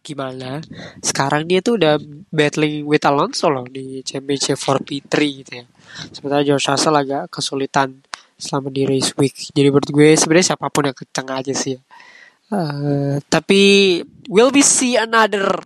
gimana. 0.01 0.61
Sekarang 1.01 1.45
dia 1.45 1.61
tuh 1.61 1.77
udah 1.77 1.97
battling 2.29 2.85
with 2.85 3.05
Alonso 3.05 3.49
loh 3.49 3.65
di 3.65 4.01
championship 4.01 4.57
for 4.57 4.81
P3 4.81 5.13
gitu 5.45 5.51
ya. 5.61 5.65
Sementara 6.13 6.41
George 6.45 6.65
Russell 6.65 6.97
agak 6.97 7.29
kesulitan 7.29 8.01
selama 8.35 8.69
di 8.73 8.83
race 8.85 9.13
week. 9.17 9.53
Jadi 9.53 9.67
menurut 9.69 9.89
gue 9.89 10.09
sebenarnya 10.13 10.53
siapa 10.53 10.67
pun 10.69 10.89
yang 10.89 10.97
kencang 10.97 11.27
aja 11.33 11.53
sih 11.53 11.77
ya. 11.77 11.81
Eh, 12.45 13.17
tapi 13.25 14.01
will 14.29 14.53
we 14.53 14.61
see 14.61 14.93
another 14.93 15.65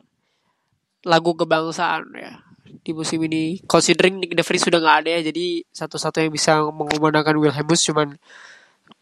lagu 1.03 1.36
kebangsaan 1.36 2.07
ya 2.15 2.49
di 2.89 2.97
musim 2.97 3.21
ini. 3.21 3.61
Considering 3.69 4.17
Nick 4.17 4.33
De 4.33 4.41
Vries 4.41 4.65
sudah 4.65 4.81
nggak 4.81 4.97
ada 5.05 5.09
ya 5.21 5.29
jadi 5.29 5.61
satu-satu 5.69 6.25
yang 6.25 6.33
bisa 6.33 6.57
mengumandangkan 6.73 7.37
Wilhelmus 7.37 7.85
cuman 7.85 8.17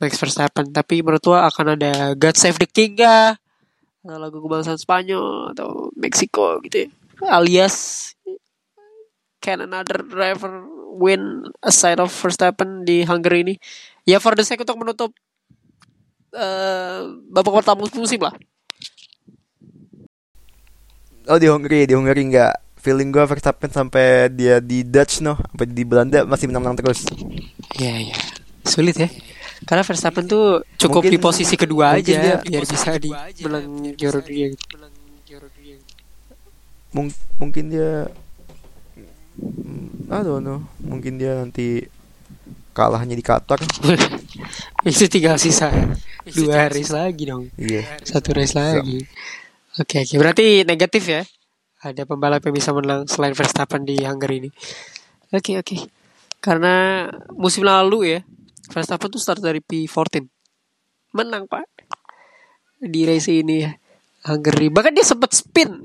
Max 0.03 0.19
Verstappen. 0.19 0.75
Tapi 0.75 0.99
menurut 0.99 1.23
gua 1.23 1.47
akan 1.47 1.79
ada 1.79 2.11
God 2.19 2.35
Save 2.35 2.59
the 2.59 2.67
King 2.67 2.99
kah? 2.99 3.39
Atau 4.03 4.19
lagu 4.19 4.43
kebangsaan 4.43 4.75
Spanyol 4.75 5.55
atau 5.55 5.87
Meksiko 5.95 6.59
gitu 6.67 6.85
ya. 6.85 6.87
Alias 7.31 8.11
can 9.39 9.63
another 9.63 10.03
driver 10.03 10.67
win 10.99 11.47
aside 11.63 12.03
of 12.03 12.11
Verstappen 12.11 12.83
di 12.83 13.07
Hungary 13.07 13.47
ini? 13.47 13.55
Ya 14.03 14.19
for 14.19 14.35
the 14.35 14.43
sake 14.43 14.67
untuk 14.67 14.75
menutup 14.83 15.15
uh, 16.35 17.07
babak 17.31 17.63
pertama 17.63 17.87
musim 17.87 18.19
lah. 18.19 18.35
Oh 21.27 21.35
di 21.35 21.47
Hungary, 21.51 21.83
di 21.83 21.91
Hungary 21.91 22.23
nggak 22.31 22.66
feeling 22.87 23.11
gue 23.11 23.19
Verstappen 23.27 23.67
sampai 23.67 24.31
dia 24.31 24.63
di 24.63 24.87
Dutch 24.87 25.19
no, 25.19 25.35
sampai 25.35 25.67
di 25.67 25.83
Belanda 25.83 26.23
masih 26.23 26.47
menang-menang 26.47 26.79
terus. 26.79 27.03
Iya 27.75 28.07
iya, 28.07 28.17
sulit 28.63 28.95
ya. 28.95 29.11
Karena 29.67 29.83
Verstappen 29.83 30.23
tuh 30.23 30.63
cukup 30.79 31.03
mungkin, 31.03 31.11
di 31.11 31.19
posisi 31.19 31.59
kedua 31.59 31.99
aja 31.99 32.15
dia, 32.15 32.35
biar 32.39 32.63
bisa 32.63 32.95
di 32.95 33.11
menang 33.43 33.91
Euro 33.99 34.23
dia. 34.23 34.47
Mung 36.95 37.11
mungkin 37.35 37.75
dia 37.75 38.07
I 40.07 40.19
don't 40.23 40.47
know. 40.47 40.63
Mungkin 40.79 41.19
dia 41.19 41.43
nanti 41.43 41.83
kalahnya 42.71 43.19
di 43.19 43.25
Qatar. 43.25 43.59
Itu 44.87 45.11
tinggal 45.11 45.35
sisa 45.35 45.67
dua 46.23 46.71
race 46.71 46.95
lagi 46.95 47.27
dong. 47.27 47.51
Iya. 47.59 47.99
Satu 48.07 48.31
race 48.31 48.55
lagi. 48.55 49.03
Oke 49.75 49.83
okay, 49.83 49.99
oke. 50.07 50.15
Okay. 50.15 50.17
berarti 50.23 50.45
negatif 50.63 51.03
ya 51.11 51.21
ada 51.83 52.01
pembalap 52.05 52.41
yang 52.45 52.55
bisa 52.55 52.73
menang 52.73 53.05
selain 53.05 53.37
Verstappen 53.37 53.85
di 53.85 54.01
Hungary 54.01 54.47
ini. 54.47 54.49
Oke 55.33 55.53
okay, 55.53 55.55
oke. 55.61 55.67
Okay. 55.67 55.81
karena 56.37 57.09
musim 57.33 57.65
lalu 57.65 58.13
ya 58.13 58.19
Verstappen 58.69 59.09
tuh 59.09 59.19
start 59.19 59.41
dari 59.41 59.59
P14 59.59 60.23
menang 61.13 61.49
pak. 61.49 61.65
Di 62.77 63.09
race 63.09 63.29
ini 63.33 63.65
ya 63.65 63.71
Hungary. 64.29 64.69
Bahkan 64.69 64.93
dia 64.93 65.05
sempat 65.05 65.33
spin. 65.33 65.81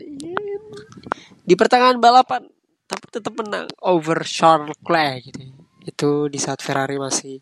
Di 1.43 1.55
pertengahan 1.57 1.99
balapan 1.99 2.47
tapi 2.87 3.05
tetap 3.09 3.33
menang 3.41 3.67
over 3.81 4.21
Charles 4.25 4.77
Leclerc 4.77 5.25
gitu. 5.25 5.41
Itu 5.83 6.11
di 6.29 6.39
saat 6.39 6.61
Ferrari 6.61 7.01
masih 7.01 7.41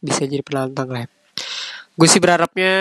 bisa 0.00 0.24
jadi 0.24 0.40
penantang 0.42 0.90
lah 0.90 1.06
gue 2.00 2.08
sih 2.08 2.16
berharapnya 2.16 2.72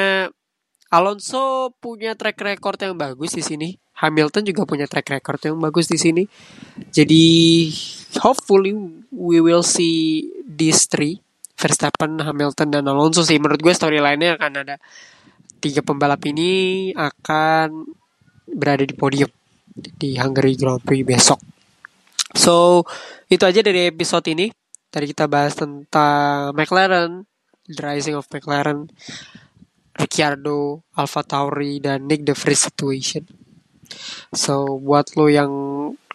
Alonso 0.89 1.73
punya 1.77 2.17
track 2.17 2.41
record 2.41 2.79
yang 2.81 2.97
bagus 2.97 3.33
di 3.37 3.45
sini 3.45 3.77
Hamilton 3.99 4.43
juga 4.47 4.65
punya 4.65 4.89
track 4.89 5.21
record 5.21 5.41
yang 5.45 5.57
bagus 5.61 5.85
di 5.85 5.97
sini 6.01 6.23
jadi 6.89 7.25
hopefully 8.21 8.73
we 9.13 9.37
will 9.39 9.61
see 9.61 10.29
these 10.45 10.89
three 10.89 11.21
Verstappen, 11.59 12.23
Hamilton 12.23 12.71
dan 12.71 12.87
Alonso 12.87 13.19
sih 13.27 13.35
menurut 13.35 13.59
gue 13.59 13.75
storyline-nya 13.75 14.39
akan 14.39 14.63
ada 14.63 14.79
tiga 15.59 15.83
pembalap 15.83 16.23
ini 16.23 16.89
akan 16.95 17.83
berada 18.47 18.87
di 18.87 18.95
podium 18.95 19.27
di 19.75 20.15
Hungary 20.15 20.55
Grand 20.55 20.79
Prix 20.79 21.03
besok. 21.03 21.39
So, 22.31 22.87
itu 23.27 23.43
aja 23.43 23.59
dari 23.59 23.91
episode 23.91 24.23
ini. 24.31 24.55
Tadi 24.89 25.05
kita 25.11 25.27
bahas 25.27 25.53
tentang 25.53 26.55
McLaren, 26.55 27.27
The 27.67 27.83
Rising 27.83 28.15
of 28.15 28.25
McLaren, 28.31 28.87
Ricciardo, 29.99 30.87
Alpha 30.95 31.21
Tauri, 31.27 31.83
dan 31.83 32.07
Nick 32.07 32.23
De 32.23 32.31
Vries 32.31 32.71
situation. 32.71 33.27
So, 34.31 34.79
buat 34.79 35.11
lo 35.19 35.27
yang 35.27 35.51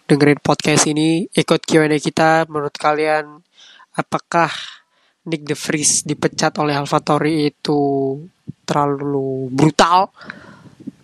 dengerin 0.09 0.41
podcast 0.41 0.89
ini, 0.89 1.29
ikut 1.29 1.61
Q&A 1.69 2.01
kita. 2.01 2.49
Menurut 2.49 2.73
kalian, 2.81 3.45
apakah 3.93 4.49
Nick 5.29 5.45
De 5.45 5.53
Vries 5.53 6.09
dipecat 6.09 6.57
oleh 6.57 6.73
Alpha 6.73 7.05
Tauri 7.05 7.53
itu 7.53 7.81
terlalu 8.65 9.53
brutal? 9.53 10.09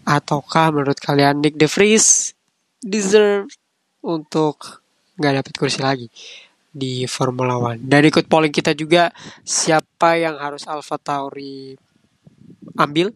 Ataukah 0.09 0.73
menurut 0.73 0.97
kalian 0.97 1.45
Nick 1.45 1.61
De 1.61 1.69
Vries 1.69 2.33
deserve 2.81 3.53
untuk 4.01 4.81
nggak 5.21 5.45
dapat 5.45 5.55
kursi 5.61 5.85
lagi 5.85 6.09
di 6.71 7.05
Formula 7.05 7.61
One. 7.61 7.83
Dan 7.85 8.09
ikut 8.09 8.25
polling 8.25 8.55
kita 8.55 8.73
juga 8.73 9.13
siapa 9.45 10.17
yang 10.17 10.41
harus 10.41 10.65
Alfa 10.65 10.97
Tauri 10.97 11.77
ambil 12.77 13.15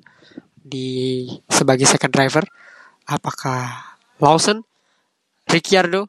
di 0.59 1.27
sebagai 1.47 1.85
second 1.85 2.11
driver. 2.11 2.45
Apakah 3.05 3.95
Lawson, 4.19 4.65
Ricciardo, 5.45 6.09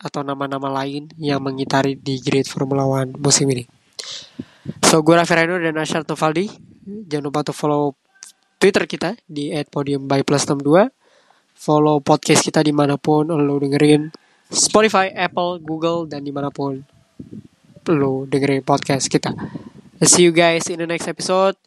atau 0.00 0.24
nama-nama 0.24 0.72
lain 0.80 1.12
yang 1.20 1.44
mengitari 1.44 1.92
di 1.92 2.16
Great 2.24 2.48
Formula 2.48 2.88
One 2.88 3.12
musim 3.20 3.44
ini. 3.52 3.68
So, 4.80 5.04
gue 5.04 5.12
Raffi 5.12 5.36
Reno 5.36 5.60
dan 5.60 5.76
Ashar 5.76 6.08
Novaldi. 6.08 6.48
Jangan 7.06 7.24
lupa 7.28 7.44
untuk 7.44 7.56
follow 7.56 7.92
Twitter 8.56 8.88
kita 8.88 9.16
di 9.28 9.52
@podium 9.68 10.08
by 10.08 10.24
plus 10.24 10.48
62. 10.48 10.88
Follow 11.60 12.00
podcast 12.00 12.40
kita 12.40 12.64
di 12.64 12.72
mana 12.72 12.96
pun 12.96 13.28
lo 13.28 13.54
dengerin 13.60 14.08
Spotify, 14.48 15.12
Apple, 15.12 15.60
Google, 15.60 16.08
dan 16.08 16.24
di 16.24 16.32
mana 16.32 16.48
pun 16.48 16.80
lo 17.92 18.24
dengerin 18.24 18.64
podcast 18.64 19.12
kita. 19.12 19.36
See 20.00 20.24
you 20.24 20.32
guys 20.32 20.64
in 20.72 20.80
the 20.80 20.88
next 20.88 21.04
episode. 21.04 21.60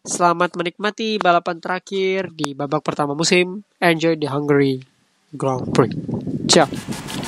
Selamat 0.00 0.56
menikmati 0.56 1.20
balapan 1.20 1.60
terakhir 1.60 2.32
di 2.32 2.56
babak 2.56 2.80
pertama 2.80 3.12
musim. 3.12 3.60
Enjoy 3.84 4.16
the 4.16 4.32
Hungary 4.32 4.80
Grand 5.36 5.68
Prix. 5.76 5.92
Ciao. 6.48 7.19